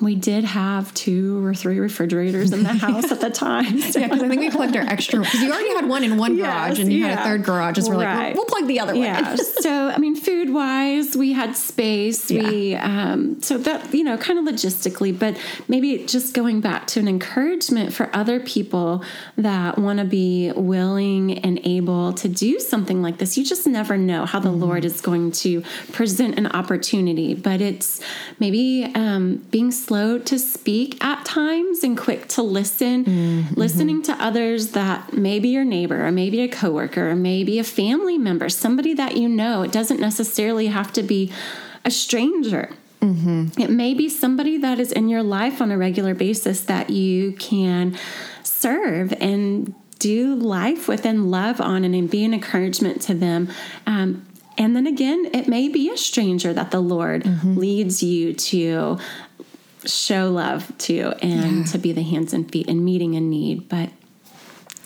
we 0.00 0.14
did 0.14 0.44
have 0.44 0.92
two 0.94 1.44
or 1.44 1.54
three 1.54 1.78
refrigerators 1.78 2.52
in 2.52 2.62
the 2.62 2.72
house 2.86 3.12
at 3.12 3.20
the 3.20 3.30
time. 3.30 3.80
So 3.80 4.00
Yeah, 4.00 4.08
because 4.08 4.22
I 4.22 4.28
think 4.28 4.40
we 4.40 4.50
plugged 4.50 4.76
our 4.76 4.82
extra 4.82 5.20
because 5.20 5.42
you 5.42 5.52
already 5.52 5.74
had 5.74 5.88
one 5.88 6.02
in 6.02 6.16
one 6.16 6.36
garage 6.36 6.70
Yes, 6.70 6.78
and 6.78 6.92
you 6.92 7.04
had 7.04 7.18
a 7.18 7.22
third 7.22 7.44
garage. 7.44 7.78
So 7.78 7.90
we're 7.90 7.96
like, 7.96 8.34
we'll, 8.34 8.44
we'll 8.44 8.46
plug 8.46 8.66
the 8.66 8.80
other 8.80 8.94
yeah. 8.94 9.28
one. 9.28 9.38
so 9.60 9.88
I 9.88 9.98
mean, 9.98 10.16
food 10.16 10.50
wise, 10.50 11.16
we 11.16 11.32
had 11.32 11.56
space. 11.56 12.30
We 12.30 12.74
um, 12.74 13.42
so 13.42 13.58
that 13.58 13.92
you 13.92 14.04
know, 14.04 14.16
kind 14.16 14.38
of 14.38 14.52
logistically, 14.52 15.16
but 15.16 15.36
maybe 15.68 16.06
just 16.06 16.34
going 16.34 16.60
back 16.60 16.86
to 16.88 17.00
an 17.00 17.08
encouragement 17.08 17.92
for 17.92 18.08
other 18.14 18.40
people 18.40 19.04
that 19.36 19.78
want 19.78 19.98
to 19.98 20.04
be 20.04 20.52
willing 20.52 21.38
and 21.40 21.60
able 21.64 22.12
to 22.14 22.28
do 22.28 22.58
something 22.58 23.02
like 23.02 23.18
this. 23.18 23.36
You 23.36 23.44
just 23.44 23.66
never 23.66 23.98
know 23.98 24.24
how 24.24 24.40
the 24.40 24.54
Mm-hmm. 24.54 24.62
Lord 24.62 24.84
is 24.84 25.00
going 25.00 25.32
to 25.32 25.62
present 25.92 26.38
an 26.38 26.46
opportunity, 26.48 27.34
but 27.34 27.60
it's 27.60 28.00
maybe 28.38 28.90
um, 28.94 29.36
being 29.50 29.70
slow 29.84 30.18
to 30.18 30.38
speak 30.38 31.02
at 31.04 31.24
times 31.24 31.84
and 31.84 31.96
quick 31.96 32.28
to 32.28 32.42
listen, 32.42 33.04
Mm-hmm. 33.04 33.54
listening 33.60 34.02
to 34.02 34.12
others 34.12 34.72
that 34.72 35.12
maybe 35.12 35.48
your 35.48 35.64
neighbor 35.64 36.06
or 36.06 36.10
maybe 36.12 36.40
a 36.40 36.48
coworker 36.48 37.10
or 37.10 37.16
maybe 37.16 37.58
a 37.58 37.64
family 37.64 38.18
member, 38.18 38.48
somebody 38.48 38.94
that 38.94 39.16
you 39.16 39.28
know. 39.28 39.62
It 39.62 39.72
doesn't 39.72 40.00
necessarily 40.00 40.66
have 40.68 40.92
to 40.94 41.02
be 41.02 41.30
a 41.84 41.90
stranger. 41.90 42.70
It 43.60 43.68
may 43.68 43.92
be 43.92 44.08
somebody 44.08 44.56
that 44.58 44.78
is 44.80 44.90
in 44.90 45.10
your 45.10 45.22
life 45.22 45.60
on 45.60 45.70
a 45.70 45.76
regular 45.76 46.14
basis 46.14 46.62
that 46.62 46.88
you 46.88 47.32
can 47.32 47.98
serve 48.42 49.12
and 49.20 49.74
do 49.98 50.34
life 50.34 50.88
with 50.88 51.04
and 51.04 51.30
love 51.30 51.60
on 51.60 51.84
and 51.84 52.10
be 52.10 52.24
an 52.24 52.32
encouragement 52.32 53.02
to 53.02 53.12
them. 53.14 53.50
Um, 53.86 54.24
and 54.56 54.74
then 54.74 54.86
again, 54.86 55.26
it 55.34 55.48
may 55.48 55.68
be 55.68 55.90
a 55.90 55.98
stranger 55.98 56.54
that 56.54 56.70
the 56.70 56.80
Lord 56.80 57.26
leads 57.44 58.02
you 58.02 58.32
to 58.32 58.98
show 59.86 60.30
love 60.30 60.70
to 60.78 61.14
and 61.22 61.58
Yeah. 61.58 61.72
to 61.72 61.78
be 61.78 61.92
the 61.92 62.02
hands 62.02 62.32
and 62.32 62.50
feet 62.50 62.68
and 62.68 62.84
meeting 62.84 63.14
a 63.16 63.20
need. 63.20 63.68
But 63.68 63.90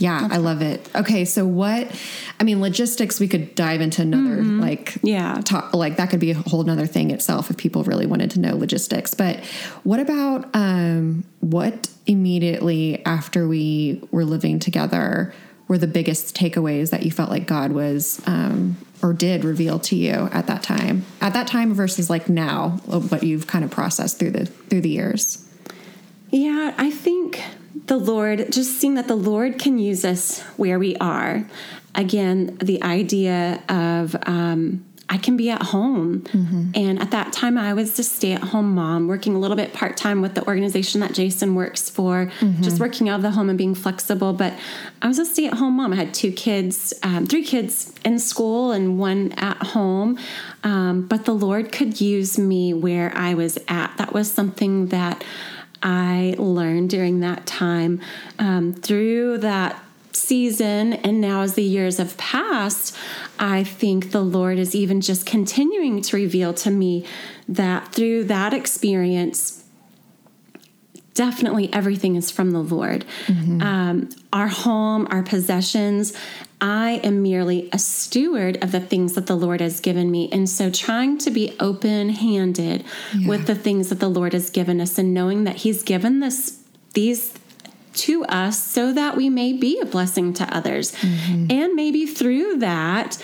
Yeah, 0.00 0.28
I 0.30 0.36
love 0.36 0.62
it. 0.62 0.88
Okay, 0.94 1.24
so 1.24 1.44
what? 1.44 1.90
I 2.38 2.44
mean, 2.44 2.60
logistics. 2.60 3.18
We 3.18 3.26
could 3.26 3.56
dive 3.56 3.80
into 3.80 4.00
another 4.02 4.42
like 4.44 4.96
Yeah. 5.02 5.40
talk 5.44 5.74
like 5.74 5.96
that 5.96 6.10
could 6.10 6.20
be 6.20 6.30
a 6.30 6.34
whole 6.34 6.62
nother 6.62 6.86
thing 6.86 7.10
itself 7.10 7.50
if 7.50 7.56
people 7.56 7.82
really 7.82 8.06
wanted 8.06 8.30
to 8.32 8.40
know 8.40 8.54
logistics. 8.56 9.14
But 9.14 9.40
what 9.82 9.98
about 9.98 10.48
um, 10.54 11.24
what 11.40 11.88
immediately 12.06 13.04
after 13.04 13.48
we 13.48 14.00
were 14.12 14.24
living 14.24 14.60
together 14.60 15.34
were 15.66 15.78
the 15.78 15.88
biggest 15.88 16.34
takeaways 16.36 16.90
that 16.90 17.02
you 17.02 17.10
felt 17.10 17.28
like 17.30 17.46
God 17.48 17.72
was 17.72 18.22
um, 18.26 18.76
or 19.02 19.12
did 19.12 19.44
reveal 19.44 19.78
to 19.80 19.96
you 19.96 20.28
at 20.32 20.46
that 20.46 20.62
time? 20.62 21.04
At 21.20 21.32
that 21.34 21.46
time 21.46 21.74
versus 21.74 22.10
like 22.10 22.28
now, 22.28 22.80
what 22.86 23.22
you've 23.22 23.46
kind 23.46 23.64
of 23.64 23.70
processed 23.70 24.18
through 24.18 24.32
the 24.32 24.46
through 24.46 24.82
the 24.82 24.90
years. 24.90 25.44
Yeah, 26.30 26.74
I 26.76 26.90
think 26.90 27.42
the 27.86 27.96
Lord, 27.96 28.52
just 28.52 28.78
seeing 28.78 28.94
that 28.94 29.08
the 29.08 29.16
Lord 29.16 29.58
can 29.58 29.78
use 29.78 30.04
us 30.04 30.40
where 30.56 30.78
we 30.78 30.96
are. 30.96 31.46
Again, 31.94 32.56
the 32.58 32.82
idea 32.82 33.62
of 33.68 34.14
um, 34.26 34.84
I 35.10 35.16
can 35.16 35.36
be 35.36 35.48
at 35.48 35.62
home. 35.62 36.20
Mm-hmm. 36.20 36.70
And 36.74 37.00
at 37.00 37.10
that 37.12 37.32
time, 37.32 37.56
I 37.56 37.72
was 37.72 37.98
a 37.98 38.04
stay 38.04 38.32
at 38.32 38.42
home 38.42 38.74
mom, 38.74 39.08
working 39.08 39.34
a 39.34 39.38
little 39.38 39.56
bit 39.56 39.72
part 39.72 39.96
time 39.96 40.20
with 40.20 40.34
the 40.34 40.46
organization 40.46 41.00
that 41.00 41.14
Jason 41.14 41.54
works 41.54 41.88
for, 41.88 42.30
mm-hmm. 42.40 42.62
just 42.62 42.78
working 42.78 43.08
out 43.08 43.16
of 43.16 43.22
the 43.22 43.30
home 43.30 43.48
and 43.48 43.56
being 43.56 43.74
flexible. 43.74 44.34
But 44.34 44.52
I 45.00 45.08
was 45.08 45.18
a 45.18 45.24
stay 45.24 45.46
at 45.46 45.54
home 45.54 45.76
mom. 45.76 45.92
I 45.92 45.96
had 45.96 46.12
two 46.12 46.30
kids, 46.30 46.92
um, 47.02 47.26
three 47.26 47.44
kids 47.44 47.94
in 48.04 48.18
school 48.18 48.72
and 48.72 48.98
one 48.98 49.32
at 49.32 49.56
home. 49.58 50.18
Um, 50.62 51.06
but 51.06 51.24
the 51.24 51.34
Lord 51.34 51.72
could 51.72 52.00
use 52.00 52.38
me 52.38 52.74
where 52.74 53.10
I 53.14 53.34
was 53.34 53.58
at. 53.68 53.96
That 53.96 54.12
was 54.12 54.30
something 54.30 54.88
that 54.88 55.24
I 55.82 56.34
learned 56.38 56.90
during 56.90 57.20
that 57.20 57.46
time 57.46 58.00
um, 58.38 58.74
through 58.74 59.38
that 59.38 59.82
season 60.12 60.94
and 60.94 61.20
now 61.20 61.42
as 61.42 61.54
the 61.54 61.62
years 61.62 61.98
have 61.98 62.16
passed 62.16 62.96
i 63.38 63.62
think 63.62 64.10
the 64.10 64.22
lord 64.22 64.58
is 64.58 64.74
even 64.74 65.00
just 65.00 65.26
continuing 65.26 66.00
to 66.02 66.16
reveal 66.16 66.52
to 66.52 66.70
me 66.70 67.04
that 67.48 67.92
through 67.92 68.24
that 68.24 68.52
experience 68.52 69.64
definitely 71.14 71.72
everything 71.72 72.16
is 72.16 72.30
from 72.30 72.50
the 72.52 72.62
lord 72.62 73.04
mm-hmm. 73.26 73.60
um, 73.62 74.08
our 74.32 74.48
home 74.48 75.06
our 75.10 75.22
possessions 75.22 76.16
I 76.60 77.00
am 77.04 77.22
merely 77.22 77.68
a 77.72 77.78
steward 77.78 78.62
of 78.62 78.72
the 78.72 78.80
things 78.80 79.12
that 79.12 79.26
the 79.26 79.36
Lord 79.36 79.60
has 79.60 79.80
given 79.80 80.10
me. 80.10 80.28
And 80.32 80.48
so 80.48 80.70
trying 80.70 81.18
to 81.18 81.30
be 81.30 81.54
open 81.60 82.08
handed 82.10 82.84
yeah. 83.14 83.28
with 83.28 83.46
the 83.46 83.54
things 83.54 83.90
that 83.90 84.00
the 84.00 84.08
Lord 84.08 84.32
has 84.32 84.50
given 84.50 84.80
us 84.80 84.98
and 84.98 85.14
knowing 85.14 85.44
that 85.44 85.56
He's 85.56 85.82
given 85.82 86.20
this 86.20 86.60
these 86.94 87.37
to 87.98 88.24
us 88.24 88.62
so 88.62 88.92
that 88.92 89.16
we 89.16 89.28
may 89.28 89.52
be 89.52 89.80
a 89.80 89.86
blessing 89.86 90.32
to 90.34 90.56
others. 90.56 90.92
Mm-hmm. 90.92 91.46
And 91.50 91.74
maybe 91.74 92.06
through 92.06 92.58
that, 92.58 93.18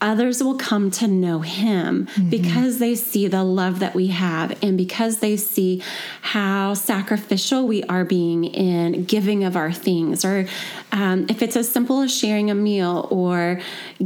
others 0.00 0.42
will 0.42 0.56
come 0.56 0.90
to 0.90 1.06
know 1.06 1.40
him 1.40 2.06
mm-hmm. 2.06 2.30
because 2.30 2.78
they 2.78 2.94
see 2.94 3.26
the 3.26 3.44
love 3.44 3.80
that 3.80 3.94
we 3.94 4.06
have 4.08 4.56
and 4.62 4.76
because 4.78 5.18
they 5.18 5.36
see 5.36 5.82
how 6.22 6.72
sacrificial 6.72 7.66
we 7.66 7.82
are 7.84 8.04
being 8.04 8.44
in 8.44 9.04
giving 9.04 9.44
of 9.44 9.56
our 9.56 9.72
things 9.72 10.24
or 10.24 10.46
um, 10.92 11.26
if 11.28 11.42
it's 11.42 11.54
as 11.54 11.68
simple 11.68 12.00
as 12.00 12.16
sharing 12.16 12.50
a 12.50 12.54
meal 12.54 13.06
or 13.10 13.60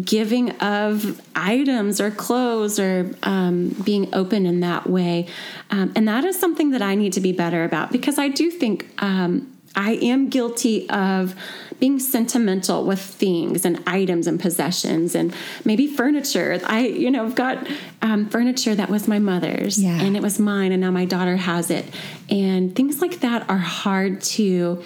giving 0.05 0.51
of 0.61 1.21
items 1.37 2.01
or 2.01 2.11
clothes 2.11 2.79
or 2.81 3.15
um, 3.23 3.69
being 3.85 4.13
open 4.13 4.47
in 4.47 4.61
that 4.61 4.89
way 4.89 5.27
um, 5.71 5.93
and 5.95 6.09
that 6.09 6.25
is 6.25 6.39
something 6.39 6.71
that 6.71 6.83
i 6.83 6.95
need 6.97 7.13
to 7.13 7.21
be 7.21 7.33
better 7.33 7.63
about 7.63 7.93
because 7.93 8.19
i 8.19 8.27
do 8.27 8.51
think 8.51 8.89
um, 8.99 9.54
I 9.77 9.93
am 9.95 10.29
guilty 10.29 10.89
of 10.89 11.35
being 11.81 11.99
sentimental 11.99 12.85
with 12.85 13.01
things 13.01 13.65
and 13.65 13.83
items 13.87 14.27
and 14.27 14.39
possessions 14.39 15.15
and 15.15 15.35
maybe 15.65 15.87
furniture. 15.87 16.61
I, 16.65 16.87
you 16.87 17.11
know, 17.11 17.25
I've 17.25 17.35
got 17.35 17.67
um, 18.01 18.29
furniture 18.29 18.75
that 18.75 18.89
was 18.89 19.09
my 19.09 19.19
mother's 19.19 19.83
yeah. 19.83 20.01
and 20.01 20.17
it 20.17 20.23
was 20.23 20.39
mine 20.39 20.73
and 20.73 20.81
now 20.81 20.91
my 20.91 21.05
daughter 21.05 21.37
has 21.37 21.71
it. 21.71 21.85
And 22.31 22.75
things 22.75 23.01
like 23.01 23.21
that 23.21 23.49
are 23.51 23.59
hard 23.59 24.21
to 24.23 24.83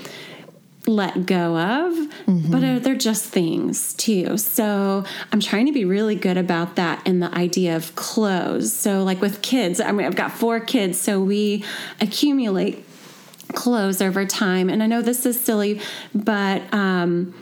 let 0.89 1.27
go 1.27 1.59
of, 1.59 1.93
mm-hmm. 1.93 2.51
but 2.51 2.83
they're 2.83 2.95
just 2.95 3.27
things 3.27 3.93
too. 3.95 4.39
So 4.39 5.05
I'm 5.31 5.41
trying 5.41 5.67
to 5.67 5.73
be 5.73 5.85
really 5.85 6.15
good 6.15 6.39
about 6.39 6.77
that 6.77 7.07
in 7.07 7.21
the 7.21 7.33
idea 7.35 7.77
of 7.77 7.95
clothes. 7.95 8.73
So, 8.73 9.05
like 9.05 9.21
with 9.21 9.43
kids, 9.43 9.81
I 9.81 9.93
mean, 9.93 10.07
I've 10.07 10.17
got 10.17 10.33
four 10.33 10.61
kids, 10.61 10.99
so 10.99 11.21
we 11.21 11.65
accumulate 12.01 12.88
clothes 13.55 14.01
over 14.01 14.25
time. 14.25 14.69
And 14.69 14.83
I 14.83 14.87
know 14.87 15.03
this 15.03 15.27
is 15.27 15.41
silly, 15.41 15.81
but 16.15 16.63
um, 16.73 17.35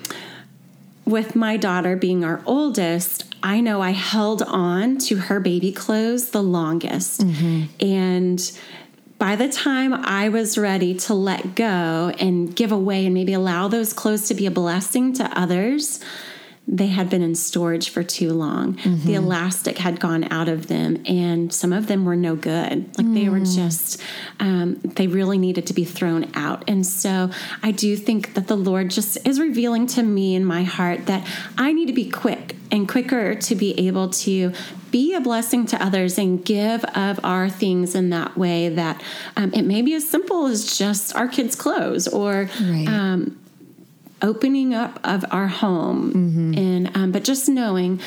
with 1.04 1.36
my 1.36 1.56
daughter 1.56 1.96
being 1.96 2.24
our 2.24 2.42
oldest, 2.46 3.24
I 3.42 3.60
know 3.60 3.80
I 3.80 3.90
held 3.90 4.42
on 4.42 4.98
to 4.98 5.16
her 5.16 5.40
baby 5.40 5.72
clothes 5.72 6.30
the 6.30 6.42
longest. 6.42 7.20
Mm-hmm. 7.20 7.64
And 7.84 8.58
by 9.18 9.36
the 9.36 9.48
time 9.48 9.94
I 9.94 10.28
was 10.28 10.58
ready 10.58 10.94
to 10.94 11.14
let 11.14 11.54
go 11.54 12.12
and 12.18 12.54
give 12.54 12.72
away 12.72 13.06
and 13.06 13.14
maybe 13.14 13.32
allow 13.32 13.68
those 13.68 13.92
clothes 13.92 14.28
to 14.28 14.34
be 14.34 14.46
a 14.46 14.50
blessing 14.50 15.12
to 15.14 15.24
others, 15.38 16.00
they 16.68 16.88
had 16.88 17.08
been 17.08 17.22
in 17.22 17.34
storage 17.34 17.90
for 17.90 18.02
too 18.02 18.32
long. 18.32 18.74
Mm-hmm. 18.74 19.06
The 19.06 19.14
elastic 19.14 19.78
had 19.78 20.00
gone 20.00 20.24
out 20.32 20.48
of 20.48 20.66
them, 20.66 21.02
and 21.06 21.52
some 21.52 21.72
of 21.72 21.86
them 21.86 22.04
were 22.04 22.16
no 22.16 22.34
good. 22.34 22.98
Like 22.98 23.06
mm. 23.06 23.14
they 23.14 23.28
were 23.28 23.40
mm. 23.40 23.54
just, 23.54 24.02
um, 24.40 24.74
they 24.82 25.06
really 25.06 25.38
needed 25.38 25.66
to 25.68 25.74
be 25.74 25.84
thrown 25.84 26.30
out. 26.34 26.64
And 26.66 26.84
so 26.84 27.30
I 27.62 27.70
do 27.70 27.96
think 27.96 28.34
that 28.34 28.48
the 28.48 28.56
Lord 28.56 28.90
just 28.90 29.16
is 29.24 29.38
revealing 29.38 29.86
to 29.88 30.02
me 30.02 30.34
in 30.34 30.44
my 30.44 30.64
heart 30.64 31.06
that 31.06 31.26
I 31.56 31.72
need 31.72 31.86
to 31.86 31.92
be 31.92 32.10
quick 32.10 32.56
and 32.72 32.88
quicker 32.88 33.36
to 33.36 33.54
be 33.54 33.86
able 33.86 34.10
to 34.10 34.52
be 34.90 35.14
a 35.14 35.20
blessing 35.20 35.66
to 35.66 35.80
others 35.82 36.18
and 36.18 36.44
give 36.44 36.84
of 36.84 37.20
our 37.22 37.48
things 37.48 37.94
in 37.94 38.10
that 38.10 38.36
way 38.36 38.70
that 38.70 39.00
um, 39.36 39.52
it 39.54 39.62
may 39.62 39.82
be 39.82 39.94
as 39.94 40.08
simple 40.08 40.46
as 40.46 40.76
just 40.76 41.14
our 41.14 41.28
kids' 41.28 41.54
clothes 41.54 42.08
or. 42.08 42.48
Right. 42.60 42.86
Um, 42.88 43.38
opening 44.22 44.74
up 44.74 44.98
of 45.04 45.24
our 45.30 45.48
home 45.48 46.12
mm-hmm. 46.12 46.58
and 46.58 46.96
um, 46.96 47.12
but 47.12 47.24
just 47.24 47.48
knowing 47.48 48.00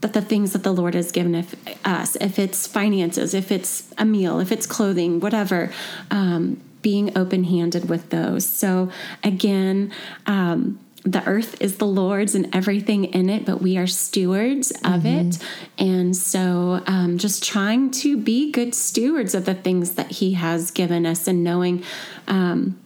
that 0.00 0.12
the 0.12 0.20
things 0.20 0.52
that 0.52 0.62
the 0.62 0.72
lord 0.72 0.94
has 0.94 1.10
given 1.10 1.34
if, 1.34 1.54
us 1.84 2.16
if 2.16 2.38
it's 2.38 2.66
finances 2.66 3.34
if 3.34 3.50
it's 3.50 3.92
a 3.98 4.04
meal 4.04 4.38
if 4.38 4.52
it's 4.52 4.66
clothing 4.66 5.20
whatever 5.20 5.72
um, 6.10 6.60
being 6.82 7.16
open-handed 7.18 7.88
with 7.88 8.10
those 8.10 8.46
so 8.46 8.90
again 9.24 9.92
um, 10.26 10.78
the 11.06 11.24
earth 11.24 11.60
is 11.62 11.78
the 11.78 11.86
Lord's 11.86 12.34
and 12.34 12.54
everything 12.54 13.04
in 13.04 13.30
it, 13.30 13.46
but 13.46 13.62
we 13.62 13.78
are 13.78 13.86
stewards 13.86 14.72
of 14.72 15.02
mm-hmm. 15.02 15.28
it. 15.28 15.38
And 15.78 16.16
so, 16.16 16.82
um, 16.86 17.16
just 17.16 17.44
trying 17.44 17.92
to 17.92 18.16
be 18.16 18.50
good 18.50 18.74
stewards 18.74 19.32
of 19.32 19.44
the 19.44 19.54
things 19.54 19.92
that 19.92 20.10
He 20.10 20.32
has 20.32 20.72
given 20.72 21.06
us 21.06 21.28
and 21.28 21.44
knowing 21.44 21.84
um, 22.26 22.78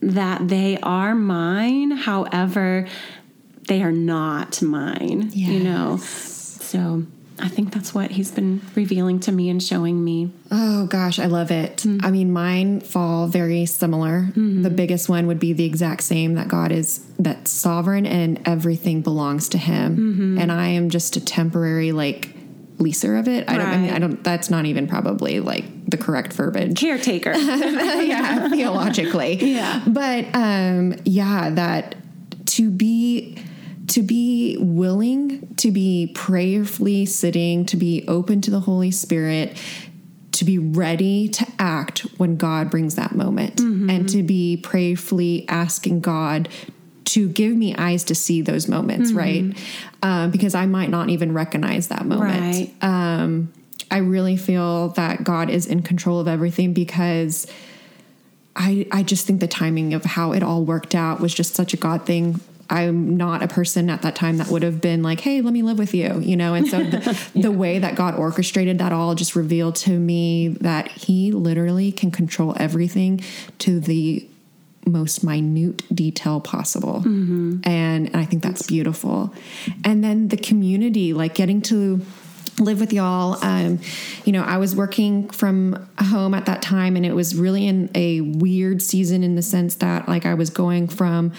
that 0.00 0.48
they 0.48 0.78
are 0.82 1.14
mine. 1.14 1.90
However, 1.90 2.86
they 3.66 3.82
are 3.82 3.92
not 3.92 4.62
mine, 4.62 5.30
yes. 5.32 5.50
you 5.50 5.60
know? 5.60 5.96
So 5.98 7.04
I 7.40 7.48
think 7.48 7.72
that's 7.72 7.94
what 7.94 8.10
he's 8.10 8.30
been 8.30 8.60
revealing 8.74 9.20
to 9.20 9.32
me 9.32 9.48
and 9.48 9.62
showing 9.62 10.02
me. 10.02 10.32
Oh 10.50 10.86
gosh, 10.86 11.18
I 11.18 11.26
love 11.26 11.50
it. 11.50 11.78
Mm-hmm. 11.78 12.04
I 12.04 12.10
mean, 12.10 12.32
mine 12.32 12.80
fall 12.80 13.28
very 13.28 13.64
similar. 13.66 14.22
Mm-hmm. 14.22 14.62
The 14.62 14.70
biggest 14.70 15.08
one 15.08 15.26
would 15.28 15.38
be 15.38 15.52
the 15.52 15.64
exact 15.64 16.02
same 16.02 16.34
that 16.34 16.48
God 16.48 16.72
is 16.72 17.04
that 17.18 17.46
sovereign 17.46 18.06
and 18.06 18.40
everything 18.44 19.02
belongs 19.02 19.48
to 19.50 19.58
him. 19.58 19.96
Mm-hmm. 19.96 20.38
And 20.38 20.50
I 20.50 20.68
am 20.68 20.90
just 20.90 21.16
a 21.16 21.24
temporary 21.24 21.92
like 21.92 22.34
leaser 22.78 23.18
of 23.18 23.28
it. 23.28 23.48
I 23.48 23.56
don't. 23.56 23.68
I 23.68 23.76
mean, 23.78 23.90
I 23.90 23.98
don't. 23.98 24.24
That's 24.24 24.50
not 24.50 24.66
even 24.66 24.88
probably 24.88 25.40
like 25.40 25.64
the 25.88 25.96
correct 25.96 26.32
verbiage. 26.34 26.78
Caretaker. 26.78 27.32
yeah, 27.36 28.48
theologically. 28.48 29.36
Yeah. 29.36 29.82
But 29.86 30.26
um, 30.34 30.94
yeah, 31.04 31.50
that 31.50 31.96
to 32.46 32.70
be 32.70 33.38
to 33.88 34.02
be 34.02 34.56
willing 34.60 35.54
to 35.56 35.70
be 35.70 36.12
prayerfully 36.14 37.06
sitting, 37.06 37.64
to 37.66 37.76
be 37.76 38.04
open 38.06 38.42
to 38.42 38.50
the 38.50 38.60
Holy 38.60 38.90
Spirit, 38.90 39.56
to 40.32 40.44
be 40.44 40.58
ready 40.58 41.28
to 41.28 41.46
act 41.58 42.00
when 42.18 42.36
God 42.36 42.70
brings 42.70 42.96
that 42.96 43.14
moment, 43.14 43.56
mm-hmm. 43.56 43.88
and 43.88 44.08
to 44.10 44.22
be 44.22 44.58
prayerfully 44.58 45.48
asking 45.48 46.00
God 46.00 46.50
to 47.06 47.26
give 47.30 47.56
me 47.56 47.74
eyes 47.76 48.04
to 48.04 48.14
see 48.14 48.42
those 48.42 48.68
moments, 48.68 49.10
mm-hmm. 49.10 49.18
right? 49.18 49.58
Um, 50.02 50.30
because 50.30 50.54
I 50.54 50.66
might 50.66 50.90
not 50.90 51.08
even 51.08 51.32
recognize 51.32 51.88
that 51.88 52.04
moment. 52.04 52.30
Right. 52.30 52.74
Um, 52.82 53.50
I 53.90 53.98
really 53.98 54.36
feel 54.36 54.90
that 54.90 55.24
God 55.24 55.50
is 55.50 55.66
in 55.66 55.82
control 55.82 56.20
of 56.20 56.28
everything 56.28 56.72
because 56.72 57.46
I 58.54 58.86
I 58.90 59.02
just 59.02 59.26
think 59.26 59.40
the 59.40 59.48
timing 59.48 59.94
of 59.94 60.04
how 60.04 60.32
it 60.32 60.42
all 60.42 60.64
worked 60.64 60.94
out 60.94 61.20
was 61.20 61.32
just 61.32 61.54
such 61.54 61.72
a 61.74 61.76
God 61.76 62.04
thing. 62.04 62.40
I'm 62.70 63.16
not 63.16 63.42
a 63.42 63.48
person 63.48 63.88
at 63.88 64.02
that 64.02 64.14
time 64.14 64.36
that 64.38 64.48
would 64.48 64.62
have 64.62 64.80
been 64.80 65.02
like, 65.02 65.20
"Hey, 65.20 65.40
let 65.40 65.54
me 65.54 65.62
live 65.62 65.78
with 65.78 65.94
you," 65.94 66.20
you 66.20 66.36
know. 66.36 66.54
And 66.54 66.68
so 66.68 66.82
the, 66.82 66.98
yeah. 67.34 67.42
the 67.42 67.50
way 67.50 67.78
that 67.78 67.94
God 67.94 68.14
orchestrated 68.16 68.78
that 68.78 68.92
all 68.92 69.14
just 69.14 69.34
revealed 69.34 69.76
to 69.76 69.98
me 69.98 70.48
that 70.60 70.88
He 70.88 71.32
literally 71.32 71.92
can 71.92 72.10
control 72.10 72.54
everything 72.58 73.22
to 73.60 73.80
the 73.80 74.28
most 74.84 75.22
minute 75.22 75.82
detail 75.94 76.40
possible. 76.40 77.00
Mm-hmm. 77.00 77.60
And, 77.64 78.06
and 78.08 78.16
I 78.16 78.24
think 78.24 78.42
that's 78.42 78.62
beautiful. 78.62 79.34
And 79.84 80.02
then 80.02 80.28
the 80.28 80.36
community, 80.36 81.12
like 81.12 81.34
getting 81.34 81.62
to 81.62 82.00
live 82.60 82.80
with 82.80 82.92
y'all. 82.92 83.42
Um, 83.44 83.80
you 84.24 84.32
know, 84.32 84.42
I 84.42 84.58
was 84.58 84.74
working 84.74 85.28
from 85.30 85.88
home 85.98 86.34
at 86.34 86.46
that 86.46 86.62
time, 86.62 86.96
and 86.96 87.04
it 87.04 87.14
was 87.14 87.34
really 87.34 87.66
in 87.66 87.90
a 87.94 88.20
weird 88.20 88.82
season 88.82 89.22
in 89.22 89.34
the 89.34 89.42
sense 89.42 89.76
that, 89.76 90.08
like, 90.08 90.26
I 90.26 90.34
was 90.34 90.50
going 90.50 90.88
from 90.88 91.32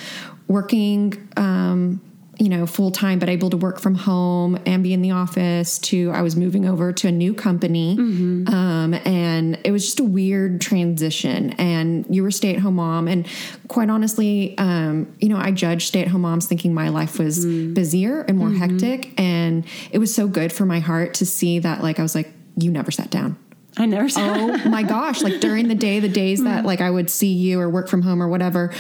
working 0.48 1.30
um, 1.38 2.02
you 2.40 2.48
know, 2.48 2.66
full 2.66 2.90
time, 2.90 3.20
but 3.20 3.28
able 3.28 3.50
to 3.50 3.58
work 3.58 3.82
from 3.82 3.96
home 3.96 4.58
and 4.66 4.82
be 4.82 4.94
in 4.94 5.02
the 5.02 5.12
office 5.12 5.78
to 5.78 6.10
I 6.12 6.22
was 6.22 6.38
moving 6.38 6.66
over 6.66 6.94
to 6.94 7.08
a 7.10 7.12
new 7.12 7.34
company. 7.34 7.98
Mm-hmm. 7.98 8.54
Um, 8.54 8.94
and 8.94 9.60
it 9.66 9.72
was 9.72 9.84
just 9.84 10.00
a 10.00 10.06
weird 10.06 10.62
transition. 10.62 11.52
And 11.58 12.06
you 12.10 12.24
were 12.24 12.32
stay 12.32 12.56
at 12.56 12.62
home 12.62 12.76
mom. 12.76 13.10
And 13.10 13.28
quite 13.68 13.90
honestly, 13.90 14.58
um, 14.58 15.14
you 15.20 15.28
know, 15.28 15.38
I 15.38 15.52
judged 15.52 15.90
stay 15.90 16.02
at 16.02 16.08
home 16.08 16.22
moms 16.22 16.46
thinking 16.48 16.74
my 16.74 16.88
life 16.88 17.20
was 17.20 17.46
Mm-hmm. 17.46 17.74
busier 17.74 18.22
and 18.22 18.38
more 18.38 18.52
hectic. 18.52 19.14
And 19.20 19.66
it 19.92 20.00
was 20.00 20.16
so 20.16 20.28
good 20.28 20.54
for 20.54 20.66
my 20.66 20.80
heart 20.80 21.16
to 21.16 21.26
see 21.26 21.60
that, 21.60 21.84
like, 21.84 22.00
I 22.00 22.04
was 22.04 22.16
like, 22.16 22.32
you 22.56 22.72
never 22.72 22.92
sat 22.92 23.10
down. 23.10 23.38
I 23.80 23.86
never 23.86 24.10
saw. 24.10 24.22
Oh 24.22 24.70
my 24.70 24.84
gosh! 24.84 25.22
Like 25.22 25.40
during 25.40 25.68
the 25.70 25.76
day, 25.76 26.00
the 26.00 26.10
days 26.10 26.44
that 26.44 26.66
like 26.66 26.82
I 26.82 26.92
would 26.92 27.10
see 27.10 27.34
you 27.34 27.60
or 27.60 27.70
work 27.70 27.88
from 27.88 28.02
home 28.02 28.22
or 28.22 28.28
whatever. 28.28 28.72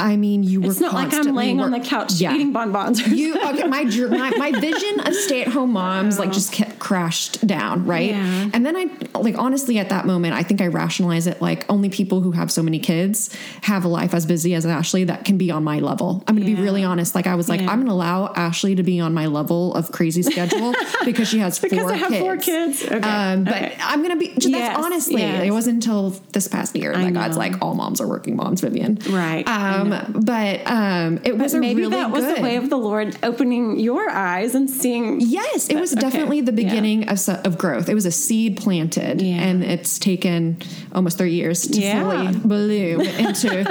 I 0.00 0.16
mean, 0.16 0.42
you 0.42 0.60
were. 0.60 0.68
Mm-hmm. 0.68 0.70
It's 0.72 0.80
not 0.80 0.94
like 0.94 1.14
I'm 1.14 1.34
laying 1.34 1.60
on 1.60 1.70
the 1.70 1.80
couch 1.80 2.12
Yeah. 2.14 2.34
eating 2.34 2.52
bonbons. 2.52 3.00
You 3.06 3.34
okay, 3.36 3.64
my, 3.68 3.84
my 3.84 4.30
my 4.38 4.52
vision 4.60 5.00
of 5.00 5.14
stay 5.14 5.42
at 5.42 5.48
home 5.48 5.72
moms 5.72 6.18
like 6.18 6.32
just 6.32 6.52
kept 6.52 6.78
crashed 6.78 7.46
down, 7.46 7.86
right? 7.86 8.10
Yeah. 8.10 8.50
And 8.52 8.66
then 8.66 8.76
I 8.76 8.86
like 9.18 9.38
honestly 9.38 9.78
at 9.78 9.88
that 9.90 10.06
moment, 10.06 10.34
I 10.34 10.42
think 10.42 10.60
I 10.60 10.66
rationalize 10.66 11.26
it 11.26 11.40
like 11.40 11.64
only 11.70 11.88
people 11.88 12.20
who 12.20 12.32
have 12.32 12.50
so 12.50 12.62
many 12.62 12.78
kids 12.78 13.30
have 13.62 13.84
a 13.84 13.88
life 13.88 14.12
as 14.14 14.26
busy 14.26 14.54
as 14.54 14.66
Ashley 14.66 15.04
that 15.04 15.24
can 15.24 15.38
be 15.38 15.50
on 15.50 15.62
my 15.64 15.78
level. 15.78 16.24
I'm 16.26 16.34
going 16.36 16.44
to 16.46 16.50
Yeah. 16.50 16.56
be 16.56 16.62
really 16.62 16.84
honest. 16.84 17.14
Like 17.14 17.26
I 17.26 17.34
was 17.34 17.48
like. 17.48 17.60
I'm 17.62 17.78
going 17.78 17.86
to 17.86 17.92
allow 17.92 18.32
Ashley 18.34 18.74
to 18.74 18.82
be 18.82 18.98
on 18.98 19.14
my 19.14 19.26
level 19.26 19.72
of 19.74 19.92
crazy 19.92 20.22
schedule 20.22 20.74
because 21.04 21.28
she 21.28 21.38
has 21.38 21.58
because 21.60 21.78
four 21.78 21.92
I 21.92 21.96
have 21.96 22.08
kids. 22.10 22.20
four 22.20 22.36
kids. 22.36 22.82
Okay. 22.84 22.96
Um, 23.08 23.44
but 23.44 23.54
okay. 23.54 23.76
I'm 23.80 24.02
gonna 24.02 24.16
be. 24.16 24.31
Yes, 24.36 24.68
that's 24.68 24.84
honestly, 24.84 25.20
yes. 25.22 25.44
it 25.44 25.50
wasn't 25.50 25.74
until 25.84 26.10
this 26.32 26.48
past 26.48 26.74
year 26.76 26.92
that 26.94 27.12
God's 27.12 27.36
like, 27.36 27.60
all 27.62 27.74
moms 27.74 28.00
are 28.00 28.06
working 28.08 28.36
moms, 28.36 28.60
Vivian. 28.60 28.98
Right, 29.10 29.46
Um, 29.48 30.22
but 30.24 30.66
um, 30.66 31.20
it 31.24 31.36
was 31.38 31.54
a 31.54 31.60
maybe 31.60 31.82
really 31.82 31.96
that 31.96 32.10
was 32.10 32.24
good. 32.24 32.38
the 32.38 32.42
way 32.42 32.56
of 32.56 32.70
the 32.70 32.76
Lord 32.78 33.16
opening 33.22 33.78
your 33.78 34.08
eyes 34.10 34.54
and 34.54 34.68
seeing. 34.68 35.20
Yes, 35.20 35.68
it 35.68 35.76
was 35.76 35.92
Okay, 35.92 36.00
definitely 36.00 36.40
the 36.40 36.52
yeah. 36.52 36.68
beginning 36.68 37.08
of, 37.08 37.28
of 37.28 37.58
growth. 37.58 37.88
It 37.88 37.94
was 37.94 38.06
a 38.06 38.12
seed 38.12 38.56
planted, 38.56 39.20
Yeah. 39.22 39.34
and 39.42 39.62
it's 39.62 39.98
taken 39.98 40.58
almost 40.94 41.18
three 41.18 41.32
years 41.34 41.66
to 41.68 41.80
Yeah. 41.80 42.02
fully 42.02 42.38
bloom 42.38 43.00
into 43.02 43.48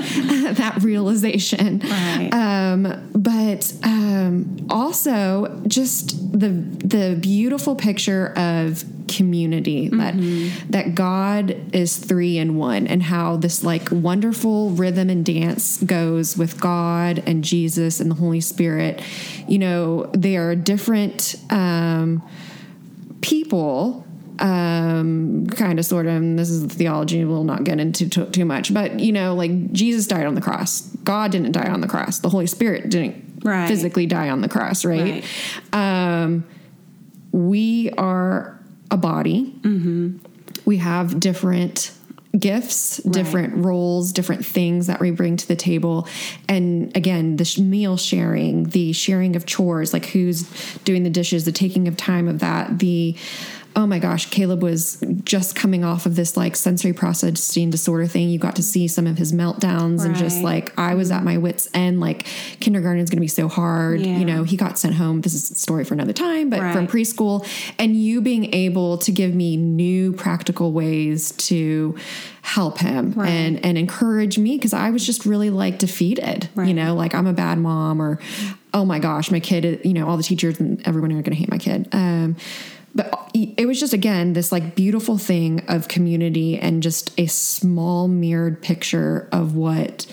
that 0.57 0.79
realization. 0.81 1.79
Right. 1.79 2.29
Um, 2.33 3.09
but 3.13 3.73
um, 3.83 4.65
also 4.69 5.61
just 5.67 6.31
the 6.39 6.49
the 6.49 7.17
beautiful 7.19 7.75
picture 7.75 8.33
of 8.37 8.83
community 9.11 9.89
that 9.89 10.15
Mm-hmm. 10.15 10.71
that 10.71 10.95
God 10.95 11.55
is 11.75 11.97
three 11.97 12.37
in 12.37 12.55
one, 12.55 12.87
and 12.87 13.03
how 13.03 13.35
this 13.37 13.63
like 13.63 13.89
wonderful 13.91 14.69
rhythm 14.71 15.09
and 15.09 15.25
dance 15.25 15.81
goes 15.83 16.37
with 16.37 16.59
God 16.59 17.21
and 17.27 17.43
Jesus 17.43 17.99
and 17.99 18.09
the 18.09 18.15
Holy 18.15 18.41
Spirit. 18.41 19.01
You 19.47 19.59
know, 19.59 20.05
they 20.13 20.37
are 20.37 20.55
different. 20.55 21.35
Um, 21.49 22.23
people 23.21 24.05
um 24.39 25.45
kind 25.51 25.77
of 25.77 25.85
sort 25.85 26.07
of 26.07 26.13
and 26.13 26.39
this 26.39 26.49
is 26.49 26.67
the 26.67 26.73
theology 26.73 27.23
we'll 27.23 27.43
not 27.43 27.63
get 27.63 27.79
into 27.79 28.09
too, 28.09 28.25
too 28.25 28.45
much 28.45 28.73
but 28.73 28.99
you 28.99 29.11
know 29.11 29.35
like 29.35 29.71
jesus 29.71 30.07
died 30.07 30.25
on 30.25 30.33
the 30.33 30.41
cross 30.41 30.81
god 31.03 31.31
didn't 31.31 31.51
die 31.51 31.69
on 31.69 31.81
the 31.81 31.87
cross 31.87 32.17
the 32.19 32.29
holy 32.29 32.47
spirit 32.47 32.89
didn't 32.89 33.23
Right. 33.43 33.67
physically 33.67 34.07
die 34.07 34.29
on 34.29 34.41
the 34.41 34.49
cross 34.49 34.83
right, 34.85 35.23
um 35.73 36.43
we 37.31 37.91
are 37.91 38.59
a 38.91 38.97
body. 38.97 39.55
Mm-hmm. 39.61 40.17
We 40.65 40.77
have 40.77 41.19
different 41.19 41.91
gifts 42.37 42.97
different 42.97 43.65
roles 43.65 44.13
different 44.13 44.45
things 44.45 44.87
that 44.87 45.01
we 45.01 45.11
bring 45.11 45.35
to 45.35 45.45
the 45.47 45.55
table. 45.55 46.07
And 46.47 46.95
again 46.95 47.35
the 47.35 47.43
sh- 47.43 47.59
meal 47.59 47.97
sharing 47.97 48.63
the 48.69 48.93
sharing 48.93 49.35
of 49.35 49.45
chores 49.45 49.91
like 49.91 50.05
who's 50.05 50.43
doing 50.85 51.03
the 51.03 51.09
dishes 51.09 51.43
the 51.43 51.51
taking 51.51 51.89
of 51.89 51.97
time 51.97 52.29
of 52.29 52.39
that 52.39 52.79
the 52.79 53.17
oh 53.75 53.87
my 53.87 53.99
gosh 53.99 54.29
caleb 54.29 54.61
was 54.61 55.01
just 55.23 55.55
coming 55.55 55.83
off 55.83 56.05
of 56.05 56.15
this 56.15 56.35
like 56.35 56.55
sensory 56.55 56.93
processing 56.93 57.69
disorder 57.69 58.05
thing. 58.05 58.29
You 58.29 58.37
got 58.39 58.55
to 58.57 58.63
see 58.63 58.87
some 58.87 59.07
of 59.07 59.17
his 59.17 59.31
meltdowns 59.31 60.03
and 60.03 60.15
just 60.15 60.41
like 60.41 60.77
i 60.77 60.93
was 60.95 61.09
at 61.11 61.23
my 61.23 61.37
wits 61.37 61.69
end. 61.73 61.99
Like 61.99 62.25
kindergarten 62.59 63.01
is 63.01 63.09
going 63.09 63.17
to 63.17 63.21
be 63.21 63.27
so 63.27 63.47
hard 63.47 64.01
Yeah. 64.01 64.17
you 64.17 64.25
know 64.25 64.43
he 64.43 64.57
got 64.57 64.77
sent 64.77 64.95
home. 64.95 65.21
This 65.21 65.33
is 65.33 65.51
a 65.51 65.55
story 65.55 65.83
for 65.85 65.93
another 65.93 66.13
time 66.13 66.49
but 66.49 66.59
from 66.73 66.87
preschool. 66.87 67.47
And 67.79 67.95
you 67.95 68.21
being 68.21 68.53
able 68.53 68.97
to 68.99 69.11
give 69.11 69.33
me 69.33 69.57
new 69.57 70.13
practical 70.13 70.71
ways 70.73 71.31
to 71.47 71.95
help 72.41 72.79
him 72.79 73.13
and 73.19 73.63
and 73.65 73.77
encourage 73.77 74.37
me 74.37 74.57
because 74.57 74.73
I 74.73 74.89
was 74.89 75.05
just 75.05 75.25
really 75.25 75.49
like 75.49 75.77
defeated 75.77 76.49
you 76.57 76.73
know? 76.73 76.95
Like 76.95 77.13
I'm 77.15 77.27
a 77.27 77.33
bad 77.33 77.57
mom 77.57 78.01
or 78.01 78.19
oh 78.73 78.85
my 78.85 78.99
gosh 78.99 79.31
my 79.31 79.39
kid 79.39 79.81
you 79.85 79.93
know 79.93 80.07
all 80.09 80.17
the 80.17 80.23
teachers 80.23 80.59
and 80.59 80.85
everyone 80.87 81.11
are 81.11 81.21
going 81.21 81.35
to 81.35 81.35
hate 81.35 81.49
my 81.51 81.57
kid. 81.57 81.87
Um 81.93 82.35
but 82.93 83.13
uh, 83.13 83.17
it 83.33 83.67
was 83.67 83.79
just 83.79 83.93
again 83.93 84.33
this 84.33 84.51
like 84.51 84.75
beautiful 84.75 85.17
thing 85.17 85.63
of 85.67 85.87
community 85.87 86.57
and 86.57 86.83
just 86.83 87.17
a 87.19 87.27
small 87.27 88.07
mirrored 88.07 88.61
picture 88.61 89.27
of 89.31 89.55
what 89.55 90.05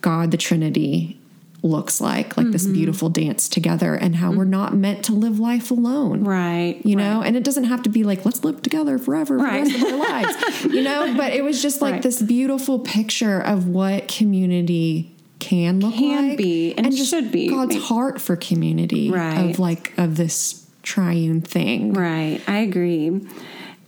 God 0.00 0.30
the 0.30 0.36
Trinity 0.36 1.20
looks 1.62 2.00
like 2.00 2.36
like 2.36 2.50
this 2.52 2.64
mm-hmm. 2.64 2.72
beautiful 2.72 3.10
dance 3.10 3.48
together 3.48 3.94
and 3.94 4.16
how 4.16 4.32
we're 4.32 4.46
mm. 4.46 4.50
not 4.50 4.74
meant 4.74 5.04
to 5.04 5.12
live 5.12 5.38
life 5.38 5.70
alone 5.70 6.24
Right. 6.24 6.80
you 6.86 6.96
know 6.96 7.20
and 7.22 7.36
it 7.36 7.44
doesn't 7.44 7.64
have 7.64 7.82
to 7.82 7.90
be 7.90 8.02
like 8.02 8.24
let's 8.24 8.42
live 8.44 8.62
together 8.62 8.98
forever 8.98 9.36
Right. 9.36 9.66
for 9.66 9.78
the 9.78 9.84
rest 9.84 9.86
of 9.86 9.92
our 9.92 9.98
lives 10.22 10.64
you 10.64 10.82
know 10.82 11.14
but 11.16 11.34
it 11.34 11.44
was 11.44 11.60
just 11.60 11.82
like 11.82 11.94
Right. 11.94 12.02
this 12.02 12.22
beautiful 12.22 12.78
picture 12.78 13.40
of 13.40 13.68
what 13.68 14.08
community 14.08 15.14
can 15.38 15.80
look 15.80 15.94
Can 15.94 16.28
like 16.30 16.38
be 16.38 16.74
and 16.74 16.94
should 16.96 17.30
be. 17.30 17.48
god's 17.48 17.76
heart 17.76 18.20
for 18.22 18.36
community 18.36 19.10
Right. 19.10 19.50
of 19.50 19.58
like 19.58 19.92
of 19.98 20.16
this 20.16 20.66
triune 20.82 21.40
thing 21.40 21.92
Right, 21.92 22.40
I 22.46 22.58
agree. 22.58 23.20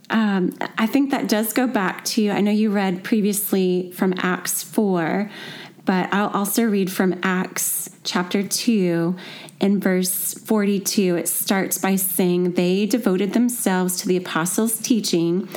Um, 0.09 0.55
I 0.77 0.85
think 0.85 1.11
that 1.11 1.27
does 1.27 1.53
go 1.53 1.65
back 1.65 2.05
to, 2.05 2.29
I 2.29 2.41
know 2.41 2.51
you 2.51 2.69
read 2.69 3.03
previously 3.03 3.91
from 3.95 4.13
Acts 4.17 4.61
4, 4.61 5.29
but 5.85 6.13
I'll 6.13 6.29
also 6.29 6.63
read 6.63 6.91
from 6.91 7.19
Acts 7.23 7.89
chapter 8.03 8.43
2 8.43 9.15
in 9.59 9.79
verse 9.79 10.33
42. 10.33 11.15
It 11.15 11.27
starts 11.27 11.77
by 11.77 11.95
saying, 11.95 12.53
They 12.53 12.85
devoted 12.85 13.33
themselves 13.33 13.97
to 13.97 14.07
the 14.07 14.17
apostles' 14.17 14.77
teaching 14.77 15.47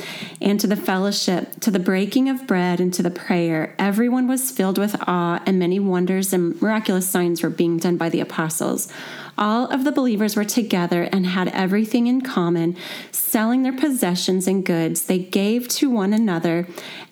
and 0.41 0.59
to 0.59 0.67
the 0.67 0.75
fellowship, 0.75 1.59
to 1.61 1.71
the 1.71 1.79
breaking 1.79 2.29
of 2.29 2.47
bread, 2.47 2.79
and 2.79 2.93
to 2.93 3.03
the 3.03 3.11
prayer. 3.11 3.75
Everyone 3.77 4.27
was 4.27 4.51
filled 4.51 4.77
with 4.77 4.95
awe, 5.07 5.41
and 5.45 5.59
many 5.59 5.79
wonders 5.79 6.33
and 6.33 6.59
miraculous 6.61 7.09
signs 7.09 7.43
were 7.43 7.49
being 7.49 7.77
done 7.77 7.97
by 7.97 8.09
the 8.09 8.21
apostles. 8.21 8.91
All 9.37 9.67
of 9.67 9.83
the 9.83 9.91
believers 9.91 10.35
were 10.35 10.43
together 10.43 11.03
and 11.03 11.25
had 11.25 11.49
everything 11.49 12.07
in 12.07 12.21
common, 12.21 12.75
selling 13.11 13.63
their 13.63 13.73
possessions 13.73 14.47
and 14.47 14.65
goods. 14.65 15.03
They 15.05 15.19
gave 15.19 15.67
to 15.69 15.89
one 15.89 16.13
another 16.13 16.67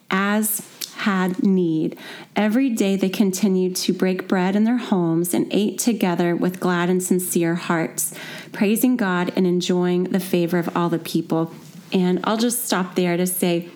as 0.10 0.68
had 0.98 1.44
need. 1.44 1.98
Every 2.36 2.70
day 2.70 2.96
they 2.96 3.10
continued 3.10 3.76
to 3.78 3.94
break 3.94 4.28
bread 4.28 4.56
in 4.56 4.64
their 4.64 4.78
homes 4.78 5.34
and 5.34 5.48
ate 5.52 5.78
together 5.78 6.36
with 6.36 6.60
glad 6.60 6.90
and 6.90 7.04
sincere 7.04 7.56
hearts, 7.56 8.14
praising 8.52 8.98
God 8.98 9.32
and 9.36 9.46
enjoying 9.46 10.06
the 10.06 10.20
favor 10.20 10.58
of 10.58 10.76
all 10.76 10.90
the 10.90 10.98
people. 10.98 11.52
And 11.94 12.20
I'll 12.24 12.38
just 12.38 12.66
stop 12.66 12.96
there 12.96 13.18
to 13.18 13.28
say, 13.28 13.70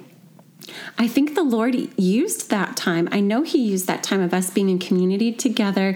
I 0.97 1.07
think 1.07 1.35
the 1.35 1.43
Lord 1.43 1.75
used 1.97 2.49
that 2.49 2.75
time. 2.77 3.09
I 3.11 3.19
know 3.19 3.43
He 3.43 3.59
used 3.59 3.87
that 3.87 4.03
time 4.03 4.21
of 4.21 4.33
us 4.33 4.49
being 4.49 4.69
in 4.69 4.79
community 4.79 5.31
together. 5.31 5.95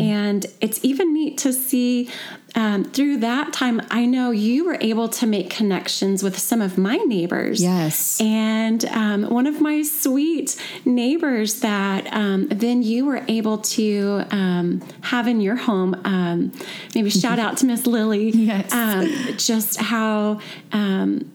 And 0.00 0.46
it's 0.60 0.84
even 0.84 1.12
neat 1.12 1.38
to 1.38 1.52
see 1.52 2.10
um, 2.54 2.84
through 2.84 3.18
that 3.18 3.52
time. 3.52 3.80
I 3.90 4.04
know 4.06 4.30
you 4.30 4.64
were 4.64 4.78
able 4.80 5.08
to 5.08 5.26
make 5.26 5.50
connections 5.50 6.22
with 6.22 6.38
some 6.38 6.60
of 6.60 6.78
my 6.78 6.96
neighbors. 6.96 7.62
Yes. 7.62 8.20
And 8.20 8.84
um, 8.86 9.24
one 9.30 9.46
of 9.46 9.60
my 9.60 9.82
sweet 9.82 10.56
neighbors 10.84 11.60
that 11.60 12.12
um, 12.12 12.48
then 12.48 12.82
you 12.82 13.04
were 13.04 13.22
able 13.28 13.58
to 13.58 14.24
um, 14.30 14.82
have 15.02 15.28
in 15.28 15.40
your 15.40 15.56
home, 15.56 16.00
um, 16.04 16.52
maybe 16.94 17.10
shout 17.10 17.38
out 17.38 17.58
to 17.58 17.66
Miss 17.66 17.86
Lily. 17.86 18.30
Yes. 18.30 18.72
Um, 18.72 19.36
just 19.36 19.78
how 19.78 20.40
um, 20.72 21.30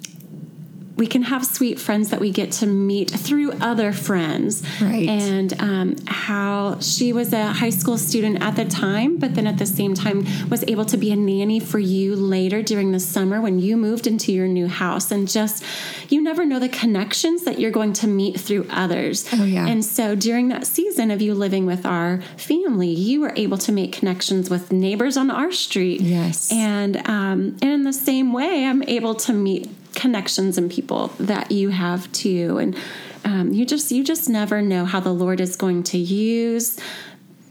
we 0.95 1.07
can 1.07 1.23
have 1.23 1.45
sweet 1.45 1.79
friends 1.79 2.09
that 2.11 2.19
we 2.19 2.29
get 2.29 2.51
to 2.51 2.67
meet 2.67 3.09
through 3.09 3.51
other 3.53 3.91
friends. 3.91 4.61
Right. 4.79 5.07
And 5.07 5.59
um, 5.59 5.95
how 6.07 6.79
she 6.79 7.11
was 7.11 7.33
a 7.33 7.47
high 7.47 7.71
school 7.71 7.97
student 7.97 8.43
at 8.43 8.55
the 8.55 8.65
time, 8.65 9.17
but 9.17 9.33
then 9.33 9.47
at 9.47 9.57
the 9.57 9.65
same 9.65 9.95
time 9.95 10.25
was 10.49 10.63
able 10.67 10.85
to 10.85 10.97
be 10.97 11.11
a 11.11 11.15
nanny 11.15 11.59
for 11.59 11.79
you 11.79 12.15
later 12.15 12.61
during 12.61 12.91
the 12.91 12.99
summer 12.99 13.41
when 13.41 13.59
you 13.59 13.75
moved 13.75 14.05
into 14.05 14.31
your 14.31 14.47
new 14.47 14.67
house. 14.67 15.09
And 15.09 15.27
just, 15.27 15.63
you 16.09 16.21
never 16.21 16.45
know 16.45 16.59
the 16.59 16.69
connections 16.69 17.43
that 17.43 17.59
you're 17.59 17.71
going 17.71 17.93
to 17.93 18.07
meet 18.07 18.39
through 18.39 18.67
others. 18.69 19.27
Oh, 19.33 19.43
yeah. 19.43 19.67
And 19.67 19.83
so 19.83 20.15
during 20.15 20.49
that 20.49 20.67
season 20.67 21.09
of 21.09 21.21
you 21.21 21.33
living 21.33 21.65
with 21.65 21.85
our 21.87 22.21
family, 22.37 22.89
you 22.89 23.21
were 23.21 23.33
able 23.35 23.57
to 23.59 23.71
make 23.71 23.93
connections 23.93 24.49
with 24.49 24.71
neighbors 24.71 25.17
on 25.17 25.31
our 25.31 25.51
street. 25.51 26.01
Yes. 26.01 26.51
And 26.51 26.97
um, 27.07 27.57
and 27.61 27.63
in 27.63 27.83
the 27.83 27.93
same 27.93 28.31
way, 28.31 28.65
I'm 28.65 28.83
able 28.83 29.15
to 29.15 29.33
meet 29.33 29.69
connections 29.95 30.57
and 30.57 30.71
people 30.71 31.07
that 31.19 31.51
you 31.51 31.69
have 31.69 32.11
too. 32.11 32.57
And 32.57 32.77
um, 33.25 33.53
you 33.53 33.65
just 33.65 33.91
you 33.91 34.03
just 34.03 34.29
never 34.29 34.61
know 34.61 34.85
how 34.85 34.99
the 34.99 35.13
Lord 35.13 35.39
is 35.39 35.55
going 35.55 35.83
to 35.83 35.97
use 35.97 36.79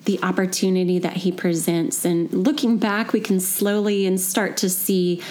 the 0.04 0.20
opportunity 0.22 0.98
that 0.98 1.18
he 1.18 1.30
presents. 1.30 2.04
And 2.04 2.32
looking 2.32 2.78
back, 2.78 3.12
we 3.12 3.20
can 3.20 3.38
slowly 3.38 4.06
and 4.06 4.20
start 4.20 4.56
to 4.58 4.68
see 4.68 5.22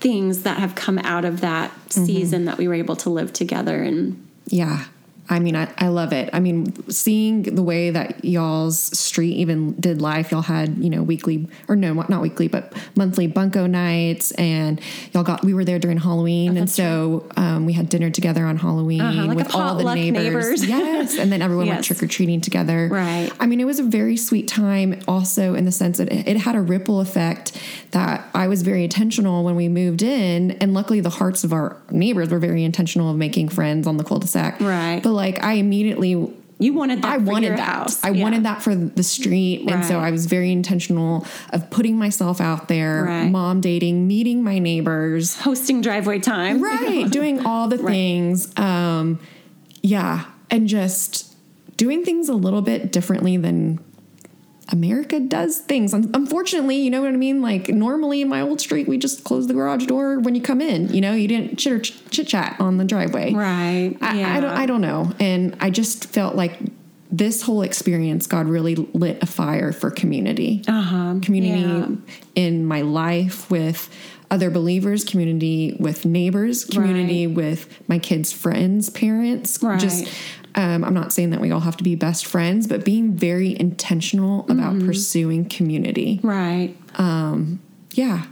things 0.00 0.42
that 0.42 0.58
have 0.58 0.74
come 0.74 0.98
out 0.98 1.24
of 1.24 1.40
that 1.40 1.72
season 1.92 2.46
that 2.46 2.58
we 2.58 2.68
were 2.68 2.74
able 2.74 2.96
to 2.96 3.10
live 3.10 3.32
together. 3.32 3.82
And 3.82 4.26
Yeah. 4.46 4.84
I 5.28 5.38
mean, 5.38 5.56
I, 5.56 5.68
I 5.78 5.88
love 5.88 6.12
it. 6.12 6.28
I 6.32 6.40
mean, 6.40 6.66
seeing 6.90 7.42
the 7.42 7.62
way 7.62 7.90
that 7.90 8.24
y'all's 8.24 8.78
street 8.98 9.32
even 9.36 9.72
did 9.80 10.02
life, 10.02 10.30
y'all 10.30 10.42
had, 10.42 10.76
you 10.78 10.90
know, 10.90 11.02
weekly 11.02 11.48
or 11.66 11.76
no, 11.76 11.94
not 11.94 12.20
weekly, 12.20 12.46
but 12.46 12.72
monthly 12.94 13.26
bunko 13.26 13.66
nights. 13.66 14.32
And 14.32 14.80
y'all 15.12 15.22
got, 15.22 15.42
we 15.42 15.54
were 15.54 15.64
there 15.64 15.78
during 15.78 15.96
Halloween. 15.98 16.56
and 16.58 16.68
so 16.68 17.26
um, 17.36 17.64
we 17.64 17.72
had 17.72 17.88
dinner 17.88 18.10
together 18.10 18.44
on 18.44 18.58
Halloween 18.58 19.00
Uh-huh, 19.00 19.24
like 19.26 19.36
with 19.38 19.54
all 19.54 19.76
the 19.76 19.94
neighbors. 19.94 20.62
neighbors. 20.62 20.64
Yes. 20.74 21.16
And 21.18 21.32
then 21.32 21.40
everyone 21.40 21.68
went 21.68 21.84
trick 21.84 22.02
or 22.02 22.06
treating 22.06 22.40
together. 22.40 22.88
Right. 22.90 23.30
I 23.40 23.46
mean, 23.46 23.60
it 23.60 23.64
was 23.64 23.78
a 23.78 23.82
very 23.84 24.16
sweet 24.16 24.46
time 24.48 25.00
also 25.08 25.54
in 25.54 25.64
the 25.64 25.72
sense 25.72 25.98
that 25.98 26.12
it, 26.12 26.28
it 26.28 26.36
had 26.38 26.54
a 26.54 26.60
ripple 26.60 27.00
effect 27.00 27.52
that 27.92 28.28
I 28.34 28.48
was 28.48 28.62
very 28.62 28.84
intentional 28.84 29.44
when 29.44 29.54
we 29.56 29.68
moved 29.68 30.02
in. 30.02 30.50
And 30.52 30.74
luckily, 30.74 31.00
the 31.00 31.10
hearts 31.10 31.44
of 31.44 31.52
our 31.52 31.76
neighbors 31.90 32.30
were 32.30 32.38
very 32.38 32.64
intentional 32.64 33.10
of 33.10 33.16
making 33.16 33.48
friends 33.48 33.86
on 33.86 33.96
the 33.96 34.04
cul-de-sac. 34.04 34.60
Right. 34.60 35.00
But 35.02 35.12
like, 35.14 35.42
I 35.42 35.54
immediately 35.54 36.30
you 36.60 36.72
wanted 36.72 37.02
that 37.02 37.12
I 37.12 37.18
for 37.18 37.24
wanted 37.24 37.52
that. 37.52 37.58
house. 37.60 38.02
I 38.04 38.10
Yeah. 38.10 38.22
wanted 38.22 38.44
that 38.44 38.62
for 38.62 38.74
the 38.74 39.02
street. 39.02 39.68
And 39.70 39.84
so 39.84 39.98
I 39.98 40.10
was 40.12 40.26
very 40.26 40.52
intentional 40.52 41.26
of 41.50 41.68
putting 41.70 41.98
myself 41.98 42.40
out 42.40 42.68
there, 42.68 43.04
Right. 43.04 43.30
mom 43.30 43.60
dating, 43.60 44.06
meeting 44.06 44.42
my 44.44 44.58
neighbors, 44.60 45.34
Hosting 45.40 45.80
driveway 45.80 46.20
time. 46.20 46.62
right, 46.62 47.10
doing 47.10 47.44
all 47.44 47.66
the 47.68 47.78
things. 47.78 48.56
Um, 48.56 49.18
yeah. 49.82 50.24
And 50.50 50.68
just 50.68 51.34
doing 51.76 52.04
things 52.04 52.28
a 52.28 52.34
little 52.34 52.62
bit 52.62 52.92
differently 52.92 53.36
than 53.36 53.80
America 54.72 55.20
does 55.20 55.58
things. 55.58 55.92
Unfortunately, 55.92 56.76
you 56.76 56.90
know 56.90 57.02
what 57.02 57.10
I 57.10 57.16
mean? 57.16 57.42
Like 57.42 57.68
normally 57.68 58.22
in 58.22 58.28
my 58.28 58.40
old 58.40 58.60
street, 58.60 58.88
we 58.88 58.96
just 58.98 59.24
close 59.24 59.46
the 59.46 59.54
garage 59.54 59.86
door 59.86 60.18
when 60.20 60.34
you 60.34 60.40
come 60.40 60.60
in. 60.60 60.88
You 60.92 61.00
know, 61.00 61.12
you 61.12 61.28
didn't 61.28 61.56
chit 61.58 61.72
or 61.72 61.78
chit 61.80 62.26
chat 62.28 62.56
on 62.58 62.78
the 62.78 62.84
driveway. 62.84 63.32
Right. 63.34 63.96
I, 64.00 64.18
yeah. 64.18 64.34
I 64.36 64.40
don't 64.40 64.50
I 64.50 64.66
don't 64.66 64.80
know. 64.80 65.12
And 65.20 65.56
I 65.60 65.70
just 65.70 66.06
felt 66.06 66.34
like 66.34 66.58
this 67.10 67.42
whole 67.42 67.62
experience, 67.62 68.26
God 68.26 68.48
really 68.48 68.74
lit 68.74 69.22
a 69.22 69.26
fire 69.26 69.70
for 69.72 69.90
community. 69.90 70.62
Uh-huh. 70.66 71.16
Community 71.22 71.62
Yeah. 71.62 71.88
in 72.34 72.64
my 72.64 72.80
life 72.80 73.48
with 73.50 73.88
other 74.30 74.50
believers, 74.50 75.04
community 75.04 75.76
with 75.78 76.04
neighbors, 76.04 76.64
community 76.64 77.26
with 77.28 77.68
my 77.88 77.98
kids' 77.98 78.32
friends, 78.32 78.90
parents. 78.90 79.62
Right. 79.62 79.78
Just 79.78 80.08
um, 80.56 80.84
I'm 80.84 80.94
not 80.94 81.12
saying 81.12 81.30
that 81.30 81.40
we 81.40 81.50
all 81.50 81.60
have 81.60 81.76
to 81.78 81.84
be 81.84 81.94
best 81.96 82.26
friends, 82.26 82.66
but 82.66 82.84
being 82.84 83.12
very 83.14 83.58
intentional 83.58 84.40
about 84.50 84.74
Mm-hmm. 84.74 84.86
pursuing 84.86 85.48
community. 85.48 86.20
Right. 86.22 86.76
Yeah. 87.92 88.26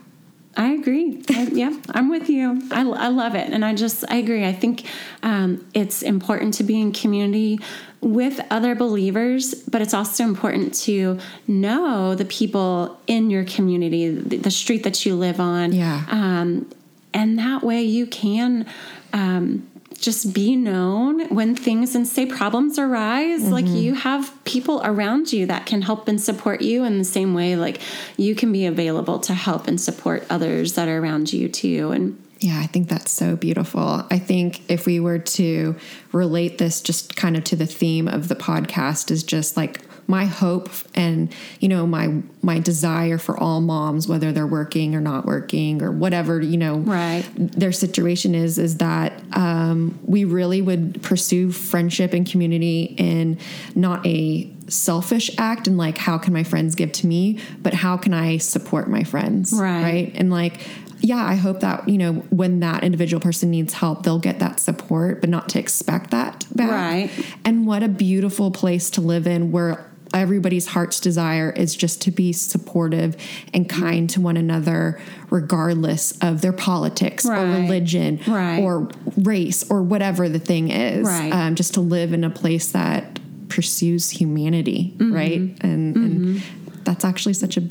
I 0.55 0.73
agree. 0.73 1.23
I, 1.31 1.45
yeah, 1.53 1.75
I'm 1.91 2.11
with 2.11 2.29
you. 2.29 2.61
I, 2.71 2.83
I 2.83 3.09
love 3.09 3.35
it. 3.35 3.49
And 3.51 3.65
I 3.65 3.75
just, 3.75 4.05
I 4.11 4.17
agree. 4.17 4.45
I 4.45 4.53
think 4.53 4.85
um, 5.23 5.67
it's 5.73 6.03
important 6.03 6.55
to 6.55 6.65
be 6.65 6.79
in 6.79 6.93
community 6.93 7.59
with 8.03 8.39
other 8.51 8.75
believers, 8.75 9.55
but 9.55 9.81
it's 9.81 9.95
also 9.95 10.25
important 10.25 10.75
to 10.83 11.19
know 11.47 12.15
the 12.15 12.27
people 12.27 13.01
in 13.07 13.31
your 13.31 13.45
community, 13.45 14.11
the, 14.11 14.37
the 14.37 14.51
street 14.51 14.83
that 14.83 15.07
you 15.07 15.15
live 15.15 15.41
on. 15.41 15.73
Yeah. 15.73 16.05
Um, 16.11 16.71
and 17.15 17.39
that 17.39 17.63
way 17.63 17.83
you 17.83 18.07
can 18.07 18.67
um, 19.15 19.67
just 19.99 20.33
be 20.33 20.57
known 20.57 21.29
when 21.29 21.55
things 21.55 21.95
and 21.95 22.07
say 22.07 22.27
problems 22.27 22.79
arise. 22.79 23.49
Like 23.49 23.65
mm-hmm. 23.65 23.77
you 23.77 23.95
have 23.95 24.33
people 24.45 24.81
around 24.85 25.33
you 25.33 25.47
that 25.47 25.67
can 25.67 25.83
help 25.83 26.09
and 26.09 26.21
support 26.21 26.61
you 26.61 26.85
in 26.85 26.99
the 26.99 27.05
same 27.05 27.35
way, 27.35 27.57
like 27.57 27.81
you 28.17 28.35
can 28.35 28.53
be 28.53 28.67
available 28.67 29.19
to 29.21 29.35
help 29.35 29.69
and 29.69 29.81
support 29.81 30.27
others 30.31 30.75
that 30.75 30.89
are 30.89 30.99
around 30.99 31.33
you 31.33 31.49
too. 31.49 31.91
And 31.93 32.23
Yeah, 32.41 32.59
I 32.59 32.67
think 32.67 32.89
that's 32.89 33.11
so 33.11 33.37
beautiful. 33.37 34.05
I 34.11 34.19
think 34.19 34.69
if 34.71 34.87
we 34.87 35.01
were 35.01 35.19
to 35.19 35.77
relate 36.13 36.59
this 36.59 36.81
just 36.81 37.17
kind 37.17 37.37
of 37.37 37.45
to 37.45 37.57
the 37.57 37.67
theme 37.67 38.09
of 38.09 38.29
the 38.29 38.37
podcast 38.37 39.11
is 39.11 39.23
just 39.23 39.57
like 39.57 39.81
my 40.17 40.27
hope 40.27 40.69
and 40.95 41.33
you 41.61 41.69
know 41.69 41.87
my 41.87 42.05
my 42.43 42.59
desire 42.59 43.19
for 43.27 43.35
all 43.45 43.61
moms 43.61 44.07
whether 44.07 44.31
they're 44.35 44.47
working 44.61 44.95
or 44.95 45.01
not 45.01 45.25
working 45.25 45.81
or 45.83 45.91
whatever 45.91 46.35
you 46.53 46.59
know 46.65 46.77
Right. 46.77 47.25
their 47.63 47.73
situation 47.73 48.35
is 48.35 48.59
is 48.59 48.77
that 48.79 49.11
um, 49.33 49.99
we 50.05 50.25
really 50.25 50.61
would 50.69 51.03
pursue 51.03 51.51
friendship 51.51 52.13
and 52.13 52.25
community 52.31 52.95
in 52.99 53.39
not 53.75 54.07
a 54.07 54.51
selfish 54.69 55.31
act 55.39 55.67
and 55.67 55.77
like 55.79 55.97
how 55.99 56.19
can 56.19 56.33
my 56.35 56.45
friends 56.45 56.75
give 56.75 56.93
to 57.01 57.07
me 57.07 57.39
but 57.63 57.73
how 57.75 57.97
can 57.97 58.13
i 58.15 58.37
support 58.39 58.89
my 58.91 59.05
friends 59.05 59.53
Right. 59.53 59.83
right 59.83 60.13
and 60.15 60.31
like 60.31 60.55
yeah 61.01 61.25
i 61.25 61.35
hope 61.35 61.61
that 61.61 61.89
you 61.89 61.99
know 61.99 62.13
when 62.31 62.61
that 62.61 62.85
individual 62.85 63.21
person 63.21 63.51
needs 63.51 63.73
help 63.75 64.03
they'll 64.05 64.21
get 64.31 64.39
that 64.39 64.61
support 64.61 65.21
but 65.21 65.29
not 65.31 65.49
to 65.51 65.59
expect 65.59 66.11
that 66.13 66.47
back 66.55 66.71
Right. 66.71 67.11
and 67.45 67.67
what 67.67 67.83
a 67.83 67.89
beautiful 67.89 68.51
place 68.51 68.89
to 68.91 69.01
live 69.01 69.27
in 69.27 69.51
where 69.53 69.85
everybody's 70.15 70.67
heart's 70.67 71.01
desire 71.01 71.51
is 71.51 71.75
just 71.75 72.03
to 72.03 72.11
be 72.11 72.33
supportive 72.33 73.17
and 73.55 73.69
kind 73.69 74.09
to 74.11 74.21
one 74.21 74.37
another 74.37 75.01
regardless 75.31 76.13
of 76.21 76.41
their 76.43 76.53
politics 76.53 77.27
or 77.27 77.33
religion 77.35 78.21
Right. 78.27 78.59
or 78.61 78.89
race 79.17 79.69
or 79.71 79.83
whatever 79.83 80.29
the 80.29 80.39
thing 80.39 80.71
is 80.71 81.07
Right. 81.07 81.33
um, 81.33 81.55
just 81.55 81.75
to 81.75 81.81
live 81.81 82.13
in 82.13 82.25
a 82.25 82.31
place 82.31 82.73
that 82.73 83.19
pursues 83.49 84.11
humanity 84.11 84.95
Mm-hmm. 84.99 85.13
right 85.15 85.41
and, 85.61 85.97
and 85.97 86.43
that's 86.85 87.05
actually 87.05 87.35
such 87.35 87.57
a 87.57 87.63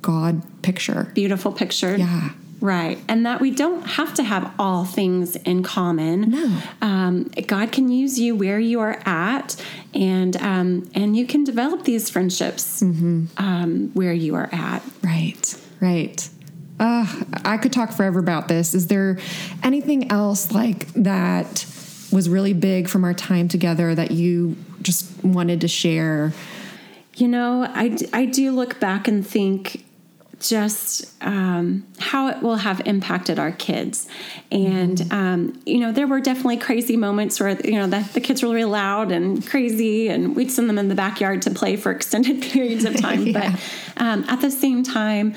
god 0.00 0.42
picture 0.62 1.10
beautiful 1.14 1.52
picture. 1.52 1.96
yeah 1.96 2.30
Right. 2.60 2.98
And 3.08 3.24
that 3.24 3.40
we 3.40 3.52
don't 3.52 3.82
have 3.86 4.14
to 4.14 4.24
have 4.24 4.52
all 4.58 4.84
things 4.84 5.36
in 5.36 5.62
common. 5.62 6.30
No. 6.30 6.62
Um, 6.82 7.30
God 7.46 7.70
can 7.70 7.88
use 7.88 8.18
you 8.18 8.34
where 8.34 8.58
you 8.58 8.80
are 8.80 9.00
at 9.06 9.54
and 9.94 10.36
um, 10.38 10.90
and 10.94 11.16
you 11.16 11.24
can 11.26 11.44
develop 11.44 11.84
these 11.84 12.10
friendships 12.10 12.82
Mm-hmm. 12.82 13.26
um, 13.36 13.90
where 13.94 14.12
you 14.12 14.34
are 14.34 14.48
at. 14.52 14.82
Right, 15.02 15.60
right. 15.80 16.28
Uh, 16.80 17.06
I 17.44 17.58
could 17.58 17.72
talk 17.72 17.92
forever 17.92 18.18
about 18.20 18.48
this. 18.48 18.74
Is 18.74 18.86
there 18.86 19.18
anything 19.62 20.10
else 20.10 20.52
like 20.52 20.92
that 20.94 21.64
was 22.12 22.28
really 22.28 22.54
big 22.54 22.88
from 22.88 23.04
our 23.04 23.14
time 23.14 23.48
together 23.48 23.94
that 23.94 24.10
you 24.12 24.56
just 24.82 25.24
wanted 25.24 25.60
to 25.62 25.68
share? 25.68 26.32
You 27.16 27.26
know, 27.28 27.64
I, 27.68 27.96
I 28.12 28.26
do 28.26 28.52
look 28.52 28.78
back 28.78 29.08
and 29.08 29.26
think 29.26 29.84
just 30.40 31.12
um, 31.22 31.86
how 31.98 32.28
it 32.28 32.42
will 32.42 32.56
have 32.56 32.80
impacted 32.86 33.38
our 33.38 33.52
kids. 33.52 34.06
And, 34.52 35.12
um, 35.12 35.60
you 35.66 35.78
know, 35.80 35.92
there 35.92 36.06
were 36.06 36.20
definitely 36.20 36.58
crazy 36.58 36.96
moments 36.96 37.40
where, 37.40 37.60
you 37.60 37.72
know, 37.72 37.86
the, 37.86 38.08
the 38.12 38.20
kids 38.20 38.42
were 38.42 38.50
really 38.50 38.64
loud 38.64 39.10
and 39.10 39.44
crazy, 39.46 40.08
and 40.08 40.36
we'd 40.36 40.50
send 40.50 40.68
them 40.68 40.78
in 40.78 40.88
the 40.88 40.94
backyard 40.94 41.42
to 41.42 41.50
play 41.50 41.76
for 41.76 41.90
extended 41.98 42.42
periods 42.42 42.84
of 42.84 42.96
time. 42.96 43.32
But 43.38 43.60
um, 43.96 44.24
at 44.28 44.40
the 44.40 44.50
same 44.50 44.82
time, 44.82 45.34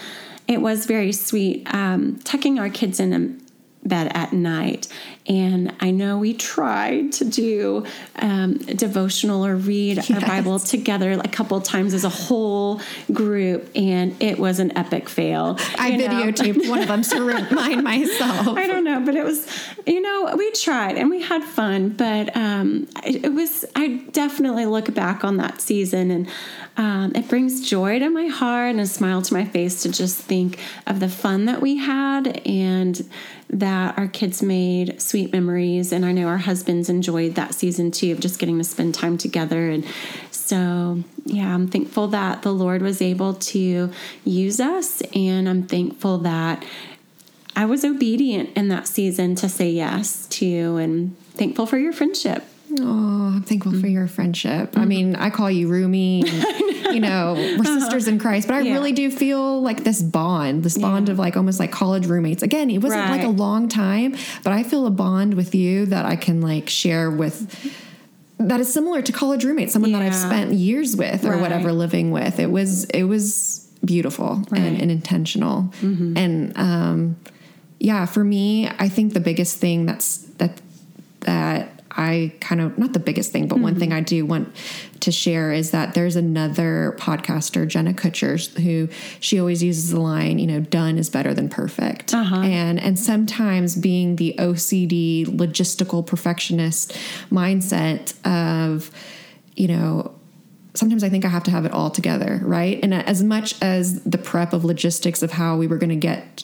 it 0.47 0.62
was 0.62 0.86
very 0.86 1.12
sweet 1.12 1.68
um, 1.74 2.20
tucking 2.24 2.60
our 2.60 2.70
kids 2.70 2.99
in 2.99 3.14
a 3.14 3.40
bed 3.84 4.11
at 4.13 4.34
night. 4.34 4.88
And 5.27 5.73
I 5.79 5.91
know 5.91 6.17
we 6.17 6.34
tried 6.34 7.13
to 7.13 7.25
do 7.25 7.86
um, 8.17 8.57
devotional 8.57 9.45
or 9.45 9.55
read 9.55 9.99
our 10.11 10.21
Bible 10.21 10.59
together 10.59 11.11
a 11.11 11.27
couple 11.27 11.59
times 11.61 11.93
as 11.93 12.03
a 12.03 12.09
whole 12.09 12.82
group, 13.13 13.69
and 13.75 14.15
it 14.21 14.39
was 14.39 14.59
an 14.59 14.75
epic 14.77 15.07
fail. 15.07 15.57
I 15.77 15.95
know? 15.95 16.07
videotaped 16.07 16.67
one 16.69 16.79
of 16.79 16.88
them 16.88 17.03
to 17.03 17.23
remind 17.23 17.84
myself. 17.91 18.47
I 18.47 18.67
don't 18.67 18.84
know, 18.84 18.99
but 19.01 19.15
it 19.15 19.23
was, 19.23 19.47
you 19.86 20.01
know, 20.01 20.36
we 20.36 20.51
tried 20.51 20.97
and 20.97 21.09
we 21.09 21.21
had 21.21 21.43
fun, 21.43 21.89
but 21.89 22.36
um, 22.36 22.88
it, 23.05 23.25
it 23.25 23.34
was, 23.34 23.63
I 23.75 24.03
definitely 24.11 24.65
look 24.65 24.93
back 24.93 25.23
on 25.23 25.38
that 25.38 25.61
season 25.61 26.11
and 26.11 26.29
um, 26.77 27.11
it 27.15 27.27
brings 27.27 27.67
joy 27.67 27.99
to 27.99 28.09
my 28.09 28.27
heart 28.27 28.71
and 28.71 28.79
a 28.79 28.88
smile 28.88 29.21
to 29.21 29.34
my 29.34 29.45
face 29.45 29.84
to 29.84 29.91
just 29.91 30.17
think 30.17 30.59
of 30.88 30.99
the 30.99 31.09
fun 31.09 31.45
that 31.45 31.61
we 31.61 31.77
had 31.77 32.41
and 32.47 33.09
that 33.52 33.97
our 33.97 34.08
kids 34.08 34.41
made 34.41 35.02
sweet 35.02 35.34
memories. 35.34 35.91
And 35.91 36.06
I 36.06 36.14
know 36.14 36.28
our 36.28 36.38
husbands 36.38 36.89
enjoyed 36.89 37.36
that 37.36 37.54
season 37.54 37.91
too 37.91 38.14
of 38.14 38.20
just 38.22 38.39
getting 38.39 38.58
to 38.58 38.64
spend 38.64 38.95
time 38.95 39.18
together. 39.18 39.70
And 39.70 39.86
so, 40.32 41.04
yeah, 41.26 41.54
I'm 41.54 41.68
thankful 41.68 42.08
that 42.08 42.43
the 42.43 42.54
Lord 42.54 42.82
was 42.82 43.02
able 43.02 43.34
to 43.34 43.91
use 44.24 44.60
us. 44.62 45.02
And 45.14 45.49
I'm 45.49 45.64
thankful 45.64 46.20
that 46.20 46.64
I 47.54 47.66
was 47.66 47.84
obedient 47.84 48.56
in 48.56 48.70
that 48.70 48.88
season 48.88 49.36
to 49.36 49.49
say 49.49 49.70
yes 49.70 50.28
to 50.28 50.78
and 50.78 51.18
thankful 51.32 51.66
for 51.66 51.78
your 51.78 51.91
friendship. 51.91 52.45
Oh, 52.80 53.34
I'm 53.36 53.41
thankful 53.43 53.72
for 53.74 53.88
mm. 53.88 53.91
your 53.91 54.07
friendship. 54.07 54.51
I 54.51 54.82
mm-hmm. 54.82 54.88
mean, 54.88 55.15
I 55.15 55.30
call 55.30 55.49
you 55.51 55.67
Rumi. 55.67 56.24
And, 56.26 56.43
you 56.93 56.99
know, 56.99 57.34
we're 57.36 57.61
uh-huh. 57.61 57.80
sisters 57.80 58.07
in 58.07 58.19
Christ, 58.19 58.47
but 58.47 58.55
I 58.55 58.61
Yeah. 58.61 58.74
really 58.74 58.91
do 58.91 59.09
feel 59.09 59.61
like 59.61 59.84
this 59.84 60.01
bond, 60.01 60.63
this 60.63 60.78
bond 60.78 61.09
of 61.09 61.19
like 61.19 61.38
almost 61.38 61.59
like 61.59 61.72
college 61.72 62.05
roommates. 62.05 62.43
Again, 62.43 62.69
it 62.69 62.80
wasn't 62.80 63.09
like 63.09 63.24
a 63.24 63.30
long 63.30 63.67
time, 63.67 64.15
but 64.43 64.53
I 64.53 64.63
feel 64.63 64.86
a 64.86 64.91
bond 64.91 65.34
with 65.34 65.55
you 65.55 65.86
that 65.88 66.05
I 66.05 66.15
can 66.15 66.41
like 66.41 66.69
share 66.69 67.09
with 67.09 67.72
that 68.47 68.59
is 68.59 68.74
similar 68.74 69.01
to 69.03 69.11
college 69.11 69.45
roommates, 69.45 69.72
someone 69.74 69.91
that 69.91 70.01
I've 70.01 70.15
spent 70.15 70.53
years 70.53 70.95
with 70.95 71.26
or 71.26 71.32
Right. 71.32 71.41
whatever 71.41 71.72
living 71.72 72.11
with. 72.11 72.39
It 72.39 72.49
was 72.49 72.86
it 72.86 73.03
was 73.03 73.67
beautiful 73.86 74.34
and, 74.34 74.51
Right. 74.51 74.82
and 74.82 74.91
intentional. 74.91 75.72
Mm-hmm. 75.82 76.17
And 76.17 76.57
um 76.57 77.15
yeah, 77.80 78.05
for 78.05 78.24
me, 78.24 78.69
I 78.80 78.89
think 78.89 79.13
the 79.13 79.19
biggest 79.19 79.57
thing 79.57 79.86
that's 79.86 80.17
that 80.38 80.61
that 81.22 81.70
I 81.91 82.33
kind 82.39 82.61
of 82.61 82.77
not 82.77 82.93
the 82.93 82.99
biggest 82.99 83.31
thing, 83.31 83.47
but 83.47 83.59
one 83.59 83.77
thing 83.77 83.89
mm-hmm. 83.89 83.97
I 83.97 84.01
do 84.01 84.25
want 84.25 84.55
to 85.01 85.11
share 85.11 85.51
is 85.51 85.71
that 85.71 85.93
there's 85.93 86.15
another 86.15 86.95
podcaster, 86.97 87.67
Jenna 87.67 87.93
Kutcher, 87.93 88.31
who 88.61 88.87
she 89.19 89.39
always 89.39 89.61
uses 89.61 89.91
the 89.91 89.99
line, 89.99 90.39
you 90.39 90.47
know, 90.47 90.61
done 90.61 90.97
is 90.97 91.09
better 91.09 91.33
than 91.33 91.49
perfect. 91.49 92.13
Uh-huh. 92.13 92.37
And 92.37 92.79
and 92.79 92.97
sometimes 92.97 93.75
being 93.75 94.15
the 94.15 94.35
OCD 94.37 95.25
logistical 95.25 96.05
perfectionist 96.05 96.93
mindset 97.29 98.13
of, 98.25 98.91
you 99.55 99.67
know, 99.67 100.13
sometimes 100.73 101.03
I 101.03 101.09
think 101.09 101.25
I 101.25 101.29
have 101.29 101.43
to 101.43 101.51
have 101.51 101.65
it 101.65 101.71
all 101.71 101.89
together, 101.89 102.39
right? 102.43 102.79
And 102.81 102.93
uh, 102.93 103.03
as 103.05 103.23
much 103.23 103.61
as 103.61 104.03
the 104.03 104.17
prep 104.17 104.53
of 104.53 104.63
logistics 104.63 105.21
of 105.21 105.31
how 105.31 105.57
we 105.57 105.67
were 105.67 105.77
going 105.77 105.89
to 105.89 105.95
get 105.95 106.43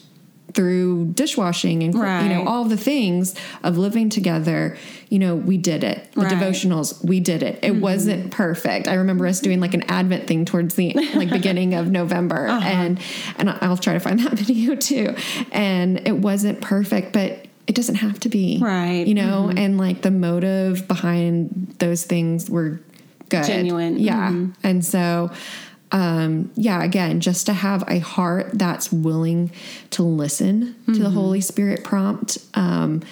through 0.54 1.06
dishwashing 1.12 1.82
and 1.82 1.94
you 1.94 2.00
know 2.34 2.44
all 2.46 2.64
the 2.64 2.76
things 2.76 3.34
of 3.62 3.76
living 3.76 4.08
together, 4.08 4.76
you 5.08 5.18
know, 5.18 5.36
we 5.36 5.56
did 5.58 5.84
it. 5.84 6.10
The 6.12 6.22
Right. 6.22 6.32
devotionals, 6.32 7.04
we 7.04 7.20
did 7.20 7.42
it. 7.42 7.58
It 7.62 7.72
mm-hmm. 7.72 7.80
wasn't 7.80 8.30
perfect. 8.30 8.88
I 8.88 8.94
remember 8.94 9.26
us 9.26 9.40
doing 9.40 9.60
like 9.60 9.74
an 9.74 9.82
Advent 9.88 10.26
thing 10.26 10.44
towards 10.44 10.74
the 10.74 10.94
like 11.14 11.30
beginning 11.30 11.74
of 11.74 11.90
November, 11.90 12.46
uh-huh. 12.48 12.66
and 12.66 13.00
and 13.36 13.50
I'll 13.50 13.76
try 13.76 13.92
to 13.92 14.00
find 14.00 14.20
that 14.20 14.32
video 14.38 14.74
too. 14.74 15.14
And 15.52 16.06
it 16.06 16.16
wasn't 16.18 16.60
perfect, 16.60 17.12
but 17.12 17.46
it 17.66 17.74
doesn't 17.74 17.96
have 17.96 18.18
to 18.20 18.30
be, 18.30 18.58
Right. 18.60 19.06
You 19.06 19.14
know, 19.14 19.46
mm-hmm. 19.48 19.58
and 19.58 19.78
like 19.78 20.00
the 20.00 20.10
motive 20.10 20.88
behind 20.88 21.74
those 21.78 22.04
things 22.04 22.48
were 22.48 22.80
good, 23.28 23.44
Genuine. 23.44 23.98
yeah. 23.98 24.30
Mm-hmm. 24.30 24.52
And 24.64 24.84
so, 24.84 25.30
um, 25.90 26.50
yeah, 26.54 26.82
again, 26.82 27.20
just 27.20 27.46
to 27.46 27.52
have 27.52 27.84
a 27.88 27.98
heart 27.98 28.50
that's 28.54 28.92
willing 28.92 29.50
to 29.90 30.02
listen 30.02 30.74
to 30.86 31.02
the 31.02 31.10
Holy 31.10 31.40
Spirit 31.40 31.84
prompt, 31.84 32.38
um, 32.54 33.02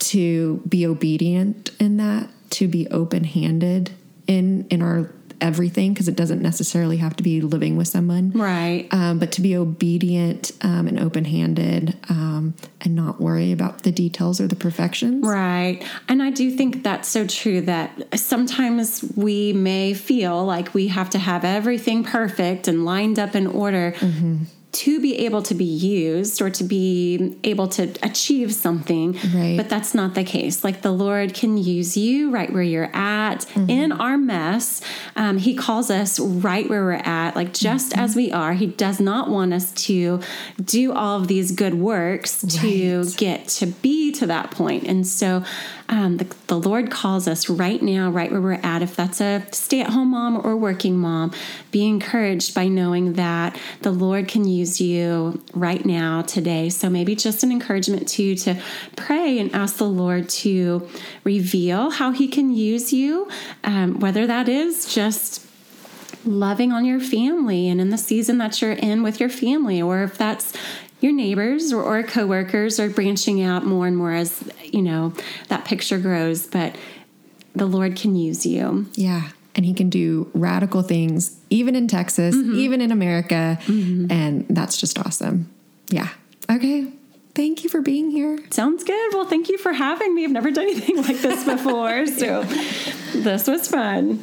to 0.00 0.62
be 0.68 0.86
obedient 0.86 1.70
in 1.78 1.96
that, 1.98 2.28
to 2.50 2.68
be 2.68 2.88
open 2.88 3.24
handed 3.24 3.92
in 4.26 4.66
in 4.68 4.82
our 4.82 5.10
everything, 5.44 5.92
because 5.92 6.08
it 6.08 6.16
doesn't 6.16 6.42
necessarily 6.42 6.96
have 6.96 7.14
to 7.16 7.22
be 7.22 7.40
living 7.40 7.76
with 7.76 7.86
someone, 7.86 8.32
Right. 8.34 8.88
um, 8.92 9.18
but 9.18 9.30
to 9.32 9.40
be 9.40 9.54
obedient 9.56 10.50
um, 10.62 10.88
and 10.88 10.98
open 10.98 11.24
handed 11.24 11.96
um, 12.08 12.54
and 12.80 12.94
not 12.94 13.20
worry 13.20 13.52
about 13.52 13.82
the 13.82 13.92
details 13.92 14.40
or 14.40 14.48
the 14.48 14.56
perfections. 14.56 15.24
Right. 15.26 15.84
And 16.08 16.22
I 16.22 16.30
do 16.30 16.50
think 16.50 16.82
that's 16.82 17.08
so 17.08 17.26
true 17.26 17.60
that 17.62 18.18
sometimes 18.18 19.04
we 19.16 19.52
may 19.52 19.94
feel 19.94 20.44
like 20.44 20.74
we 20.74 20.88
have 20.88 21.10
to 21.10 21.18
have 21.18 21.44
everything 21.44 22.02
perfect 22.04 22.66
and 22.66 22.84
lined 22.84 23.18
up 23.18 23.34
in 23.36 23.46
order 23.46 23.94
to 24.74 25.00
be 25.00 25.16
able 25.24 25.40
to 25.42 25.54
be 25.54 25.64
used 25.64 26.42
or 26.42 26.50
to 26.50 26.64
be 26.64 27.36
able 27.44 27.68
to 27.68 27.94
achieve 28.02 28.52
something. 28.52 29.12
Right. 29.34 29.56
But 29.56 29.68
that's 29.68 29.94
not 29.94 30.14
the 30.14 30.24
case. 30.24 30.64
Like 30.64 30.82
the 30.82 30.90
Lord 30.90 31.32
can 31.32 31.56
use 31.56 31.96
you 31.96 32.30
right 32.30 32.52
where 32.52 32.62
you're 32.62 32.90
at 32.94 33.46
in 33.56 33.92
our 33.92 34.18
mess. 34.18 34.80
Um, 35.16 35.38
he 35.38 35.54
calls 35.54 35.90
us 35.90 36.18
right 36.20 36.68
where 36.68 36.84
we're 36.84 36.92
at, 37.04 37.36
like 37.36 37.52
just 37.54 37.96
as 37.96 38.16
we 38.16 38.32
are. 38.32 38.52
He 38.54 38.66
does 38.66 38.98
not 39.00 39.30
want 39.30 39.52
us 39.54 39.72
to 39.86 40.20
do 40.62 40.92
all 40.92 41.20
of 41.20 41.28
these 41.28 41.52
good 41.52 41.74
works 41.74 42.40
to 42.42 43.02
Right. 43.02 43.16
get 43.16 43.48
to 43.48 43.66
be 43.66 44.10
to 44.12 44.26
that 44.26 44.50
point. 44.50 44.84
And 44.84 45.06
so 45.06 45.44
um, 45.88 46.16
the, 46.16 46.24
the 46.46 46.58
Lord 46.58 46.90
calls 46.90 47.28
us 47.28 47.48
right 47.48 47.80
now, 47.82 48.10
right 48.10 48.30
where 48.30 48.40
we're 48.40 48.52
at. 48.54 48.82
If 48.82 48.96
that's 48.96 49.20
a 49.20 49.46
stay 49.52 49.80
at 49.80 49.90
home 49.90 50.10
mom 50.10 50.44
or 50.44 50.56
working 50.56 50.96
mom, 50.96 51.32
be 51.70 51.86
encouraged 51.86 52.54
by 52.54 52.68
knowing 52.68 53.14
that 53.14 53.58
the 53.82 53.90
Lord 53.90 54.26
can 54.28 54.44
use 54.46 54.80
you 54.80 55.42
right 55.52 55.84
now, 55.84 56.22
today. 56.22 56.70
So 56.70 56.88
maybe 56.88 57.14
just 57.14 57.42
an 57.42 57.52
encouragement 57.52 58.08
to 58.08 58.22
you 58.22 58.34
to 58.36 58.60
pray 58.96 59.38
and 59.38 59.54
ask 59.54 59.76
the 59.76 59.84
Lord 59.84 60.28
to 60.30 60.88
reveal 61.22 61.90
how 61.90 62.12
He 62.12 62.28
can 62.28 62.50
use 62.50 62.92
you, 62.92 63.28
um, 63.62 64.00
whether 64.00 64.26
that 64.26 64.48
is 64.48 64.92
just 64.92 65.46
loving 66.24 66.72
on 66.72 66.86
your 66.86 67.00
family 67.00 67.68
and 67.68 67.80
in 67.80 67.90
the 67.90 67.98
season 67.98 68.38
that 68.38 68.62
you're 68.62 68.72
in 68.72 69.02
with 69.02 69.20
your 69.20 69.28
family, 69.28 69.82
or 69.82 70.02
if 70.02 70.16
that's 70.16 70.54
your 71.00 71.12
neighbors 71.12 71.70
or, 71.70 71.82
or 71.82 72.02
coworkers 72.02 72.80
are 72.80 72.88
branching 72.88 73.42
out 73.42 73.66
more 73.66 73.86
and 73.86 73.96
more 73.96 74.12
as 74.12 74.50
you 74.74 74.82
know 74.82 75.12
that 75.48 75.64
picture 75.64 75.98
grows. 75.98 76.46
But 76.46 76.76
the 77.54 77.66
Lord 77.66 77.96
can 77.96 78.16
use 78.16 78.44
you. 78.44 78.86
Yeah. 78.94 79.30
And 79.54 79.64
he 79.64 79.72
can 79.72 79.88
do 79.88 80.28
radical 80.34 80.82
things, 80.82 81.38
even 81.48 81.76
in 81.76 81.86
Texas, 81.86 82.34
mm-hmm. 82.34 82.56
even 82.56 82.80
in 82.80 82.90
America. 82.90 83.58
Mm-hmm. 83.66 84.10
And 84.10 84.46
that's 84.50 84.76
just 84.76 84.98
awesome. 84.98 85.48
Yeah. 85.90 86.08
Okay. 86.50 86.92
Thank 87.34 87.64
you 87.64 87.70
for 87.70 87.80
being 87.80 88.10
here. 88.10 88.38
Sounds 88.50 88.84
good. 88.84 89.14
Well, 89.14 89.24
thank 89.24 89.48
you 89.48 89.58
for 89.58 89.72
having 89.72 90.14
me. 90.14 90.24
I've 90.24 90.30
never 90.30 90.50
done 90.50 90.64
anything 90.64 90.96
like 90.96 91.18
this 91.18 91.44
before, 91.48 92.06
so 92.06 92.42
this 93.12 93.48
was 93.48 93.66
fun. 93.68 94.18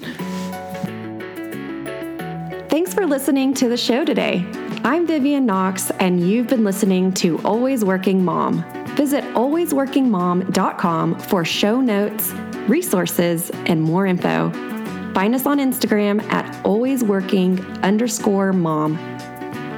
Thanks 2.69 2.93
for 2.93 3.05
listening 3.05 3.53
to 3.55 3.67
the 3.67 3.75
show 3.75 4.05
today. 4.05 4.45
I'm 4.85 5.05
Vivian 5.05 5.45
Knox, 5.45 5.91
and 5.99 6.25
you've 6.25 6.47
been 6.47 6.63
listening 6.63 7.11
to 7.15 7.37
Always 7.39 7.83
Working 7.83 8.23
Mom. 8.23 8.80
Visit 9.01 9.23
alwaysworkingmom.com 9.33 11.19
for 11.21 11.43
show 11.43 11.81
notes, 11.81 12.31
resources, 12.67 13.49
and 13.65 13.81
more 13.81 14.05
info. 14.05 14.51
Find 15.15 15.33
us 15.33 15.47
on 15.47 15.57
Instagram 15.57 16.21
at 16.31 16.45
alwaysworking 16.63 17.81
underscore 17.81 18.53
mom. 18.53 18.99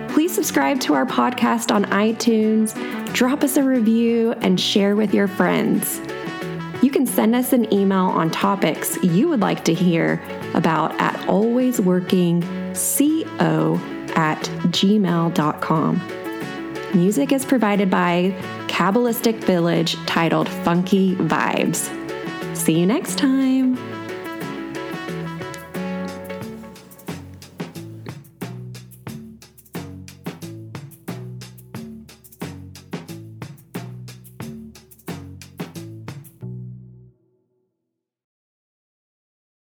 Please 0.10 0.36
subscribe 0.36 0.82
to 0.82 0.94
our 0.94 1.06
podcast 1.06 1.74
on 1.74 1.86
iTunes, 1.86 2.74
drop 3.14 3.46
us 3.46 3.56
a 3.56 3.64
review, 3.64 4.34
and 4.42 4.60
share 4.60 4.98
with 4.98 5.14
your 5.14 5.30
friends. 5.30 6.02
You 6.82 6.92
can 6.92 7.08
send 7.08 7.34
us 7.34 7.54
an 7.54 7.74
email 7.74 8.08
on 8.08 8.30
topics 8.30 9.02
you 9.02 9.30
would 9.30 9.40
like 9.40 9.64
to 9.64 9.74
hear 9.74 10.22
about 10.54 11.00
at 11.00 11.16
alwaysworkingco 11.28 14.18
at 14.18 14.42
gmail.com. 14.68 16.23
Music 16.94 17.32
is 17.32 17.44
provided 17.44 17.90
by 17.90 18.32
Kabbalistic 18.68 19.44
Village 19.46 19.96
titled 20.06 20.48
Funky 20.48 21.16
Vibes. 21.16 21.90
See 22.56 22.80
you 22.80 22.86
next 22.86 23.18
time. 23.18 23.93